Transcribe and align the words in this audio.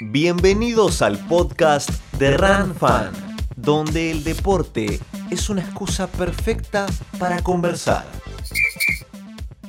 Bienvenidos 0.00 1.02
al 1.02 1.24
podcast 1.28 1.88
de 2.18 2.36
Run 2.36 2.74
Fan, 2.74 3.12
donde 3.54 4.10
el 4.10 4.24
deporte 4.24 4.98
es 5.30 5.48
una 5.48 5.60
excusa 5.60 6.10
perfecta 6.10 6.86
para 7.16 7.40
conversar. 7.44 8.04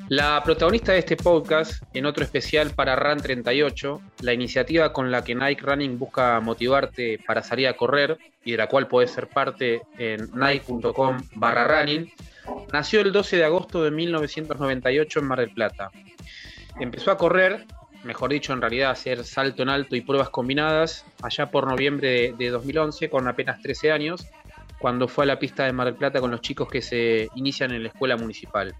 La 0.10 0.42
protagonista 0.44 0.94
de 0.94 1.00
este 1.00 1.16
podcast, 1.16 1.84
en 1.94 2.08
otro 2.08 2.24
especial 2.24 2.72
para 2.72 2.96
Run 2.96 3.20
38, 3.20 4.02
la 4.22 4.34
iniciativa 4.34 4.92
con 4.92 5.12
la 5.12 5.24
que 5.24 5.36
Nike 5.36 5.62
Running 5.62 6.00
busca 6.00 6.40
motivarte 6.40 7.20
para 7.26 7.44
salir 7.44 7.68
a 7.68 7.78
correr 7.78 8.18
y 8.44 8.54
de 8.54 8.58
la 8.58 8.68
cual 8.68 8.88
puedes 8.88 9.12
ser 9.12 9.28
parte 9.28 9.84
en 10.00 10.32
nike.com 10.34 11.18
barra 11.36 11.82
running, 11.82 12.12
nació 12.74 13.02
el 13.02 13.12
12 13.12 13.38
de 13.38 13.46
agosto 13.46 13.84
de 13.84 13.92
1998 13.92 15.20
en 15.20 15.26
Mar 15.26 15.40
del 15.40 15.52
Plata. 15.52 15.92
Empezó 16.80 17.12
a 17.12 17.18
correr, 17.18 17.66
mejor 18.06 18.32
dicho, 18.32 18.54
en 18.54 18.62
realidad 18.62 18.92
hacer 18.92 19.24
salto 19.24 19.64
en 19.64 19.70
alto 19.70 19.96
y 19.96 20.02
pruebas 20.02 20.30
combinadas 20.30 21.06
allá 21.22 21.52
por 21.52 21.68
noviembre 21.68 22.10
de, 22.10 22.34
de 22.38 22.50
2011 22.50 23.10
con 23.10 23.28
apenas 23.28 23.62
13 23.62 23.92
años, 23.92 24.28
cuando 24.80 25.08
fue 25.08 25.26
a 25.26 25.28
la 25.28 25.40
pista 25.40 25.66
de 25.66 25.74
Mar 25.74 25.88
del 25.88 25.96
Plata 25.96 26.22
con 26.22 26.32
los 26.32 26.42
chicos 26.42 26.70
que 26.70 26.82
se 26.82 27.30
inician 27.36 27.72
en 27.72 27.84
la 27.84 27.90
escuela 27.90 28.18
municipal. 28.18 28.76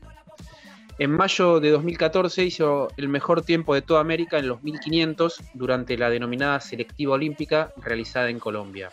En 0.98 1.12
mayo 1.12 1.60
de 1.60 1.72
2014 1.72 2.46
hizo 2.46 2.88
el 2.96 3.10
mejor 3.10 3.42
tiempo 3.42 3.74
de 3.76 3.82
toda 3.82 4.00
América 4.00 4.38
en 4.38 4.48
los 4.48 4.64
1500 4.64 5.42
durante 5.54 5.98
la 5.98 6.10
denominada 6.10 6.62
selectiva 6.62 7.16
olímpica 7.16 7.74
realizada 7.76 8.30
en 8.30 8.40
Colombia. 8.40 8.92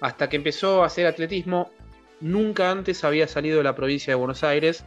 Hasta 0.00 0.28
que 0.28 0.36
empezó 0.36 0.82
a 0.82 0.86
hacer 0.86 1.06
atletismo, 1.06 1.72
nunca 2.20 2.70
antes 2.70 3.02
había 3.02 3.26
salido 3.26 3.58
de 3.58 3.64
la 3.64 3.74
provincia 3.74 4.12
de 4.12 4.14
Buenos 4.14 4.44
Aires. 4.44 4.84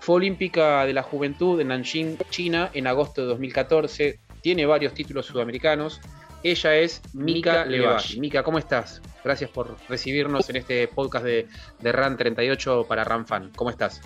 Fue 0.00 0.16
olímpica 0.16 0.86
de 0.86 0.94
la 0.94 1.02
juventud 1.02 1.60
en 1.60 1.68
Nanjing, 1.68 2.16
China, 2.30 2.70
en 2.72 2.86
agosto 2.86 3.20
de 3.20 3.28
2014. 3.28 4.18
Tiene 4.40 4.64
varios 4.64 4.94
títulos 4.94 5.26
sudamericanos. 5.26 6.00
Ella 6.42 6.76
es 6.76 7.02
Mika 7.12 7.66
Levalle. 7.66 8.18
Mika, 8.18 8.42
¿cómo 8.42 8.58
estás? 8.58 9.02
Gracias 9.22 9.50
por 9.50 9.76
recibirnos 9.90 10.48
en 10.48 10.56
este 10.56 10.88
podcast 10.88 11.26
de, 11.26 11.46
de 11.80 11.92
RAN 11.92 12.16
38 12.16 12.86
para 12.88 13.04
RAN 13.04 13.26
Fan. 13.26 13.50
¿Cómo 13.54 13.68
estás? 13.68 14.00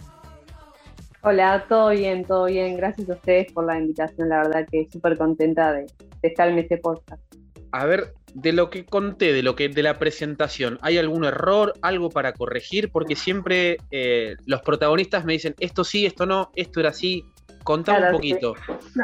Hola, 1.22 1.64
todo 1.68 1.90
bien, 1.90 2.24
todo 2.24 2.46
bien. 2.46 2.76
Gracias 2.76 3.08
a 3.08 3.12
ustedes 3.12 3.52
por 3.52 3.64
la 3.64 3.78
invitación. 3.78 4.28
La 4.28 4.38
verdad 4.38 4.66
que 4.70 4.88
súper 4.90 5.16
contenta 5.16 5.72
de, 5.72 5.82
de, 5.82 6.28
estar 6.28 6.48
en 6.48 6.58
este 6.58 6.78
podcast. 6.78 7.22
A 7.70 7.86
ver, 7.86 8.12
de 8.34 8.52
lo 8.52 8.68
que 8.68 8.84
conté, 8.84 9.32
de 9.32 9.42
lo 9.42 9.54
que 9.54 9.68
de 9.68 9.82
la 9.82 9.98
presentación, 9.98 10.78
¿hay 10.82 10.98
algún 10.98 11.24
error, 11.24 11.72
algo 11.82 12.10
para 12.10 12.32
corregir? 12.32 12.90
Porque 12.90 13.16
siempre 13.16 13.78
eh, 13.90 14.36
los 14.44 14.60
protagonistas 14.62 15.24
me 15.24 15.34
dicen 15.34 15.54
esto 15.60 15.84
sí, 15.84 16.04
esto 16.04 16.26
no, 16.26 16.50
esto 16.54 16.80
era 16.80 16.90
así. 16.90 17.24
Contame 17.62 17.98
claro, 17.98 18.16
un 18.16 18.20
poquito. 18.20 18.54
Sí. 18.66 19.00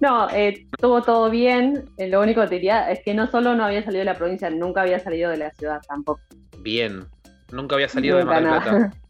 No, 0.00 0.26
no 0.26 0.30
eh, 0.30 0.66
estuvo 0.72 1.02
todo 1.02 1.30
bien. 1.30 1.90
Eh, 1.98 2.08
lo 2.08 2.20
único 2.20 2.40
que 2.40 2.48
te 2.48 2.54
diría 2.56 2.90
es 2.90 3.00
que 3.04 3.14
no 3.14 3.30
solo 3.30 3.54
no 3.54 3.64
había 3.64 3.84
salido 3.84 4.00
de 4.00 4.06
la 4.06 4.16
provincia, 4.16 4.50
nunca 4.50 4.82
había 4.82 4.98
salido 4.98 5.30
de 5.30 5.36
la 5.36 5.50
ciudad 5.52 5.80
tampoco. 5.86 6.20
Bien, 6.58 7.06
nunca 7.52 7.76
había 7.76 7.88
salido 7.88 8.18
nunca 8.18 8.34
de 8.34 8.40
Mar 8.40 8.64
del 8.64 8.70
Plata. 8.80 8.96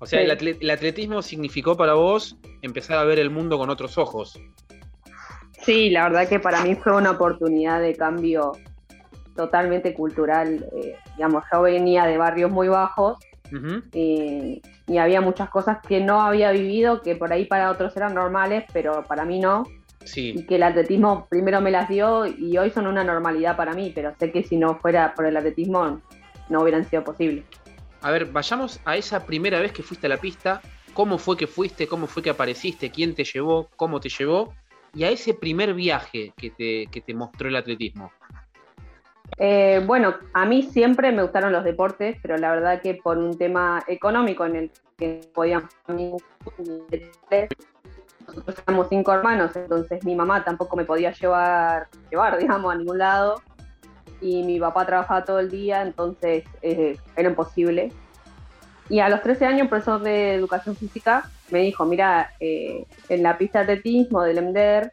O 0.00 0.06
sea, 0.06 0.18
sí. 0.20 0.56
el, 0.60 0.70
atletismo 0.70 1.22
significó 1.22 1.78
para 1.78 1.94
vos 1.94 2.36
empezar 2.60 2.98
a 2.98 3.04
ver 3.04 3.18
el 3.18 3.30
mundo 3.30 3.56
con 3.56 3.70
otros 3.70 3.96
ojos. 3.96 4.38
Sí, 5.64 5.90
la 5.90 6.04
verdad 6.04 6.28
que 6.28 6.40
para 6.40 6.62
mí 6.62 6.74
fue 6.74 6.94
una 6.96 7.12
oportunidad 7.12 7.80
de 7.80 7.94
cambio 7.94 8.52
totalmente 9.34 9.94
cultural. 9.94 10.66
Eh, 10.76 10.96
digamos, 11.16 11.44
yo 11.52 11.62
venía 11.62 12.04
de 12.06 12.18
barrios 12.18 12.50
muy 12.50 12.68
bajos 12.68 13.18
uh 13.50 13.56
-huh. 13.56 13.82
y, 13.92 14.62
y, 14.86 14.98
había 14.98 15.20
muchas 15.20 15.48
cosas 15.48 15.78
que 15.86 16.00
no 16.00 16.20
había 16.20 16.52
vivido, 16.52 17.02
que 17.02 17.16
por 17.16 17.32
ahí 17.32 17.46
para 17.46 17.70
otros 17.70 17.96
eran 17.96 18.14
normales, 18.14 18.64
pero 18.72 19.04
para 19.04 19.24
mí 19.24 19.40
no. 19.40 19.64
Sí. 20.04 20.34
Y 20.36 20.44
que 20.44 20.56
el 20.56 20.62
atletismo 20.62 21.26
primero 21.30 21.60
me 21.60 21.70
las 21.70 21.88
dio 21.88 22.26
y 22.26 22.58
hoy 22.58 22.70
son 22.70 22.86
una 22.86 23.02
normalidad 23.02 23.56
para 23.56 23.72
mí, 23.72 23.90
pero 23.94 24.14
sé 24.18 24.30
que 24.30 24.42
si 24.42 24.56
no 24.56 24.76
fuera 24.76 25.14
por 25.14 25.24
el 25.24 25.36
atletismo 25.36 26.00
no 26.50 26.60
hubieran 26.60 26.84
sido 26.84 27.02
posibles. 27.02 27.44
A 28.02 28.10
ver, 28.10 28.26
vayamos 28.26 28.80
a 28.84 28.96
esa 28.96 29.24
primera 29.24 29.60
vez 29.60 29.72
que 29.72 29.82
fuiste 29.82 30.06
a 30.06 30.10
la 30.10 30.18
pista. 30.18 30.60
¿Cómo 30.92 31.16
fue 31.16 31.38
que 31.38 31.46
fuiste? 31.46 31.88
¿Cómo 31.88 32.06
fue 32.06 32.22
que 32.22 32.30
apareciste? 32.30 32.90
¿Quién 32.90 33.14
te 33.14 33.24
llevó? 33.24 33.70
¿Cómo 33.76 33.98
te 33.98 34.10
llevó? 34.10 34.52
Y 34.94 35.04
a 35.04 35.10
ese 35.10 35.34
primer 35.34 35.74
viaje 35.74 36.32
que 36.36 36.50
te, 36.50 36.86
que 36.90 37.00
te 37.00 37.14
mostró 37.14 37.48
el 37.48 37.56
atletismo. 37.56 38.12
Eh, 39.38 39.82
bueno, 39.84 40.14
a 40.32 40.46
mí 40.46 40.62
siempre 40.62 41.10
me 41.10 41.22
gustaron 41.22 41.52
los 41.52 41.64
deportes, 41.64 42.16
pero 42.22 42.36
la 42.36 42.52
verdad 42.52 42.80
que 42.80 42.94
por 42.94 43.18
un 43.18 43.36
tema 43.36 43.82
económico 43.88 44.46
en 44.46 44.56
el 44.56 44.70
que 44.96 45.20
podíamos 45.34 45.70
nosotros 48.26 48.62
éramos 48.66 48.86
cinco 48.88 49.12
hermanos, 49.12 49.54
entonces 49.54 50.04
mi 50.04 50.14
mamá 50.14 50.44
tampoco 50.44 50.76
me 50.76 50.84
podía 50.84 51.12
llevar, 51.12 51.88
llevar, 52.10 52.38
digamos, 52.40 52.72
a 52.72 52.76
ningún 52.76 52.98
lado 52.98 53.42
y 54.20 54.42
mi 54.42 54.58
papá 54.58 54.86
trabajaba 54.86 55.24
todo 55.24 55.40
el 55.40 55.50
día, 55.50 55.82
entonces 55.82 56.44
eh, 56.62 56.96
era 57.16 57.28
imposible. 57.28 57.92
Y 58.88 59.00
a 59.00 59.08
los 59.08 59.22
13 59.22 59.46
años, 59.46 59.68
profesor 59.68 60.00
de 60.02 60.34
educación 60.34 60.76
física 60.76 61.30
me 61.50 61.60
dijo, 61.60 61.84
mira, 61.84 62.32
eh, 62.40 62.86
en 63.08 63.22
la 63.22 63.36
pista 63.36 63.64
de 63.64 63.72
atletismo 63.72 64.22
del 64.22 64.38
EMDER, 64.38 64.92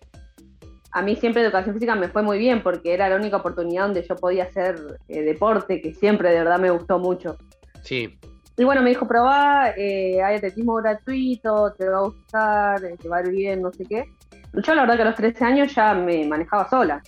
a 0.91 1.01
mí 1.01 1.15
siempre 1.15 1.41
educación 1.41 1.73
física 1.73 1.95
me 1.95 2.09
fue 2.09 2.21
muy 2.21 2.37
bien 2.37 2.61
porque 2.61 2.93
era 2.93 3.07
la 3.07 3.15
única 3.15 3.37
oportunidad 3.37 3.83
donde 3.83 4.05
yo 4.07 4.15
podía 4.15 4.43
hacer 4.43 4.99
eh, 5.07 5.21
deporte, 5.21 5.81
que 5.81 5.93
siempre 5.93 6.31
de 6.31 6.39
verdad 6.39 6.59
me 6.59 6.69
gustó 6.69 6.99
mucho. 6.99 7.37
Sí. 7.83 8.19
Y 8.57 8.63
bueno, 8.63 8.81
me 8.81 8.89
dijo, 8.89 9.07
probá, 9.07 9.71
eh, 9.77 10.21
hay 10.21 10.35
atletismo 10.35 10.75
gratuito, 10.75 11.73
te 11.73 11.87
va 11.87 11.99
a 11.99 12.01
gustar, 12.01 12.81
te 13.01 13.07
va 13.07 13.17
a 13.17 13.21
ir 13.21 13.29
bien, 13.29 13.61
no 13.61 13.71
sé 13.71 13.85
qué. 13.85 14.05
Yo 14.53 14.75
la 14.75 14.81
verdad 14.81 14.97
que 14.97 15.01
a 15.03 15.05
los 15.05 15.15
13 15.15 15.45
años 15.45 15.73
ya 15.73 15.93
me 15.93 16.27
manejaba 16.27 16.69
sola. 16.69 17.01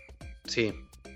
Sí. 0.45 0.73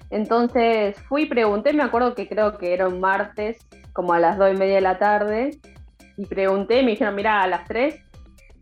Entonces 0.10 1.00
fui 1.08 1.24
y 1.24 1.26
pregunté, 1.28 1.72
me 1.74 1.84
acuerdo 1.84 2.14
que 2.14 2.28
creo 2.28 2.58
que 2.58 2.74
era 2.74 2.88
un 2.88 3.00
martes, 3.00 3.58
como 3.94 4.14
a 4.14 4.20
las 4.20 4.38
dos 4.38 4.54
y 4.54 4.58
media 4.58 4.76
de 4.76 4.82
la 4.82 5.00
tarde, 5.00 5.60
y 6.18 6.26
pregunté, 6.26 6.84
me 6.84 6.92
dijeron, 6.92 7.16
mira, 7.16 7.42
a 7.42 7.48
las 7.48 7.66
3 7.66 7.96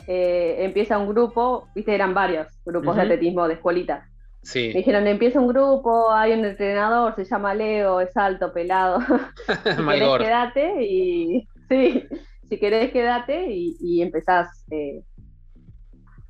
eh, 0.08 0.58
empieza 0.60 0.98
un 0.98 1.10
grupo, 1.10 1.68
viste, 1.76 1.94
eran 1.94 2.14
varios 2.14 2.48
grupos 2.66 2.90
uh 2.90 2.92
-huh. 2.92 2.96
de 2.96 3.02
atletismo 3.02 3.48
de 3.48 3.54
escuelita. 3.56 4.08
Sí. 4.42 4.70
Me 4.70 4.80
dijeron, 4.80 5.08
empieza 5.08 5.40
un 5.40 5.48
grupo, 5.48 6.12
hay 6.12 6.34
un 6.34 6.46
entrenador, 6.46 7.16
se 7.16 7.26
llama 7.26 7.54
Leo, 7.56 8.00
es 8.00 8.16
alto, 8.16 8.54
pelado. 8.54 9.00
si 9.66 9.86
querés, 9.86 10.18
quedate 10.20 10.84
y 10.84 11.48
sí, 11.70 12.08
si 12.48 12.60
querés 12.60 12.92
quedate 12.92 13.48
y, 13.52 13.76
y 13.80 14.02
empezás 14.02 14.66
eh, 14.70 15.02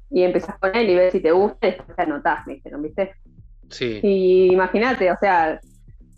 y 0.10 0.24
empezás 0.24 0.58
con 0.60 0.76
él 0.76 0.90
y 0.90 0.96
ves 0.96 1.12
si 1.12 1.20
te 1.20 1.32
gusta 1.32 1.68
y 1.68 1.72
después 1.72 1.96
te 1.96 2.02
anotás, 2.04 2.48
me 2.48 2.56
dijeron, 2.56 2.82
¿viste? 2.82 3.16
Sí. 3.70 4.00
Y 4.02 4.54
imagínate, 4.54 5.12
o 5.12 5.18
sea, 5.18 5.60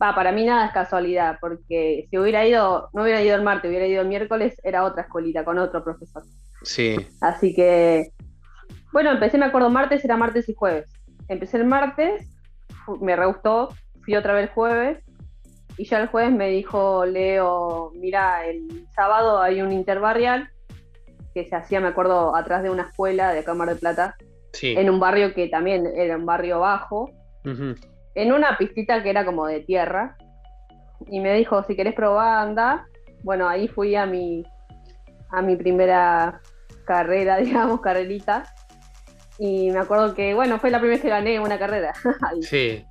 va, 0.02 0.14
para 0.14 0.32
mí 0.32 0.46
nada 0.46 0.68
es 0.68 0.72
casualidad, 0.72 1.38
porque 1.42 2.06
si 2.10 2.18
hubiera 2.18 2.46
ido, 2.46 2.90
no 2.94 3.04
hubiera 3.04 3.24
ido 3.24 3.36
el 3.36 3.42
martes, 3.42 3.70
hubiera 3.70 3.88
ido 3.88 4.02
el 4.02 4.08
miércoles, 4.08 4.60
era 4.64 4.84
otra 4.84 5.04
escuelita 5.04 5.44
con 5.44 5.58
otro 5.58 5.84
profesor. 5.84 6.24
Sí. 6.64 6.96
Así 7.22 7.54
que, 7.54 8.12
bueno, 8.92 9.12
empecé, 9.12 9.38
me 9.38 9.46
acuerdo, 9.46 9.70
martes, 9.70 10.04
era 10.04 10.18
martes 10.18 10.50
y 10.50 10.54
jueves. 10.54 10.90
Empecé 11.28 11.58
el 11.58 11.66
martes, 11.66 12.28
me 13.02 13.16
re 13.16 13.26
gustó, 13.26 13.70
fui 14.04 14.16
otra 14.16 14.34
vez 14.34 14.44
el 14.44 14.54
jueves, 14.54 15.04
y 15.78 15.86
ya 15.86 16.00
el 16.00 16.08
jueves 16.08 16.32
me 16.32 16.50
dijo 16.50 17.06
Leo, 17.06 17.92
mira, 17.96 18.46
el 18.46 18.88
sábado 18.96 19.42
hay 19.42 19.62
un 19.62 19.72
interbarrial 19.72 20.50
que 21.34 21.46
se 21.46 21.56
hacía, 21.56 21.80
me 21.80 21.90
acuerdo, 21.90 22.36
atrás 22.36 22.64
de 22.64 22.70
una 22.70 22.84
escuela 22.84 23.34
de 23.34 23.44
Cámara 23.44 23.74
de 23.74 23.80
Plata, 23.80 24.16
sí. 24.54 24.74
en 24.78 24.90
un 24.90 25.00
barrio 25.00 25.34
que 25.34 25.48
también 25.50 25.86
era 25.96 26.18
un 26.18 26.26
barrio 26.26 26.62
bajo, 26.62 27.12
uh 27.46 27.50
-huh. 27.50 27.88
en 28.16 28.32
una 28.32 28.58
pistita 28.58 29.04
que 29.04 29.10
era 29.12 29.24
como 29.26 29.46
de 29.46 29.60
tierra, 29.60 30.18
y 31.06 31.20
me 31.20 31.34
dijo, 31.34 31.64
si 31.64 31.76
querés 31.76 31.94
probar, 31.94 32.40
anda. 32.40 32.88
Bueno, 33.24 33.48
ahí 33.48 33.68
fui 33.68 33.96
a 33.96 34.06
mi, 34.06 34.44
a 35.30 35.42
mi 35.42 35.56
primera 35.56 36.42
carrera, 36.86 37.38
digamos, 37.38 37.82
carrerita, 37.82 38.44
y 39.40 39.70
me 39.72 39.80
acuerdo 39.80 40.14
que, 40.16 40.34
bueno, 40.34 40.60
fue 40.60 40.72
la 40.72 40.80
primera 40.80 40.96
vez 40.96 41.02
que 41.04 41.10
gané 41.10 41.40
una 41.40 41.60
carrera. 41.60 41.94
sí. 42.42 42.84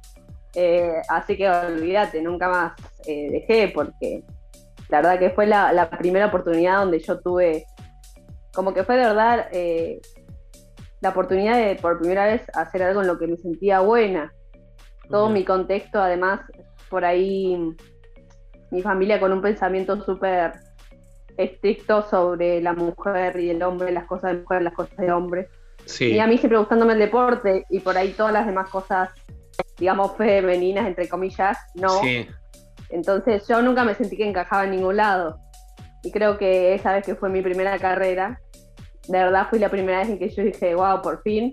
Eh, 0.54 1.02
así 1.08 1.36
que 1.36 1.48
olvídate, 1.48 2.22
nunca 2.22 2.48
más 2.48 2.72
eh, 3.06 3.28
dejé 3.30 3.68
porque 3.68 4.22
la 4.88 5.02
verdad 5.02 5.18
que 5.18 5.30
fue 5.30 5.46
la, 5.46 5.70
la, 5.72 5.90
primera 5.90 6.26
oportunidad 6.26 6.78
donde 6.78 6.98
yo 6.98 7.20
tuve, 7.20 7.66
como 8.54 8.72
que 8.72 8.82
fue 8.82 8.96
de 8.96 9.04
verdad 9.04 9.48
eh, 9.52 10.00
la 11.02 11.10
oportunidad 11.10 11.58
de 11.58 11.76
por 11.76 11.98
primera 11.98 12.24
vez 12.24 12.42
hacer 12.54 12.82
algo 12.82 13.02
en 13.02 13.06
lo 13.06 13.18
que 13.18 13.26
me 13.26 13.36
sentía 13.36 13.80
buena. 13.80 14.32
Todo 15.10 15.26
uh 15.26 15.28
-huh. 15.28 15.32
mi 15.32 15.44
contexto, 15.44 16.00
además, 16.00 16.40
por 16.88 17.04
ahí 17.04 17.76
mi 18.70 18.82
familia 18.82 19.20
con 19.20 19.32
un 19.32 19.42
pensamiento 19.42 20.00
súper 20.02 20.52
estricto 21.36 22.02
sobre 22.02 22.60
la 22.60 22.72
mujer 22.72 23.38
y 23.38 23.50
el 23.50 23.62
hombre, 23.62 23.92
las 23.92 24.04
cosas 24.04 24.32
de 24.32 24.38
mujer, 24.40 24.62
las 24.62 24.74
cosas 24.74 24.96
de 24.96 25.12
hombre. 25.12 25.48
Sí. 25.84 26.12
Y 26.12 26.18
a 26.18 26.26
mí 26.26 26.38
siempre 26.38 26.58
gustándome 26.58 26.94
el 26.94 26.98
deporte 26.98 27.64
y 27.70 27.80
por 27.80 27.96
ahí 27.96 28.10
todas 28.12 28.32
las 28.32 28.46
demás 28.46 28.68
cosas, 28.70 29.10
digamos, 29.78 30.16
femeninas, 30.16 30.86
entre 30.86 31.08
comillas, 31.08 31.58
no. 31.74 32.00
Sí. 32.00 32.26
Entonces 32.90 33.46
yo 33.48 33.62
nunca 33.62 33.84
me 33.84 33.94
sentí 33.94 34.16
que 34.16 34.28
encajaba 34.28 34.64
en 34.64 34.72
ningún 34.72 34.96
lado. 34.96 35.38
Y 36.02 36.10
creo 36.10 36.38
que 36.38 36.74
esa 36.74 36.92
vez 36.92 37.04
que 37.04 37.14
fue 37.14 37.28
mi 37.28 37.42
primera 37.42 37.78
carrera, 37.78 38.40
de 39.08 39.18
verdad 39.18 39.46
fue 39.48 39.58
la 39.58 39.68
primera 39.68 39.98
vez 39.98 40.08
en 40.08 40.18
que 40.18 40.28
yo 40.28 40.42
dije, 40.42 40.74
wow, 40.74 41.02
por 41.02 41.22
fin. 41.22 41.52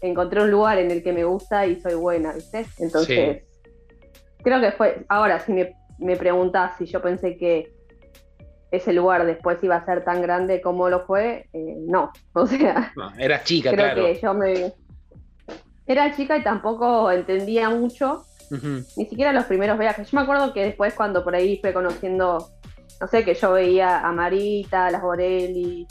encontré 0.00 0.42
un 0.42 0.50
lugar 0.50 0.78
en 0.78 0.90
el 0.90 1.02
que 1.02 1.12
me 1.12 1.24
gusta 1.24 1.66
y 1.66 1.80
soy 1.80 1.94
buena, 1.94 2.32
¿viste? 2.32 2.66
Entonces, 2.78 3.42
creo 4.42 4.60
que 4.60 4.72
fue, 4.72 5.04
ahora 5.08 5.38
si 5.40 5.52
me, 5.52 5.74
me 5.98 6.16
preguntás 6.16 6.76
si 6.76 6.86
yo 6.86 7.00
pensé 7.00 7.36
que 7.36 7.72
ese 8.72 8.92
lugar 8.92 9.24
después 9.26 9.58
iba 9.62 9.76
a 9.76 9.84
ser 9.84 10.02
tan 10.02 10.22
grande 10.22 10.60
como 10.62 10.88
lo 10.88 11.04
fue, 11.06 11.46
eh, 11.52 11.76
no, 11.86 12.10
o 12.32 12.46
sea... 12.46 12.92
No, 12.96 13.12
eras 13.18 13.44
chica, 13.44 13.70
creo 13.70 13.84
claro. 13.84 14.02
que 14.06 14.20
yo 14.20 14.34
me... 14.34 14.72
Era 15.86 16.14
chica 16.16 16.36
y 16.38 16.42
tampoco 16.42 17.10
entendía 17.10 17.68
mucho, 17.68 18.24
ni 18.96 19.06
siquiera 19.06 19.32
los 19.32 19.44
primeros 19.44 19.78
viajes. 19.78 20.10
Yo 20.10 20.16
me 20.16 20.22
acuerdo 20.22 20.52
que 20.52 20.64
después 20.64 20.94
cuando 20.94 21.24
por 21.24 21.34
ahí 21.34 21.58
fue 21.60 21.72
conociendo, 21.72 22.50
no 23.00 23.06
sé, 23.08 23.24
que 23.24 23.34
yo 23.34 23.52
veía 23.52 23.98
a 24.00 24.12
Marita, 24.12 24.86
a 24.86 24.90
las 24.90 25.02
Borelli, 25.02 25.86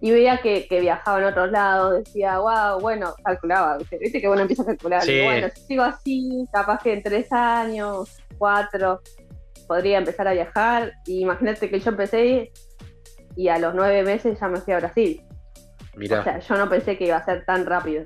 y 0.00 0.10
veía 0.10 0.38
que, 0.42 0.66
que 0.68 0.80
viajaba 0.80 1.18
en 1.20 1.24
otros 1.26 1.50
lados, 1.50 2.04
decía, 2.04 2.38
wow, 2.38 2.80
bueno, 2.80 3.14
calculaba, 3.24 3.78
¿viste? 3.78 3.98
Viste 3.98 4.20
que 4.20 4.28
uno 4.28 4.40
empieza 4.42 4.62
a 4.62 4.66
calcular, 4.66 5.02
Sí. 5.02 5.12
y 5.12 5.24
bueno, 5.24 5.48
si 5.54 5.60
sigo 5.62 5.82
así, 5.84 6.44
capaz 6.52 6.82
que 6.82 6.92
en 6.92 7.02
tres 7.02 7.32
años, 7.32 8.16
cuatro, 8.36 9.00
podría 9.68 9.98
empezar 9.98 10.26
a 10.26 10.32
viajar, 10.32 10.92
y 11.06 11.20
imagínate 11.20 11.70
que 11.70 11.78
yo 11.78 11.90
empecé 11.90 12.50
y 13.36 13.48
a 13.48 13.58
los 13.58 13.74
nueve 13.74 14.02
meses 14.02 14.38
ya 14.40 14.48
me 14.48 14.60
fui 14.60 14.72
a 14.72 14.78
Brasil. 14.78 15.22
Mirá. 15.96 16.20
O 16.20 16.24
sea, 16.24 16.38
yo 16.40 16.56
no 16.56 16.68
pensé 16.68 16.96
que 16.98 17.06
iba 17.06 17.16
a 17.16 17.24
ser 17.24 17.44
tan 17.44 17.66
rápido. 17.66 18.02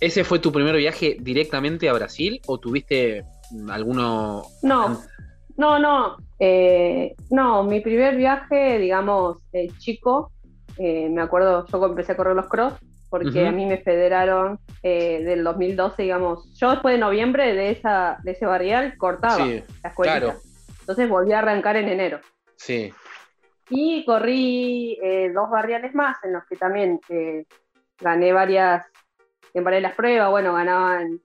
¿Ese 0.00 0.24
fue 0.24 0.38
tu 0.40 0.50
primer 0.52 0.76
viaje 0.76 1.16
directamente 1.20 1.88
a 1.88 1.92
Brasil 1.92 2.40
o 2.46 2.58
tuviste 2.58 3.24
alguno? 3.68 4.42
No, 4.62 5.00
no, 5.56 5.78
no. 5.78 6.16
eh, 6.38 7.14
no, 7.30 7.62
mi 7.64 7.80
primer 7.80 8.16
viaje, 8.16 8.78
digamos, 8.78 9.38
eh, 9.52 9.68
chico, 9.78 10.32
eh, 10.76 11.08
me 11.08 11.22
acuerdo, 11.22 11.64
yo 11.66 11.86
empecé 11.86 12.12
a 12.12 12.16
correr 12.16 12.36
los 12.36 12.48
cross 12.48 12.74
porque 13.08 13.46
a 13.46 13.52
mí 13.52 13.64
me 13.64 13.78
federaron 13.78 14.58
eh, 14.82 15.22
del 15.24 15.44
2012, 15.44 16.02
digamos. 16.02 16.52
Yo 16.58 16.72
después 16.72 16.94
de 16.96 16.98
noviembre 16.98 17.54
de, 17.54 17.70
esa, 17.70 18.18
de 18.24 18.32
ese 18.32 18.44
barrial 18.44 18.96
cortaba 18.98 19.36
Sí, 19.46 19.62
la 19.82 19.88
escuelita. 19.88 20.18
claro. 20.20 20.38
Entonces 20.86 21.08
volví 21.08 21.32
a 21.32 21.40
arrancar 21.40 21.76
en 21.76 21.88
enero. 21.88 22.20
Sí, 22.54 22.94
Y 23.70 24.04
corrí 24.04 24.96
eh, 25.02 25.32
dos 25.34 25.50
barriales 25.50 25.96
más 25.96 26.16
en 26.22 26.32
los 26.32 26.44
que 26.46 26.54
también 26.54 27.00
eh, 27.08 27.44
gané 27.98 28.32
varias, 28.32 28.86
en 29.52 29.64
varias 29.64 29.82
las 29.82 29.94
pruebas, 29.94 30.30
bueno, 30.30 30.54
ganaban 30.54 31.20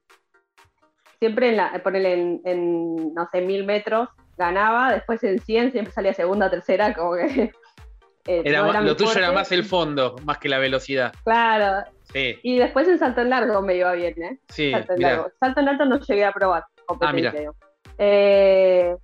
siempre 1.20 1.50
en 1.50 1.58
la, 1.58 1.80
ponele 1.84 2.14
en, 2.14 2.42
en, 2.44 3.14
no 3.14 3.30
sé, 3.32 3.42
mil 3.42 3.64
metros, 3.64 4.10
ganaba, 4.36 4.94
después 4.94 5.24
en 5.24 5.40
100 5.40 5.74
siempre 5.74 5.94
salía 5.94 6.16
segunda, 6.16 6.50
tercera, 6.50 6.96
como 6.96 7.14
que... 7.14 7.52
eh, 8.26 8.42
era, 8.44 8.64
no 8.64 8.82
lo 8.82 8.96
tuyo 8.96 9.14
era 9.16 9.32
más 9.32 9.52
el 9.52 9.64
fondo, 9.64 10.16
más 10.26 10.40
que 10.40 10.50
la 10.50 10.58
velocidad. 10.58 11.14
Claro, 11.24 11.86
Sí, 12.12 12.40
y 12.42 12.58
después 12.58 12.88
en 12.88 12.98
salto 12.98 13.22
en 13.22 13.30
largo 13.30 13.62
me 13.62 13.76
iba 13.76 13.94
bien, 13.94 14.22
¿eh? 14.24 14.40
sí, 14.50 14.72
salto 14.72 14.94
en 14.94 15.02
largo. 15.02 15.32
Salto 15.40 15.62
en 15.62 15.70
alto 15.70 15.86
no 15.86 16.00
llegué 16.00 16.26
a 16.26 16.34
probar 16.34 16.66
competencia. 16.88 17.32
mira. 17.32 17.54
Eh, 18.00 18.96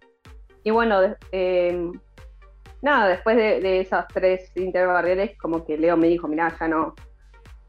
y 0.68 0.70
bueno, 0.70 1.00
eh, 1.32 1.92
nada, 2.82 3.08
después 3.08 3.38
de, 3.38 3.62
de 3.62 3.80
esas 3.80 4.06
tres 4.10 4.52
interbarrieles, 4.56 5.38
como 5.38 5.66
que 5.66 5.78
Leo 5.78 5.96
me 5.96 6.10
dijo, 6.10 6.28
mirá, 6.28 6.54
ya 6.60 6.68
no, 6.68 6.94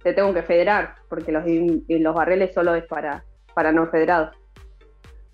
te 0.02 0.12
tengo 0.14 0.34
que 0.34 0.42
federar, 0.42 0.96
porque 1.08 1.30
los, 1.30 1.44
los 1.86 2.14
barriles 2.16 2.52
solo 2.52 2.74
es 2.74 2.84
para, 2.86 3.22
para 3.54 3.70
no 3.70 3.86
federados. 3.86 4.36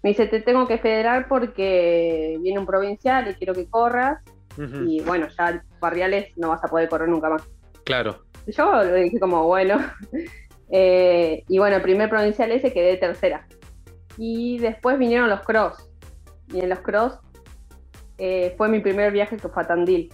Me 0.02 0.11
dice, 0.11 0.26
te 0.26 0.43
tengo 0.43 0.69
que 0.69 0.76
federar 0.76 1.26
porque 1.26 2.37
viene 2.43 2.58
un 2.58 2.66
provincial 2.66 3.31
y 3.31 3.34
quiero 3.34 3.55
que 3.55 3.66
corras, 3.66 4.22
y 4.58 5.00
bueno, 5.00 5.28
ya 5.28 5.64
barriales 5.81 6.37
no 6.37 6.50
vas 6.50 6.62
a 6.62 6.69
poder 6.69 6.90
correr 6.90 7.08
nunca 7.08 7.31
más. 7.31 7.49
Claro, 7.84 8.26
Yo 8.46 8.84
le 8.84 9.05
dije 9.05 9.19
como, 9.19 9.46
bueno. 9.46 9.78
Eh, 10.76 11.44
y 11.46 11.58
bueno, 11.58 11.76
el 11.76 11.82
primer 11.82 12.08
provincial 12.08 12.50
ese 12.50 12.72
quedé 12.72 12.96
tercera. 12.96 13.46
Y 14.16 14.58
después 14.58 14.99
vinieron 14.99 15.28
los 15.28 15.43
cross. 15.43 15.88
Y 16.49 16.58
en 16.58 16.70
los 16.70 16.81
cross 16.81 17.20
eh, 18.19 18.55
fue 18.56 18.69
mi 18.69 18.81
primer 18.81 19.12
viaje 19.12 19.37
que 19.37 19.49
fue 19.49 19.62
a 19.62 19.66
Tandil. 19.66 20.12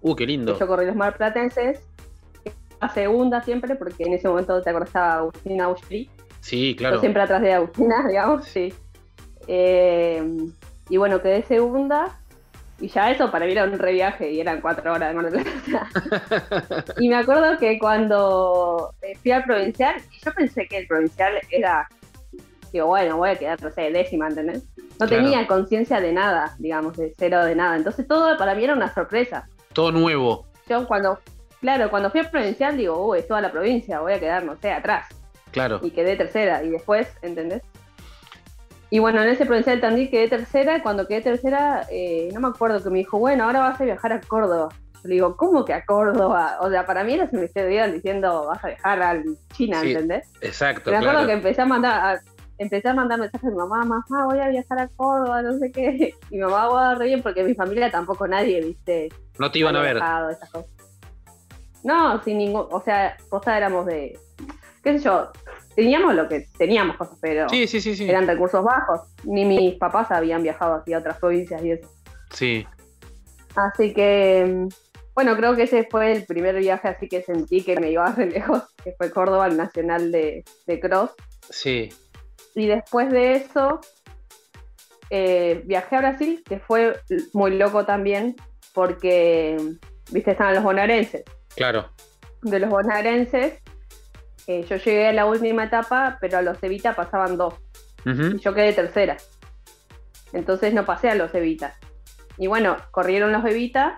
uh, 0.00 0.14
qué 0.14 0.26
lindo. 0.26 0.58
Yo 0.58 0.66
corrí 0.66 0.86
los 0.86 0.96
marplatenses. 0.96 1.80
A 2.80 2.88
segunda 2.88 3.42
siempre, 3.42 3.74
porque 3.74 4.04
en 4.04 4.12
ese 4.12 4.28
momento 4.28 4.62
te 4.62 4.70
acordás 4.70 4.94
Agustina 4.94 5.64
Auschri. 5.64 6.08
Sí, 6.40 6.74
Yo 6.74 6.78
claro. 6.78 7.00
siempre 7.00 7.22
atrás 7.22 7.42
de 7.42 7.52
Agustina, 7.52 8.04
digamos, 8.08 8.44
sí. 8.46 8.72
Eh, 9.48 10.22
y 10.88 10.96
bueno, 10.96 11.20
quedé 11.20 11.42
segunda. 11.42 12.18
Y 12.80 12.86
ya 12.86 13.10
eso 13.10 13.28
para 13.32 13.44
mí 13.46 13.52
era 13.52 13.64
un 13.64 13.76
reviaje 13.76 14.30
y 14.30 14.40
eran 14.40 14.60
cuatro 14.60 14.92
horas 14.92 15.08
de 15.08 15.14
Mar 15.16 15.30
del 15.32 15.44
Plata. 15.44 16.94
y 17.00 17.08
me 17.08 17.16
acuerdo 17.16 17.58
que 17.58 17.76
cuando 17.76 18.94
eh, 19.02 19.16
fui 19.20 19.32
al 19.32 19.42
provincial, 19.42 19.96
yo 20.24 20.32
pensé 20.32 20.68
que 20.68 20.78
el 20.78 20.86
provincial 20.86 21.32
era, 21.50 21.88
digo, 22.72 22.86
bueno, 22.86 23.16
voy 23.16 23.30
a 23.30 23.36
quedar, 23.36 23.62
no 23.62 23.70
sé, 23.70 23.90
décima, 23.90 24.28
¿entendés? 24.28 24.62
No 25.00 25.06
Claro. 25.06 25.22
tenía 25.22 25.46
conciencia 25.46 26.00
de 26.00 26.12
nada, 26.12 26.54
digamos, 26.58 26.96
de 26.96 27.14
cero 27.18 27.44
de 27.44 27.54
nada. 27.54 27.76
Entonces 27.76 28.06
todo 28.06 28.36
para 28.36 28.54
mí 28.54 28.64
era 28.64 28.74
una 28.74 28.92
sorpresa. 28.92 29.48
Todo 29.72 29.92
nuevo. 29.92 30.46
Yo 30.68 30.86
cuando, 30.86 31.18
claro, 31.60 31.88
cuando 31.90 32.10
fui 32.10 32.20
al 32.20 32.30
provincial 32.30 32.76
digo, 32.76 33.06
uy, 33.06 33.20
es 33.20 33.28
toda 33.28 33.40
la 33.40 33.50
provincia, 33.52 34.00
voy 34.00 34.12
a 34.12 34.20
quedar, 34.20 34.44
no 34.44 34.56
sé, 34.56 34.70
atrás 34.72 35.06
Claro. 35.52 35.80
y 35.82 35.90
quedé 35.90 36.16
tercera. 36.16 36.62
Y 36.62 36.70
después, 36.70 37.08
¿entendés? 37.22 37.62
Y 38.90 38.98
bueno, 39.00 39.22
en 39.22 39.28
ese 39.28 39.44
provincial 39.44 39.76
de 39.76 39.82
Tandil 39.82 40.10
quedé 40.10 40.28
tercera. 40.28 40.78
y 40.78 40.80
Cuando 40.80 41.06
quedé 41.06 41.20
tercera, 41.20 41.86
eh, 41.90 42.30
no 42.32 42.40
me 42.40 42.48
acuerdo 42.48 42.82
que 42.82 42.90
me 42.90 42.98
dijo, 42.98 43.18
bueno, 43.18 43.44
ahora 43.44 43.60
vas 43.60 43.80
a 43.80 43.84
viajar 43.84 44.12
a 44.12 44.20
Córdoba. 44.20 44.68
Le 45.04 45.14
digo, 45.14 45.36
¿cómo 45.36 45.64
que 45.64 45.74
a 45.74 45.84
Córdoba? 45.84 46.56
O 46.60 46.70
sea, 46.70 46.84
para 46.86 47.04
mí 47.04 47.12
era 47.14 47.28
si 47.28 47.36
me 47.36 47.44
estuvieran 47.44 47.92
diciendo, 47.92 48.46
vas 48.46 48.64
a 48.64 48.68
viajar 48.68 49.02
a 49.02 49.22
China, 49.52 49.80
Sí, 49.82 49.90
¿entendés? 49.92 50.28
Exacto, 50.40 50.90
me 50.90 50.96
acuerdo 50.96 51.12
claro. 51.20 51.26
que 51.28 51.32
empecé 51.34 51.60
a 51.62 51.66
mandar, 51.66 52.16
a- 52.16 52.20
empecé 52.58 52.88
a 52.88 52.94
mandar 52.94 53.18
mensajes 53.18 53.46
a 53.48 53.50
mi 53.50 53.56
mamá, 53.56 53.84
mamá, 53.84 54.26
voy 54.26 54.38
a 54.40 54.48
viajar 54.48 54.78
a 54.80 54.88
Córdoba, 54.88 55.42
no 55.42 55.58
sé 55.58 55.70
qué. 55.72 56.14
Y 56.30 56.36
mi 56.36 56.42
mamá 56.42 56.68
va 56.68 56.94
re 56.94 57.06
bien 57.06 57.22
porque 57.22 57.42
mi 57.44 57.54
familia 57.54 57.90
tampoco 57.90 58.26
nadie, 58.28 58.60
viste, 58.60 59.08
No 59.38 59.50
te 59.50 59.60
iban 59.60 59.76
a 59.76 59.80
ver. 59.82 59.94
viajado, 59.96 60.30
esas 60.30 60.50
cosas. 60.50 60.70
No, 61.84 62.22
sin 62.22 62.38
ningún, 62.38 62.66
o 62.70 62.80
sea, 62.82 63.16
posta 63.30 63.56
éramos 63.56 63.86
de, 63.86 64.18
qué 64.82 64.98
sé 64.98 65.04
yo, 65.04 65.30
teníamos 65.76 66.14
lo 66.14 66.28
que 66.28 66.46
teníamos 66.58 66.96
cosas, 66.96 67.16
pero 67.20 67.48
Sí, 67.48 67.66
sí, 67.68 67.80
sí, 67.80 67.94
sí. 67.94 68.08
eran 68.10 68.26
recursos 68.26 68.64
bajos. 68.64 69.00
Ni 69.24 69.44
mis 69.44 69.76
papás 69.76 70.10
habían 70.10 70.42
viajado 70.42 70.74
así 70.74 70.92
a 70.92 70.98
otras 70.98 71.18
provincias 71.18 71.62
y 71.64 71.72
eso. 71.72 71.88
Sí, 72.32 72.66
Así 73.54 73.92
que, 73.94 74.44
mm, 74.46 74.68
bueno, 75.14 75.36
creo 75.36 75.56
que 75.56 75.62
ese 75.64 75.86
fue 75.90 76.12
el 76.12 76.24
primer 76.26 76.56
viaje 76.58 76.86
así 76.88 77.08
que 77.08 77.22
sentí 77.22 77.62
que 77.64 77.78
me 77.80 77.90
iba 77.90 78.12
re 78.16 78.26
lejos, 78.26 78.62
que 78.84 78.92
fue 78.98 79.10
Córdoba, 79.10 79.46
el 79.46 79.56
Nacional 79.56 80.12
de, 80.12 80.44
de 80.66 80.80
Cross. 80.80 81.10
sí. 81.50 81.88
Y 82.58 82.66
después 82.66 83.08
de 83.10 83.34
eso, 83.34 83.80
eh, 85.10 85.62
viajé 85.64 85.94
a 85.94 86.00
Brasil, 86.00 86.42
que 86.44 86.58
fue 86.58 87.00
muy 87.32 87.56
loco 87.56 87.86
también, 87.86 88.34
porque, 88.74 89.56
viste, 90.10 90.32
estaban 90.32 90.56
los 90.56 90.64
bonaerenses. 90.64 91.22
Claro. 91.54 91.88
De 92.42 92.58
los 92.58 92.68
bonaerenses, 92.68 93.60
eh, 94.48 94.66
yo 94.68 94.74
llegué 94.74 95.06
a 95.06 95.12
la 95.12 95.26
última 95.26 95.64
etapa, 95.64 96.18
pero 96.20 96.38
a 96.38 96.42
los 96.42 96.60
Evita 96.60 96.96
pasaban 96.96 97.36
dos. 97.36 97.54
Y 98.04 98.38
yo 98.38 98.54
quedé 98.54 98.72
tercera. 98.72 99.18
Entonces 100.32 100.74
no 100.74 100.84
pasé 100.84 101.10
a 101.10 101.14
los 101.14 101.32
Evita. 101.34 101.76
Y 102.38 102.48
bueno, 102.48 102.76
corrieron 102.90 103.30
los 103.30 103.44
Evita. 103.44 103.96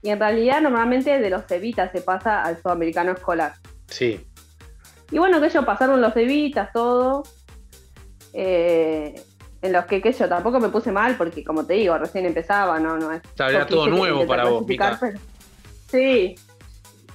Y 0.00 0.08
en 0.08 0.20
realidad 0.20 0.62
normalmente 0.62 1.18
de 1.18 1.30
los 1.30 1.50
Evita 1.50 1.92
se 1.92 2.00
pasa 2.00 2.42
al 2.44 2.62
sudamericano 2.62 3.12
escolar. 3.12 3.54
Sí. 3.88 4.26
Y 5.10 5.18
bueno, 5.18 5.38
que 5.40 5.48
ellos 5.48 5.64
pasaron 5.66 6.00
los 6.00 6.16
Evitas, 6.16 6.72
todo. 6.72 7.24
Eh, 8.40 9.20
en 9.60 9.72
los 9.72 9.84
que, 9.86 10.00
que 10.00 10.12
yo 10.12 10.28
tampoco 10.28 10.60
me 10.60 10.68
puse 10.68 10.92
mal, 10.92 11.16
porque 11.16 11.42
como 11.42 11.66
te 11.66 11.74
digo, 11.74 11.98
recién 11.98 12.24
empezaba, 12.24 12.78
no, 12.78 12.96
no 12.96 13.10
es. 13.12 13.20
Era 13.36 13.66
todo 13.66 13.88
nuevo 13.88 14.24
para 14.26 14.44
vos, 14.44 14.64
Mica. 14.66 14.96
pero- 15.00 15.18
Sí. 15.90 16.36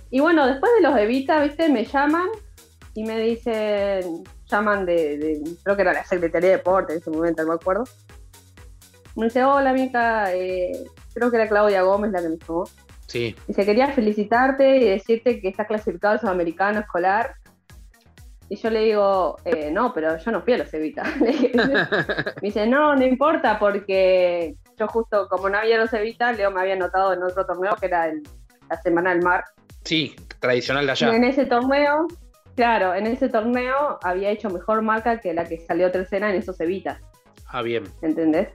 Y 0.10 0.20
bueno, 0.20 0.46
después 0.46 0.72
de 0.76 0.82
los 0.88 0.98
Evita, 0.98 1.42
viste, 1.42 1.70
me 1.70 1.86
llaman 1.86 2.28
y 2.94 3.04
me 3.06 3.18
dicen, 3.20 4.24
llaman 4.48 4.86
de, 4.86 5.18
de- 5.18 5.42
creo 5.64 5.76
que 5.78 5.82
era 5.84 5.94
la 5.94 6.04
Secretaría 6.06 6.50
de 6.50 6.58
Deporte 6.58 6.94
en 6.94 7.00
ese 7.00 7.10
momento, 7.10 7.44
no 7.44 7.50
me 7.50 7.56
acuerdo. 7.56 7.86
Me 9.16 9.26
dice, 9.26 9.44
hola 9.44 9.72
Mica, 9.74 10.34
eh, 10.36 10.72
creo 11.14 11.30
que 11.32 11.38
era 11.38 11.48
Claudia 11.48 11.84
Gómez 11.84 12.12
la 12.12 12.22
que 12.22 12.30
me 12.30 12.38
llamó. 12.38 12.64
Sí. 13.08 13.36
Dice, 13.48 13.66
quería 13.66 13.92
felicitarte 13.92 14.78
y 14.78 14.84
decirte 14.90 15.40
que 15.40 15.48
estás 15.50 15.68
clasificado 15.68 16.14
al 16.16 16.20
sudamericano 16.20 16.80
escolar. 16.80 17.36
Y 18.54 18.56
yo 18.56 18.70
le 18.70 18.82
digo, 18.82 19.38
eh, 19.46 19.72
no, 19.72 19.92
pero 19.96 20.16
yo 20.16 20.32
no 20.32 20.44
fui 20.44 20.54
a 20.54 20.60
los 20.60 20.72
Evita. 20.76 21.02
Me 21.20 21.28
dice, 22.40 22.68
no, 22.68 22.96
no 22.96 23.04
importa, 23.04 23.58
porque 23.58 24.54
yo 24.78 24.88
justo, 24.88 25.28
como 25.28 25.50
no 25.50 25.58
había 25.58 25.80
los 25.80 25.92
Evita, 25.92 26.32
Leo 26.32 26.52
me 26.52 26.62
había 26.62 26.76
anotado 26.76 27.14
en 27.14 27.24
otro 27.24 27.48
torneo 27.48 27.76
que 27.80 27.88
era 27.88 28.10
el- 28.10 28.22
la 28.70 28.80
Semana 28.84 29.10
del 29.10 29.24
Mar. 29.24 29.44
Sí, 29.84 30.16
tradicional 30.40 30.86
de 30.86 30.92
Y 30.92 30.92
allá. 30.92 31.16
en 31.16 31.24
ese 31.24 31.48
torneo, 31.48 32.06
claro, 32.56 32.94
en 32.94 33.08
ese 33.08 33.28
torneo 33.28 33.98
había 34.04 34.30
hecho 34.30 34.52
mejor 34.52 34.84
marca 34.84 35.20
que 35.20 35.34
la 35.34 35.46
que 35.46 35.58
salió 35.58 35.90
tercera 35.92 36.30
en 36.30 36.36
esos 36.36 36.60
Evita, 36.62 37.00
Ah, 37.48 37.64
bien. 37.64 37.86
¿entendés? 38.04 38.50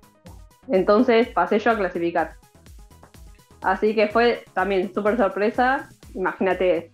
Entonces 0.70 1.26
pasé 1.30 1.58
yo 1.58 1.72
a 1.72 1.76
clasificar. 1.76 2.34
Así 3.62 3.96
que 3.96 4.06
fue 4.06 4.44
también 4.54 4.94
súper 4.94 5.16
sorpresa. 5.16 5.88
Imagínate, 6.14 6.92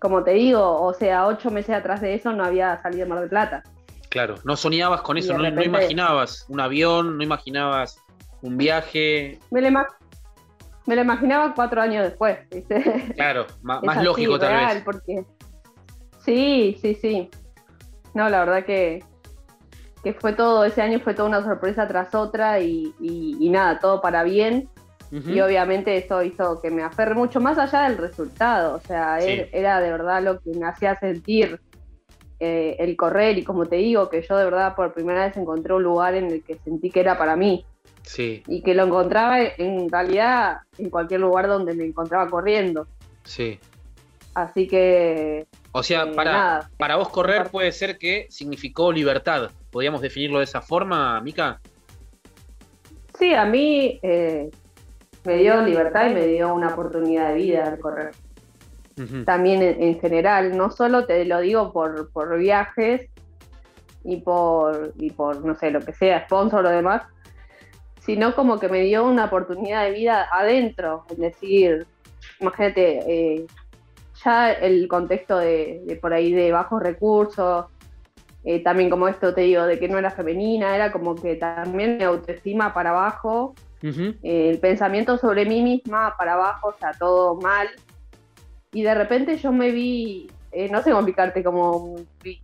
como 0.00 0.22
te 0.24 0.32
digo, 0.32 0.80
o 0.82 0.92
sea, 0.94 1.26
ocho 1.26 1.50
meses 1.50 1.74
atrás 1.74 2.00
de 2.00 2.14
eso 2.14 2.32
no 2.32 2.44
había 2.44 2.80
salido 2.82 3.04
de 3.04 3.08
Mar 3.10 3.20
del 3.20 3.28
Plata. 3.28 3.62
Claro, 4.08 4.36
no 4.44 4.56
soñabas 4.56 5.02
con 5.02 5.18
eso, 5.18 5.36
no, 5.36 5.62
imaginabas 5.62 6.46
un 6.48 6.60
avión, 6.60 7.18
no 7.18 7.22
imaginabas 7.22 8.00
un 8.40 8.56
viaje. 8.56 9.38
Me 9.50 9.60
lo, 9.60 9.70
me 10.86 10.96
lo 10.96 11.02
imaginaba 11.02 11.52
cuatro 11.54 11.82
años 11.82 12.04
después, 12.04 12.38
¿viste? 12.50 13.12
Claro, 13.16 13.46
más 13.62 13.82
así, 13.96 14.04
lógico 14.04 14.38
tal 14.38 14.48
real, 14.52 14.74
vez. 14.76 14.84
Porque... 14.84 15.24
Sí, 16.24 16.78
sí, 16.80 16.94
sí. 16.94 17.30
No, 18.14 18.28
la 18.30 18.40
verdad 18.40 18.64
que, 18.64 19.04
que 20.02 20.14
fue 20.14 20.32
todo, 20.32 20.64
ese 20.64 20.80
año 20.80 21.00
fue 21.00 21.12
toda 21.14 21.28
una 21.28 21.42
sorpresa 21.42 21.86
tras 21.86 22.14
otra 22.14 22.60
y, 22.60 22.94
y- 23.00 23.36
y 23.40 23.50
nada, 23.50 23.78
todo 23.78 24.00
para 24.00 24.22
bien. 24.22 24.68
Y 25.10 25.40
obviamente 25.40 25.96
eso 25.96 26.22
hizo 26.22 26.60
que 26.60 26.70
me 26.70 26.82
aferre 26.82 27.14
mucho 27.14 27.40
más 27.40 27.56
allá 27.58 27.88
del 27.88 27.96
resultado. 27.98 28.76
O 28.76 28.80
sea, 28.80 29.20
Sí. 29.20 29.30
er- 29.30 29.48
era 29.52 29.80
de 29.80 29.90
verdad 29.90 30.22
lo 30.22 30.38
que 30.40 30.50
me 30.50 30.66
hacía 30.66 30.98
sentir 30.98 31.58
eh, 32.40 32.76
el 32.78 32.94
correr 32.96 33.36
y 33.38 33.42
como 33.44 33.66
te 33.66 33.76
digo, 33.76 34.08
que 34.08 34.22
yo 34.22 34.36
de 34.36 34.44
verdad 34.44 34.76
por 34.76 34.92
primera 34.94 35.24
vez 35.26 35.36
encontré 35.36 35.72
un 35.74 35.82
lugar 35.82 36.14
en 36.14 36.26
el 36.26 36.44
que 36.44 36.56
sentí 36.58 36.90
que 36.90 37.00
era 37.00 37.18
para 37.18 37.34
mí 37.36 37.64
Sí, 38.02 38.42
y 38.46 38.62
que 38.62 38.74
lo 38.74 38.84
encontraba 38.84 39.40
en 39.42 39.90
realidad 39.90 40.58
en 40.78 40.88
cualquier 40.88 41.20
lugar 41.20 41.48
donde 41.48 41.74
me 41.74 41.84
encontraba 41.84 42.30
corriendo. 42.30 42.86
sí. 43.24 43.58
Así 44.34 44.68
que 44.68 45.46
O 45.72 45.82
sea, 45.82 46.04
Eh, 46.04 46.12
para, 46.14 46.32
nada. 46.32 46.70
para 46.76 46.94
vos 46.96 47.08
correr 47.08 47.50
puede 47.50 47.72
ser 47.72 47.98
que 47.98 48.26
significó 48.30 48.92
libertad. 48.92 49.50
¿Podríamos 49.70 50.00
definirlo 50.00 50.38
de 50.38 50.44
esa 50.44 50.60
forma, 50.60 51.20
Mica? 51.20 51.60
sí, 53.18 53.34
a 53.34 53.44
mí 53.44 53.98
eh, 54.02 54.48
me 55.28 55.36
dio 55.36 55.60
libertad 55.60 56.10
y 56.10 56.14
me 56.14 56.26
dio 56.26 56.54
una 56.54 56.68
oportunidad 56.68 57.28
de 57.28 57.34
vida 57.34 57.68
el 57.68 57.78
correr. 57.78 58.12
También 59.24 59.62
en, 59.62 59.80
en 59.80 60.00
general, 60.00 60.56
no 60.56 60.70
solo 60.70 61.06
te 61.06 61.24
lo 61.24 61.38
digo 61.40 61.72
por, 61.72 62.10
por 62.10 62.36
viajes 62.36 63.08
y 64.02 64.16
por, 64.16 64.92
y 64.96 65.10
por, 65.10 65.44
no 65.44 65.54
sé, 65.54 65.70
lo 65.70 65.80
que 65.80 65.92
sea, 65.92 66.24
sponsor 66.24 66.66
o 66.66 66.70
demás, 66.70 67.02
sino 68.00 68.34
como 68.34 68.58
que 68.58 68.68
me 68.68 68.80
dio 68.80 69.04
una 69.06 69.26
oportunidad 69.26 69.84
de 69.84 69.92
vida 69.92 70.26
adentro, 70.32 71.04
es 71.10 71.18
decir, 71.18 71.86
imagínate, 72.40 72.86
eh, 73.06 73.46
ya 74.24 74.50
el 74.50 74.88
contexto 74.88 75.36
de, 75.38 75.82
de 75.84 75.94
por 75.94 76.12
ahí 76.12 76.32
de 76.32 76.50
bajos 76.50 76.82
recursos, 76.82 77.66
eh, 78.44 78.62
también 78.64 78.90
como 78.90 79.06
esto 79.06 79.32
te 79.32 79.42
digo, 79.42 79.64
de 79.64 79.78
que 79.78 79.88
no 79.88 79.98
era 79.98 80.10
femenina, 80.10 80.74
era 80.74 80.90
como 80.90 81.14
que 81.14 81.36
también 81.36 81.98
mi 81.98 82.04
autoestima 82.04 82.72
para 82.72 82.90
abajo, 82.90 83.54
El 83.82 84.58
pensamiento 84.58 85.16
sobre 85.18 85.44
mí 85.46 85.62
misma 85.62 86.14
para 86.18 86.34
abajo, 86.34 86.68
o 86.68 86.78
sea, 86.78 86.92
todo 86.98 87.36
mal. 87.36 87.68
Y 88.72 88.82
de 88.82 88.94
repente 88.94 89.36
yo 89.38 89.52
me 89.52 89.70
vi, 89.70 90.28
eh, 90.52 90.68
no 90.68 90.78
sé 90.82 90.90
cómo 90.90 91.00
explicarte, 91.00 91.42
como 91.44 91.96
vi, 92.22 92.40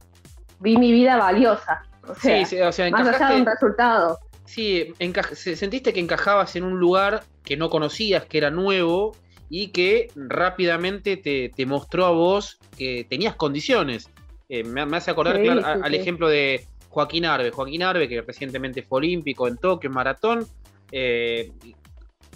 vi 0.61 0.77
mi 0.77 0.93
vida 0.93 1.17
valiosa. 1.17 1.83
O 2.07 2.15
sea, 2.15 2.45
Sí, 2.47 2.57
sí, 2.57 2.61
o 2.63 2.71
sea, 2.73 2.91
más 2.91 3.07
allá 3.09 3.31
de 3.35 3.41
un 3.41 3.47
resultado. 3.47 4.19
sí, 4.45 4.93
sentiste 5.35 5.93
que 5.93 6.01
encajabas 6.01 6.55
en 6.57 6.65
un 6.65 6.79
lugar 6.79 7.25
que 7.45 7.57
no 7.57 7.69
conocías, 7.71 8.25
que 8.27 8.39
era 8.39 8.51
nuevo 8.51 9.17
y 9.51 9.69
que 9.69 10.09
rápidamente 10.15 11.17
te, 11.17 11.51
te 11.55 11.67
mostró 11.67 12.07
a 12.07 12.11
vos 12.11 12.59
que 12.77 13.07
tenías 13.09 13.35
condiciones. 13.37 14.09
Eh, 14.49 14.65
me, 14.65 14.85
me 14.87 14.97
hace 14.99 15.11
acordar 15.11 15.37
Sí, 15.37 15.43
claro, 15.43 15.61
sí, 15.61 15.67
a- 15.67 15.73
al 15.85 15.91
sí. 15.93 15.97
ejemplo 15.99 16.29
de 16.29 16.67
Joaquín 16.91 17.25
Arbe. 17.25 17.51
Joaquín 17.51 17.83
Arbe, 17.83 18.09
que 18.09 18.21
recientemente 18.23 18.83
fue 18.83 18.99
olímpico 18.99 19.49
en 19.49 19.57
Tokio, 19.57 19.89
en 19.89 19.95
maratón, 19.95 20.47
eh, 20.97 21.51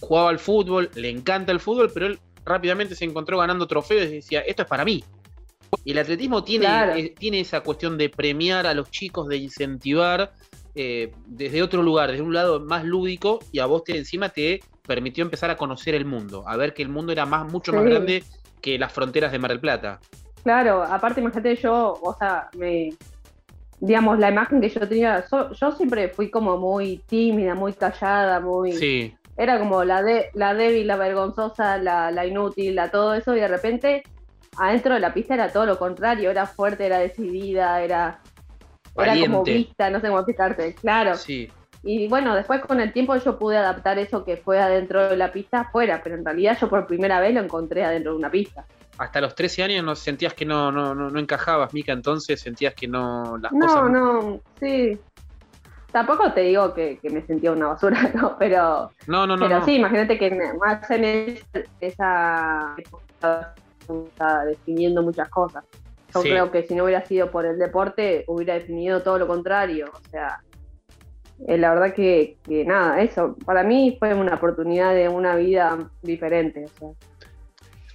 jugaba 0.00 0.30
al 0.30 0.40
fútbol, 0.40 0.90
le 0.96 1.08
encanta 1.10 1.52
el 1.52 1.60
fútbol, 1.60 1.92
pero 1.94 2.06
él 2.06 2.18
rápidamente 2.44 2.96
se 2.96 3.04
encontró 3.04 3.38
ganando 3.38 3.68
trofeos 3.68 4.06
y 4.06 4.16
decía, 4.16 4.40
esto 4.40 4.62
es 4.62 4.68
para 4.68 4.84
mí. 4.84 5.04
Y 5.84 5.92
el 5.92 5.98
atletismo 5.98 6.42
tiene, 6.42 6.64
Claro. 6.64 6.94
eh, 6.94 7.14
tiene 7.16 7.38
esa 7.38 7.60
cuestión 7.60 7.96
de 7.96 8.08
premiar 8.08 8.66
a 8.66 8.74
los 8.74 8.90
chicos, 8.90 9.28
de 9.28 9.36
incentivar 9.36 10.32
eh, 10.74 11.12
desde 11.26 11.62
otro 11.62 11.82
lugar, 11.82 12.10
desde 12.10 12.22
un 12.22 12.34
lado 12.34 12.58
más 12.58 12.84
lúdico, 12.84 13.38
y 13.52 13.60
a 13.60 13.66
vos 13.66 13.84
te, 13.84 13.96
encima 13.96 14.28
te 14.28 14.60
permitió 14.84 15.22
empezar 15.22 15.50
a 15.50 15.56
conocer 15.56 15.94
el 15.94 16.04
mundo, 16.04 16.42
a 16.46 16.56
ver 16.56 16.74
que 16.74 16.82
el 16.82 16.88
mundo 16.88 17.12
era 17.12 17.26
más, 17.26 17.50
mucho 17.52 17.72
más 17.72 17.84
grande 17.84 18.24
que 18.60 18.76
las 18.76 18.92
fronteras 18.92 19.30
de 19.30 19.38
Mar 19.38 19.52
del 19.52 19.60
Plata. 19.60 20.00
Claro, 20.42 20.82
aparte 20.82 21.20
imagínate 21.20 21.54
yo, 21.56 21.98
o 22.02 22.16
sea, 22.18 22.48
me, 22.56 22.92
digamos, 23.80 24.18
la 24.18 24.30
imagen 24.30 24.60
que 24.60 24.68
yo 24.68 24.88
tenía, 24.88 25.22
so- 25.26 25.52
yo 25.52 25.72
siempre 25.72 26.08
fui 26.10 26.30
como 26.30 26.58
muy 26.58 26.98
tímida, 27.08 27.54
muy 27.54 27.72
callada, 27.74 28.40
muy... 28.40 28.72
Sí, 28.72 29.14
Era 29.36 29.58
como 29.60 29.84
la, 29.84 30.02
de, 30.02 30.30
la 30.34 30.54
débil, 30.54 30.86
la 30.88 30.96
vergonzosa, 30.96 31.78
la, 31.78 32.10
la 32.10 32.26
inútil, 32.26 32.74
la 32.74 32.90
todo 32.90 33.14
eso, 33.14 33.36
y 33.36 33.40
de 33.40 33.48
repente 33.48 34.02
adentro 34.58 34.94
de 34.94 35.00
la 35.00 35.14
pista 35.14 35.34
era 35.34 35.52
todo 35.52 35.64
lo 35.66 35.78
contrario, 35.78 36.30
era 36.30 36.46
fuerte, 36.46 36.86
era 36.86 36.98
decidida, 36.98 37.80
era, 37.82 38.20
era 38.96 39.18
como 39.20 39.44
vista, 39.44 39.90
no 39.90 40.00
sé 40.00 40.08
cómo 40.08 40.18
explicarte, 40.20 40.74
claro. 40.74 41.14
sí, 41.14 41.48
Y 41.82 42.08
bueno, 42.08 42.34
después 42.34 42.60
con 42.62 42.80
el 42.80 42.92
tiempo 42.92 43.16
yo 43.16 43.38
pude 43.38 43.56
adaptar 43.56 43.98
eso 43.98 44.24
que 44.24 44.36
fue 44.38 44.60
adentro 44.60 45.08
de 45.08 45.16
la 45.16 45.32
pista 45.32 45.60
afuera, 45.60 46.00
pero 46.02 46.16
en 46.16 46.24
realidad 46.24 46.58
yo 46.60 46.68
por 46.68 46.86
primera 46.86 47.20
vez 47.20 47.34
lo 47.34 47.40
encontré 47.40 47.84
adentro 47.84 48.12
de 48.12 48.18
una 48.18 48.30
pista. 48.30 48.66
Hasta 48.98 49.20
los 49.20 49.34
13 49.34 49.62
años 49.62 49.84
no 49.84 49.94
sentías 49.94 50.34
que 50.34 50.44
no, 50.44 50.70
no, 50.72 50.94
no, 50.94 51.08
no 51.10 51.18
encajabas, 51.20 51.72
Mica, 51.72 51.92
entonces 51.92 52.40
sentías 52.40 52.74
que 52.74 52.88
no 52.88 53.38
las 53.38 53.52
No, 53.52 53.66
cosas. 53.66 53.90
no, 53.90 54.40
sí. 54.60 54.98
Tampoco 55.92 56.32
te 56.32 56.42
digo 56.42 56.74
que, 56.74 56.98
que 57.00 57.08
me 57.08 57.22
sentía 57.22 57.52
una 57.52 57.68
basura, 57.68 57.98
¿no? 58.14 58.36
Pero, 58.38 58.90
No, 59.06 59.26
no, 59.26 59.36
no. 59.36 59.46
pero 59.46 59.60
no. 59.60 59.64
sí, 59.64 59.76
imagínate 59.76 60.18
que 60.18 60.30
más 60.60 60.90
en 60.90 61.04
es- 61.04 61.46
esa 61.80 62.74
época 62.76 64.44
definiendo 64.44 65.02
muchas 65.02 65.28
cosas. 65.30 65.64
Yo 66.14 66.22
Sí. 66.22 66.30
creo 66.30 66.50
que 66.50 66.64
si 66.64 66.74
no 66.74 66.84
hubiera 66.84 67.04
sido 67.06 67.30
por 67.30 67.46
el 67.46 67.58
deporte, 67.58 68.24
hubiera 68.26 68.54
definido 68.54 69.02
todo 69.02 69.18
lo 69.18 69.26
contrario. 69.26 69.90
O 69.94 70.10
sea, 70.10 70.40
eh, 71.46 71.56
la 71.58 71.72
verdad 71.72 71.94
que, 71.94 72.36
que 72.44 72.64
nada, 72.64 73.00
eso, 73.00 73.36
para 73.44 73.62
mí 73.62 73.96
fue 73.98 74.12
una 74.14 74.34
oportunidad 74.34 74.94
de 74.94 75.08
una 75.08 75.36
vida 75.36 75.78
diferente. 76.02 76.64
O 76.64 76.68
sea. 76.78 76.88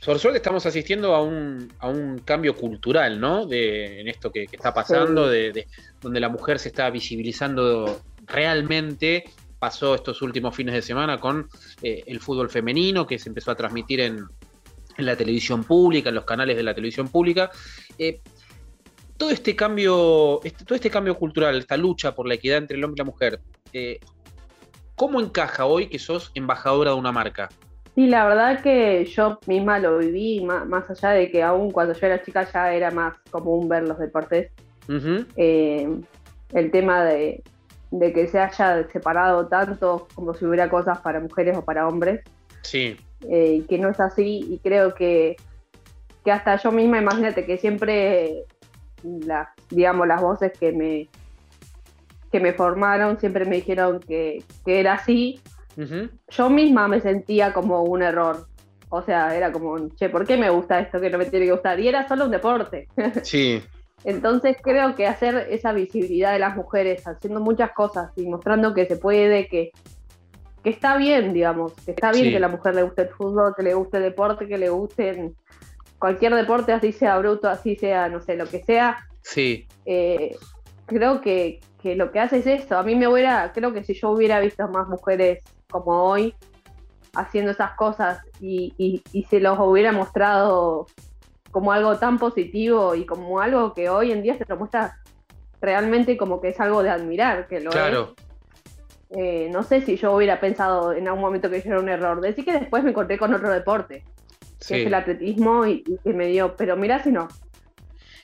Por 0.05 0.19
suerte 0.19 0.37
estamos 0.37 0.65
asistiendo 0.65 1.15
a 1.15 1.21
un, 1.23 1.71
a 1.79 1.87
un 1.87 2.19
cambio 2.19 2.55
cultural, 2.55 3.19
¿no? 3.19 3.45
De, 3.45 4.01
en 4.01 4.07
esto 4.07 4.31
que, 4.31 4.47
que 4.47 4.55
está 4.57 4.73
pasando, 4.73 5.25
Sí. 5.27 5.33
de, 5.37 5.51
de- 5.53 5.67
donde 6.01 6.19
la 6.19 6.29
mujer 6.29 6.59
se 6.59 6.69
está 6.69 6.89
visibilizando 6.89 8.01
realmente. 8.25 9.23
Pasó 9.59 9.95
estos 9.95 10.21
últimos 10.21 10.53
fines 10.55 10.73
de 10.75 10.81
semana 10.81 11.19
con 11.19 11.47
eh, 11.81 12.03
el 12.05 12.19
fútbol 12.19 12.49
femenino 12.49 13.07
que 13.07 13.17
se 13.17 13.29
empezó 13.29 13.51
a 13.51 13.55
transmitir 13.55 14.01
en, 14.01 14.25
en 14.97 15.05
la 15.05 15.15
televisión 15.15 15.63
pública, 15.63 16.09
en 16.09 16.15
los 16.15 16.25
canales 16.25 16.57
de 16.57 16.63
la 16.63 16.73
televisión 16.75 17.07
pública. 17.07 17.49
Eh, 17.97 18.19
todo 19.15 19.29
este 19.31 19.55
cambio, 19.55 20.41
este- 20.43 20.65
todo 20.65 20.75
este 20.75 20.89
cambio 20.89 21.15
cultural, 21.15 21.57
esta 21.57 21.77
lucha 21.77 22.13
por 22.13 22.27
la 22.27 22.33
equidad 22.33 22.57
entre 22.57 22.77
el 22.77 22.83
hombre 22.83 22.97
y 22.97 23.05
la 23.05 23.09
mujer, 23.09 23.39
eh, 23.71 23.99
¿cómo 24.95 25.21
encaja 25.21 25.65
hoy 25.65 25.87
que 25.87 25.97
sos 25.97 26.31
embajadora 26.35 26.91
de 26.91 26.97
una 26.97 27.13
marca? 27.13 27.47
Sí, 27.95 28.07
la 28.07 28.25
verdad 28.25 28.61
que 28.61 29.05
yo 29.05 29.39
misma 29.45 29.79
lo 29.79 29.99
viví, 29.99 30.43
más, 30.43 30.89
allá 30.89 31.09
de 31.11 31.29
que 31.29 31.43
aún 31.43 31.71
cuando 31.71 31.93
yo 31.93 32.07
era 32.07 32.23
chica 32.23 32.47
ya 32.51 32.73
era 32.73 32.89
más 32.91 33.15
común 33.29 33.69
ver 33.69 33.83
los 33.83 33.99
deportes. 33.99 34.51
Eh, 35.35 35.87
el 36.53 36.71
tema 36.71 37.03
de, 37.03 37.43
de 37.91 38.13
que 38.13 38.27
se 38.27 38.39
haya 38.39 38.87
separado 38.89 39.47
tanto 39.47 40.07
como 40.15 40.33
si 40.33 40.45
hubiera 40.45 40.69
cosas 40.69 40.99
para 40.99 41.19
mujeres 41.19 41.57
o 41.57 41.63
para 41.63 41.87
hombres, 41.87 42.21
Sí, 42.63 42.97
eh, 43.29 43.57
y 43.59 43.61
que 43.63 43.77
no 43.77 43.89
es 43.89 43.99
así, 43.99 44.45
y 44.49 44.57
creo 44.59 44.95
que, 44.95 45.35
que 46.23 46.31
hasta 46.31 46.55
yo 46.55 46.71
misma, 46.71 46.97
imagínate 46.97 47.45
que 47.45 47.57
siempre 47.57 48.45
las, 49.03 49.49
digamos, 49.69 50.07
las 50.07 50.21
voces 50.21 50.57
que 50.57 50.71
me 50.71 51.09
que 52.31 52.39
me 52.39 52.53
formaron 52.53 53.19
siempre 53.19 53.45
me 53.45 53.57
dijeron 53.57 53.99
que, 53.99 54.43
que 54.65 54.79
era 54.79 54.93
así, 54.93 55.39
yo 56.29 56.49
misma 56.49 56.87
me 56.87 57.01
sentía 57.01 57.53
como 57.53 57.83
un 57.83 58.03
error. 58.03 58.47
O 58.89 59.01
sea, 59.01 59.35
era 59.35 59.51
como, 59.51 59.89
che, 59.95 60.09
¿por 60.09 60.25
qué 60.25 60.37
me 60.37 60.49
gusta 60.51 60.79
esto 60.79 61.01
que 61.01 61.09
no 61.09 61.17
me 61.17 61.25
tiene 61.25 61.45
que 61.47 61.51
gustar? 61.51 61.79
Y 61.79 61.87
era 61.87 62.07
solo 62.07 62.25
un 62.25 62.31
deporte. 62.31 62.87
sí, 63.23 63.61
Entonces 64.03 64.57
creo 64.61 64.93
que 64.95 65.07
hacer 65.07 65.47
esa 65.49 65.73
visibilidad 65.73 66.31
de 66.33 66.39
las 66.39 66.55
mujeres, 66.55 67.07
haciendo 67.07 67.39
muchas 67.39 67.71
cosas 67.71 68.11
y 68.15 68.27
mostrando 68.27 68.73
que 68.73 68.85
se 68.85 68.97
puede, 68.97 69.47
que, 69.47 69.71
que 70.63 70.69
está 70.69 70.97
bien, 70.97 71.33
digamos, 71.33 71.73
que 71.85 71.91
está 71.91 72.11
bien 72.11 72.25
Sí. 72.25 72.31
que 72.31 72.37
a 72.37 72.41
la 72.41 72.49
mujer 72.49 72.75
le 72.75 72.83
guste 72.83 73.01
el 73.03 73.09
fútbol, 73.09 73.55
que 73.55 73.63
le 73.63 73.73
guste 73.73 73.97
el 73.97 74.03
deporte, 74.03 74.47
que 74.47 74.57
le 74.59 74.69
guste 74.69 75.31
cualquier 75.97 76.35
deporte, 76.35 76.73
así 76.73 76.91
sea 76.91 77.17
bruto, 77.17 77.49
así 77.49 77.75
sea, 77.75 78.09
no 78.09 78.21
sé, 78.21 78.35
lo 78.35 78.45
que 78.45 78.61
sea. 78.63 79.07
sí, 79.21 79.65
eh, 79.85 80.35
creo 80.85 81.21
que, 81.21 81.61
que 81.81 81.95
lo 81.95 82.11
que 82.11 82.19
hace 82.19 82.39
es 82.39 82.45
eso. 82.47 82.77
A 82.77 82.83
mí 82.83 82.93
me 82.95 83.07
hubiera, 83.07 83.51
creo 83.53 83.73
que 83.73 83.83
si 83.83 83.93
yo 83.93 84.11
hubiera 84.11 84.39
visto 84.41 84.67
más 84.67 84.87
mujeres 84.89 85.39
como 85.73 86.05
hoy 86.05 86.33
haciendo 87.13 87.51
esas 87.51 87.71
cosas 87.71 88.21
y, 88.39 88.73
y, 88.77 89.03
y 89.11 89.23
se 89.25 89.41
los 89.41 89.59
hubiera 89.59 89.91
mostrado 89.91 90.87
como 91.51 91.73
algo 91.73 91.97
tan 91.97 92.17
positivo 92.17 92.95
y 92.95 93.05
como 93.05 93.41
algo 93.41 93.73
que 93.73 93.89
hoy 93.89 94.11
en 94.11 94.23
día 94.23 94.37
se 94.37 94.45
lo 94.47 94.55
muestra 94.57 94.97
realmente 95.61 96.17
como 96.17 96.41
que 96.41 96.49
es 96.49 96.59
algo 96.59 96.81
de 96.81 96.89
admirar, 96.89 97.47
que 97.47 97.59
lo 97.59 97.71
claro. 97.71 98.15
es. 98.17 98.23
Eh, 99.15 99.49
no 99.51 99.61
sé 99.61 99.81
si 99.81 99.95
yo 99.95 100.15
hubiera 100.15 100.39
pensado 100.39 100.91
en 100.91 101.07
algún 101.07 101.21
momento 101.21 101.49
que 101.49 101.61
yo 101.61 101.69
era 101.69 101.79
un 101.79 101.89
error. 101.89 102.19
Decir 102.19 102.43
que 102.43 102.53
después 102.53 102.83
me 102.83 102.89
encontré 102.89 103.17
con 103.17 103.33
otro 103.33 103.49
deporte. 103.51 104.03
que 104.67 104.81
es 104.81 104.87
el 104.87 104.93
atletismo, 104.93 105.67
y, 105.67 105.83
que 105.83 106.13
me 106.13 106.27
dio, 106.27 106.55
pero 106.55 106.75
mira 106.75 107.03
si 107.03 107.11
no. 107.11 107.27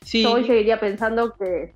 Sí. 0.04 0.24
Yo 0.24 0.34
hoy 0.34 0.46
seguiría 0.46 0.80
pensando 0.80 1.36
que, 1.36 1.74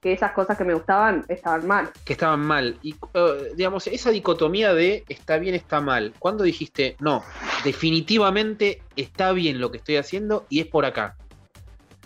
que 0.00 0.12
esas 0.12 0.32
cosas 0.32 0.56
que 0.56 0.64
me 0.64 0.74
gustaban 0.74 1.24
estaban 1.28 1.66
mal. 1.66 1.90
Que 2.04 2.14
estaban 2.14 2.40
mal. 2.40 2.78
Y, 2.82 2.94
uh, 2.94 3.54
digamos, 3.54 3.86
esa 3.86 4.10
dicotomía 4.10 4.72
de 4.72 5.04
está 5.08 5.38
bien, 5.38 5.54
está 5.54 5.80
mal. 5.80 6.14
¿Cuándo 6.18 6.44
dijiste, 6.44 6.96
no, 7.00 7.22
definitivamente 7.64 8.82
está 8.96 9.32
bien 9.32 9.60
lo 9.60 9.70
que 9.70 9.76
estoy 9.76 9.96
haciendo 9.96 10.46
y 10.48 10.60
es 10.60 10.66
por 10.66 10.86
acá? 10.86 11.16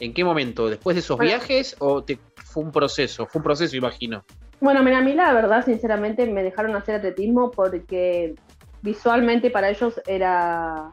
¿En 0.00 0.12
qué 0.12 0.24
momento? 0.24 0.68
¿Después 0.68 0.96
de 0.96 1.00
esos 1.00 1.16
Bueno. 1.16 1.30
viajes 1.30 1.76
o 1.78 2.02
te, 2.02 2.18
fue 2.44 2.64
un 2.64 2.72
proceso? 2.72 3.26
Fue 3.26 3.38
un 3.38 3.44
proceso, 3.44 3.76
imagino. 3.76 4.24
Bueno, 4.60 4.82
mira, 4.82 4.98
a 4.98 5.02
mí 5.02 5.12
la 5.12 5.32
verdad, 5.32 5.64
sinceramente, 5.64 6.26
me 6.26 6.42
dejaron 6.42 6.74
hacer 6.74 6.96
atletismo 6.96 7.50
porque 7.52 8.34
visualmente 8.82 9.50
para 9.50 9.70
ellos 9.70 10.00
era. 10.06 10.92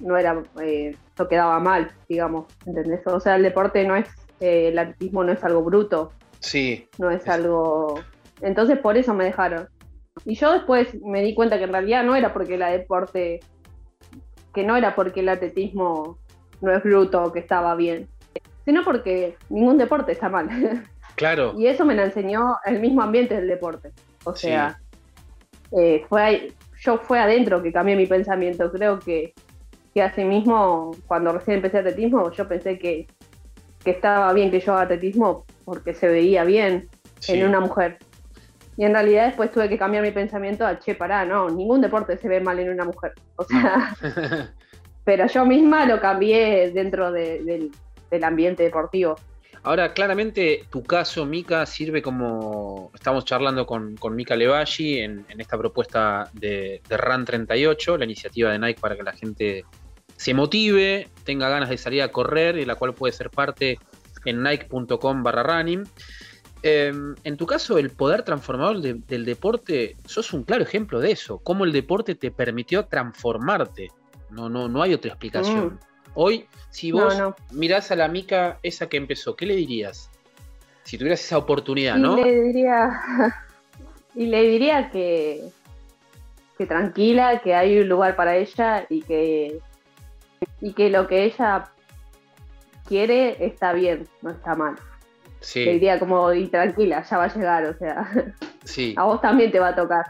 No 0.00 0.16
era. 0.16 0.42
Eh, 0.62 0.96
no 1.16 1.28
quedaba 1.28 1.60
mal, 1.60 1.92
digamos, 2.08 2.46
¿entendés? 2.66 3.06
O 3.06 3.20
sea, 3.20 3.36
el 3.36 3.42
deporte 3.42 3.84
no 3.84 3.94
es. 3.94 4.08
Eh, 4.40 4.68
el 4.68 4.78
atletismo 4.78 5.24
no 5.24 5.32
es 5.32 5.42
algo 5.44 5.62
bruto, 5.62 6.12
Sí. 6.40 6.88
no 6.98 7.10
es 7.10 7.22
Es- 7.22 7.28
algo. 7.28 8.00
Entonces, 8.40 8.78
por 8.78 8.96
eso 8.96 9.14
me 9.14 9.24
dejaron. 9.24 9.68
Y 10.24 10.34
yo 10.34 10.52
después 10.52 10.88
me 11.02 11.22
di 11.22 11.34
cuenta 11.34 11.58
que 11.58 11.64
en 11.64 11.72
realidad 11.72 12.04
no 12.04 12.14
era 12.16 12.32
porque 12.32 12.56
la 12.58 12.70
deporte. 12.70 13.40
que 14.54 14.64
no 14.64 14.76
era 14.76 14.94
porque 14.96 15.20
el 15.20 15.28
atletismo 15.28 16.18
no 16.62 16.72
es 16.74 16.82
bruto 16.82 17.22
o 17.22 17.32
que 17.32 17.38
estaba 17.38 17.76
bien, 17.76 18.08
sino 18.64 18.82
porque 18.82 19.36
ningún 19.50 19.78
deporte 19.78 20.12
está 20.12 20.28
mal. 20.28 20.48
Claro. 21.16 21.52
Y 21.56 21.66
eso 21.66 21.84
me 21.84 21.94
lo 21.96 22.02
enseñó 22.02 22.56
el 22.64 22.78
mismo 22.80 23.02
ambiente 23.02 23.34
del 23.34 23.46
deporte. 23.48 23.90
O 24.24 24.34
Sí. 24.36 24.46
sea, 24.48 24.80
eh, 25.76 26.04
fue 26.08 26.22
ahí- 26.22 26.52
yo 26.80 26.98
fue 26.98 27.18
adentro 27.18 27.60
que 27.62 27.72
cambié 27.72 27.94
mi 27.96 28.06
pensamiento. 28.06 28.70
Creo 28.72 28.98
que, 29.00 29.34
que 29.94 30.02
así 30.02 30.24
mismo, 30.24 30.92
cuando 31.08 31.32
recién 31.32 31.56
empecé 31.56 31.78
atletismo, 31.78 32.30
yo 32.32 32.46
pensé 32.48 32.78
que, 32.78 33.06
que 33.84 33.90
estaba 33.90 34.32
bien 34.32 34.50
que 34.50 34.60
yo 34.60 34.72
haga 34.72 34.82
atletismo 34.82 35.44
porque 35.64 35.94
se 35.94 36.08
veía 36.08 36.44
bien 36.44 36.88
sí. 37.20 37.34
en 37.34 37.48
una 37.48 37.60
mujer. 37.60 37.98
Y 38.76 38.84
en 38.84 38.92
realidad 38.92 39.26
después 39.26 39.50
tuve 39.50 39.68
que 39.68 39.76
cambiar 39.76 40.04
mi 40.04 40.12
pensamiento 40.12 40.64
a, 40.64 40.78
che, 40.78 40.94
pará, 40.94 41.24
no, 41.24 41.50
ningún 41.50 41.80
deporte 41.80 42.16
se 42.16 42.28
ve 42.28 42.40
mal 42.40 42.58
en 42.58 42.70
una 42.70 42.84
mujer. 42.84 43.12
O 43.36 43.44
sea, 43.44 43.94
pero 45.04 45.26
yo 45.26 45.44
misma 45.44 45.84
lo 45.84 46.00
cambié 46.00 46.70
dentro 46.70 47.10
de- 47.10 47.42
del, 47.42 47.70
del 48.10 48.24
ambiente 48.24 48.62
deportivo. 48.62 49.16
Ahora, 49.64 49.92
claramente, 49.92 50.64
tu 50.70 50.82
caso, 50.84 51.26
Mika, 51.26 51.66
sirve 51.66 52.00
como. 52.00 52.90
Estamos 52.94 53.24
charlando 53.24 53.66
con, 53.66 53.96
con 53.96 54.14
Mika 54.14 54.36
Levalli 54.36 55.00
en, 55.00 55.26
en 55.28 55.40
esta 55.40 55.58
propuesta 55.58 56.30
de, 56.32 56.80
de 56.88 56.96
Run 56.96 57.24
38, 57.24 57.98
la 57.98 58.04
iniciativa 58.04 58.52
de 58.52 58.58
Nike 58.58 58.80
para 58.80 58.96
que 58.96 59.02
la 59.02 59.12
gente 59.12 59.64
se 60.18 60.34
motive, 60.34 61.08
tenga 61.24 61.48
ganas 61.48 61.70
de 61.70 61.78
salir 61.78 62.02
a 62.02 62.12
correr 62.12 62.58
y 62.58 62.64
la 62.66 62.74
cual 62.74 62.92
puede 62.92 63.12
ser 63.12 63.30
parte 63.30 63.78
en 64.24 64.42
nike.com 64.42 65.22
barra 65.22 65.42
running. 65.44 65.84
Eh, 66.64 66.92
en 67.22 67.36
tu 67.36 67.46
caso, 67.46 67.78
el 67.78 67.90
poder 67.90 68.24
transformador 68.24 68.80
de- 68.80 68.94
del 68.94 69.24
deporte, 69.24 69.96
sos 70.04 70.32
un 70.32 70.42
claro 70.42 70.64
ejemplo 70.64 70.98
de 70.98 71.12
eso. 71.12 71.38
Cómo 71.38 71.64
el 71.64 71.72
deporte 71.72 72.16
te 72.16 72.32
permitió 72.32 72.84
transformarte. 72.86 73.92
No, 74.30 74.48
no, 74.48 74.68
no 74.68 74.82
hay 74.82 74.92
otra 74.92 75.10
explicación. 75.12 75.66
Mm. 75.66 75.78
Hoy, 76.14 76.46
si 76.70 76.90
No, 76.90 77.04
vos 77.04 77.16
no. 77.16 77.36
mirás 77.52 77.92
a 77.92 77.96
la 77.96 78.08
mica 78.08 78.58
esa 78.64 78.88
que 78.88 78.96
empezó, 78.96 79.36
¿qué 79.36 79.46
le 79.46 79.54
dirías? 79.54 80.10
Si 80.82 80.98
tuvieras 80.98 81.20
esa 81.20 81.38
oportunidad, 81.38 81.96
Y 81.96 82.00
¿no? 82.00 82.16
le 82.16 82.42
diría, 82.42 82.90
y 84.16 84.26
le 84.26 84.42
diría 84.42 84.90
que, 84.90 85.44
que 86.58 86.66
tranquila, 86.66 87.40
que 87.40 87.54
hay 87.54 87.78
un 87.78 87.88
lugar 87.88 88.16
para 88.16 88.36
ella 88.36 88.84
y 88.90 89.02
que, 89.02 89.60
y 90.60 90.72
que 90.72 90.90
lo 90.90 91.06
que 91.06 91.24
ella 91.24 91.70
quiere 92.86 93.44
está 93.44 93.72
bien, 93.72 94.08
no 94.22 94.30
está 94.30 94.54
mal. 94.54 94.76
Sí, 95.40 95.64
diría 95.64 95.98
como, 96.00 96.32
y 96.32 96.48
tranquila, 96.48 97.04
ya 97.08 97.18
va 97.18 97.24
a 97.24 97.34
llegar, 97.34 97.64
o 97.66 97.78
sea, 97.78 98.10
sí. 98.64 98.94
a 98.96 99.04
vos 99.04 99.20
también 99.20 99.52
te 99.52 99.60
va 99.60 99.68
a 99.68 99.76
tocar. 99.76 100.04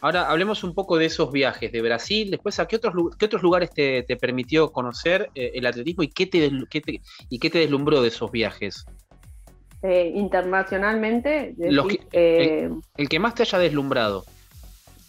Ahora 0.00 0.28
hablemos 0.30 0.64
un 0.64 0.74
poco 0.74 0.96
de 0.96 1.06
esos 1.06 1.30
viajes 1.32 1.70
de 1.72 1.82
Brasil. 1.82 2.30
Después, 2.30 2.58
¿a 2.60 2.66
qué 2.66 2.76
otros, 2.76 2.94
qué 3.18 3.26
otros 3.26 3.42
lugares 3.42 3.70
te, 3.72 4.04
te 4.04 4.16
permitió 4.16 4.70
conocer 4.72 5.28
eh, 5.34 5.52
el 5.54 5.66
atletismo 5.66 6.02
y 6.04 6.08
qué, 6.08 6.26
te, 6.26 6.50
qué 6.70 6.80
te- 6.80 7.00
y 7.28 7.38
qué 7.38 7.50
te 7.50 7.58
deslumbró 7.58 8.00
de 8.00 8.08
esos 8.08 8.30
viajes? 8.30 8.84
Eh, 9.82 10.12
internacionalmente, 10.14 11.54
Los 11.58 11.86
decís, 11.88 12.06
que- 12.10 12.64
eh, 12.64 12.70
El 12.96 13.08
que 13.08 13.18
más 13.18 13.34
te 13.34 13.42
haya 13.42 13.58
deslumbrado. 13.58 14.24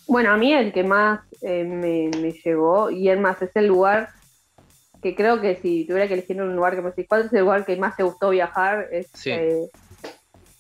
Bueno, 0.07 0.31
a 0.31 0.37
mí 0.37 0.53
el 0.53 0.73
que 0.73 0.83
más 0.83 1.21
me, 1.41 2.09
me 2.19 2.31
llegó, 2.43 2.89
y 2.89 3.09
es 3.09 3.19
más, 3.19 3.41
es 3.41 3.51
el 3.55 3.67
lugar 3.67 4.09
que 5.01 5.15
creo 5.15 5.39
que 5.41 5.55
si 5.55 5.85
tuviera 5.85 6.07
que 6.07 6.13
elegir 6.15 6.41
un 6.41 6.55
lugar 6.55 6.75
que 6.75 6.81
me 6.81 6.89
decís, 6.89 7.05
¿cuál 7.07 7.25
es 7.25 7.33
el 7.33 7.41
lugar 7.41 7.65
que 7.65 7.77
más 7.77 7.95
te 7.95 8.03
gustó 8.03 8.29
viajar? 8.29 8.87
Es 8.91 9.07
Sí. 9.13 9.31
eh, 9.31 9.67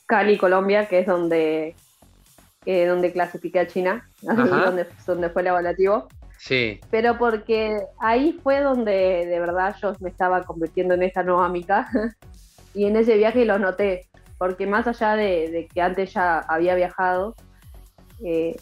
Cali, 0.05 0.37
Colombia, 0.37 0.87
que 0.87 0.99
es 0.99 1.05
donde, 1.07 1.75
eh, 2.65 2.85
donde 2.85 3.11
clasifiqué 3.11 3.59
a 3.59 3.67
China, 3.67 4.09
donde, 4.21 4.87
donde 5.05 5.29
fue 5.29 5.41
el 5.41 5.47
evaluativo. 5.49 6.07
Sí, 6.37 6.79
Pero 6.89 7.17
porque 7.17 7.77
ahí 7.99 8.39
fue 8.41 8.61
donde 8.61 9.25
de 9.25 9.39
verdad 9.41 9.75
yo 9.81 9.93
me 9.99 10.09
estaba 10.09 10.43
convirtiendo 10.45 10.93
en 10.93 11.03
esta 11.03 11.21
nueva 11.21 11.45
amiga. 11.45 11.87
y 12.73 12.85
en 12.85 12.95
ese 12.95 13.17
viaje 13.17 13.43
lo 13.45 13.59
noté. 13.59 14.05
Porque 14.37 14.65
más 14.65 14.87
allá 14.87 15.17
de, 15.17 15.49
de 15.51 15.67
que 15.67 15.81
antes 15.81 16.13
ya 16.13 16.39
había 16.39 16.75
viajado, 16.75 17.35
eh, 18.23 18.55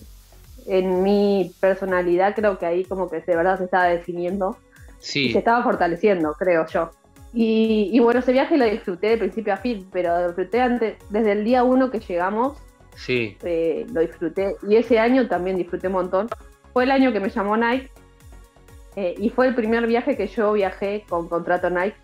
en 0.65 1.03
mi 1.03 1.53
personalidad 1.59 2.33
creo 2.35 2.57
que 2.57 2.65
ahí 2.65 2.83
como 2.83 3.09
que 3.09 3.21
de 3.21 3.35
verdad 3.35 3.59
se 3.59 3.65
estaba 3.65 3.85
definiendo 3.85 4.57
y 5.01 5.31
se 5.31 5.37
estaba 5.39 5.63
fortaleciendo, 5.63 6.33
creo 6.33 6.65
yo. 6.67 6.91
Y, 7.33 7.89
y 7.91 7.99
bueno, 7.99 8.19
ese 8.19 8.31
viaje 8.31 8.57
lo 8.57 8.65
disfruté 8.65 9.09
de 9.09 9.17
principio 9.17 9.53
a 9.53 9.57
fin, 9.57 9.87
pero 9.91 10.19
lo 10.19 10.27
disfruté 10.27 10.61
antes, 10.61 10.97
desde 11.09 11.33
el 11.33 11.43
día 11.43 11.63
uno 11.63 11.91
que 11.91 11.99
llegamos, 11.99 12.57
sí. 12.95 13.37
eh, 13.43 13.85
lo 13.91 14.01
disfruté. 14.01 14.55
Y 14.67 14.75
ese 14.75 14.99
año 14.99 15.27
también 15.27 15.57
disfruté 15.57 15.87
un 15.87 15.93
montón. 15.93 16.29
Fue 16.73 16.83
el 16.83 16.91
año 16.91 17.11
que 17.11 17.19
me 17.19 17.29
llamó 17.29 17.57
Nike 17.57 17.91
eh, 18.95 19.15
y 19.17 19.29
fue 19.29 19.47
el 19.47 19.55
primer 19.55 19.85
viaje 19.87 20.17
que 20.17 20.27
yo 20.27 20.53
viajé 20.53 21.05
con 21.07 21.27
contrato 21.27 21.69
Nike. 21.69 21.95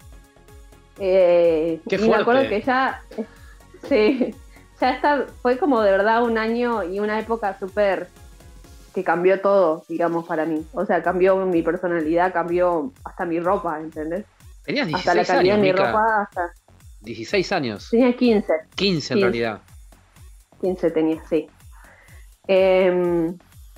Eh, 0.99 1.79
¡Qué 1.89 1.95
y 1.95 1.99
me 2.07 2.15
acuerdo 2.15 2.41
fuerte! 2.41 2.59
que 2.59 2.61
ya, 2.61 3.01
sí, 3.89 4.35
ya 4.79 4.91
está, 4.91 5.25
fue 5.41 5.57
como 5.57 5.81
de 5.81 5.91
verdad 5.91 6.23
un 6.23 6.37
año 6.37 6.83
y 6.83 6.99
una 6.99 7.19
época 7.19 7.57
súper 7.57 8.09
que 8.93 9.03
cambió 9.03 9.41
todo, 9.41 9.83
digamos, 9.89 10.25
para 10.25 10.45
mí. 10.45 10.65
O 10.73 10.85
sea, 10.85 11.01
cambió 11.01 11.35
mi 11.45 11.61
personalidad, 11.63 12.31
cambió 12.33 12.91
hasta 13.03 13.25
mi 13.25 13.39
ropa, 13.39 13.79
¿entendés? 13.79 14.25
Tenías 14.63 14.87
Hasta 14.93 15.13
la 15.15 15.21
16 15.23 15.27
calidad 15.27 15.55
años, 15.55 15.57
de 15.57 15.61
mi 15.61 15.71
Mica. 15.73 15.85
ropa, 15.91 16.21
hasta... 16.23 16.53
16 17.01 17.51
años. 17.51 17.89
Tenía 17.89 18.15
15. 18.15 18.53
15 18.75 19.13
en 19.13 19.17
15. 19.19 19.21
realidad. 19.21 19.61
15 20.61 20.91
tenía, 20.91 21.21
sí. 21.29 21.47
Eh, 22.47 23.33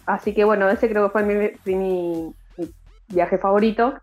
así 0.06 0.34
que 0.34 0.44
bueno, 0.44 0.70
ese 0.70 0.90
creo 0.90 1.06
que 1.08 1.12
fue 1.12 1.24
mi, 1.24 1.34
mi- 1.66 2.34
mi 2.58 2.74
viaje 3.08 3.38
favorito. 3.38 3.96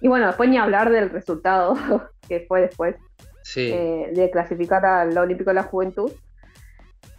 Y 0.00 0.08
bueno, 0.08 0.26
después 0.26 0.48
ni 0.50 0.58
hablar 0.58 0.90
del 0.90 1.10
resultado 1.10 1.74
que 2.28 2.44
fue 2.46 2.62
después 2.62 2.96
Sí. 3.42 3.70
eh, 3.72 4.10
de 4.14 4.30
clasificar 4.30 4.84
al 4.86 5.16
Olímpico 5.18 5.50
de 5.50 5.54
la 5.54 5.62
Juventud. 5.64 6.10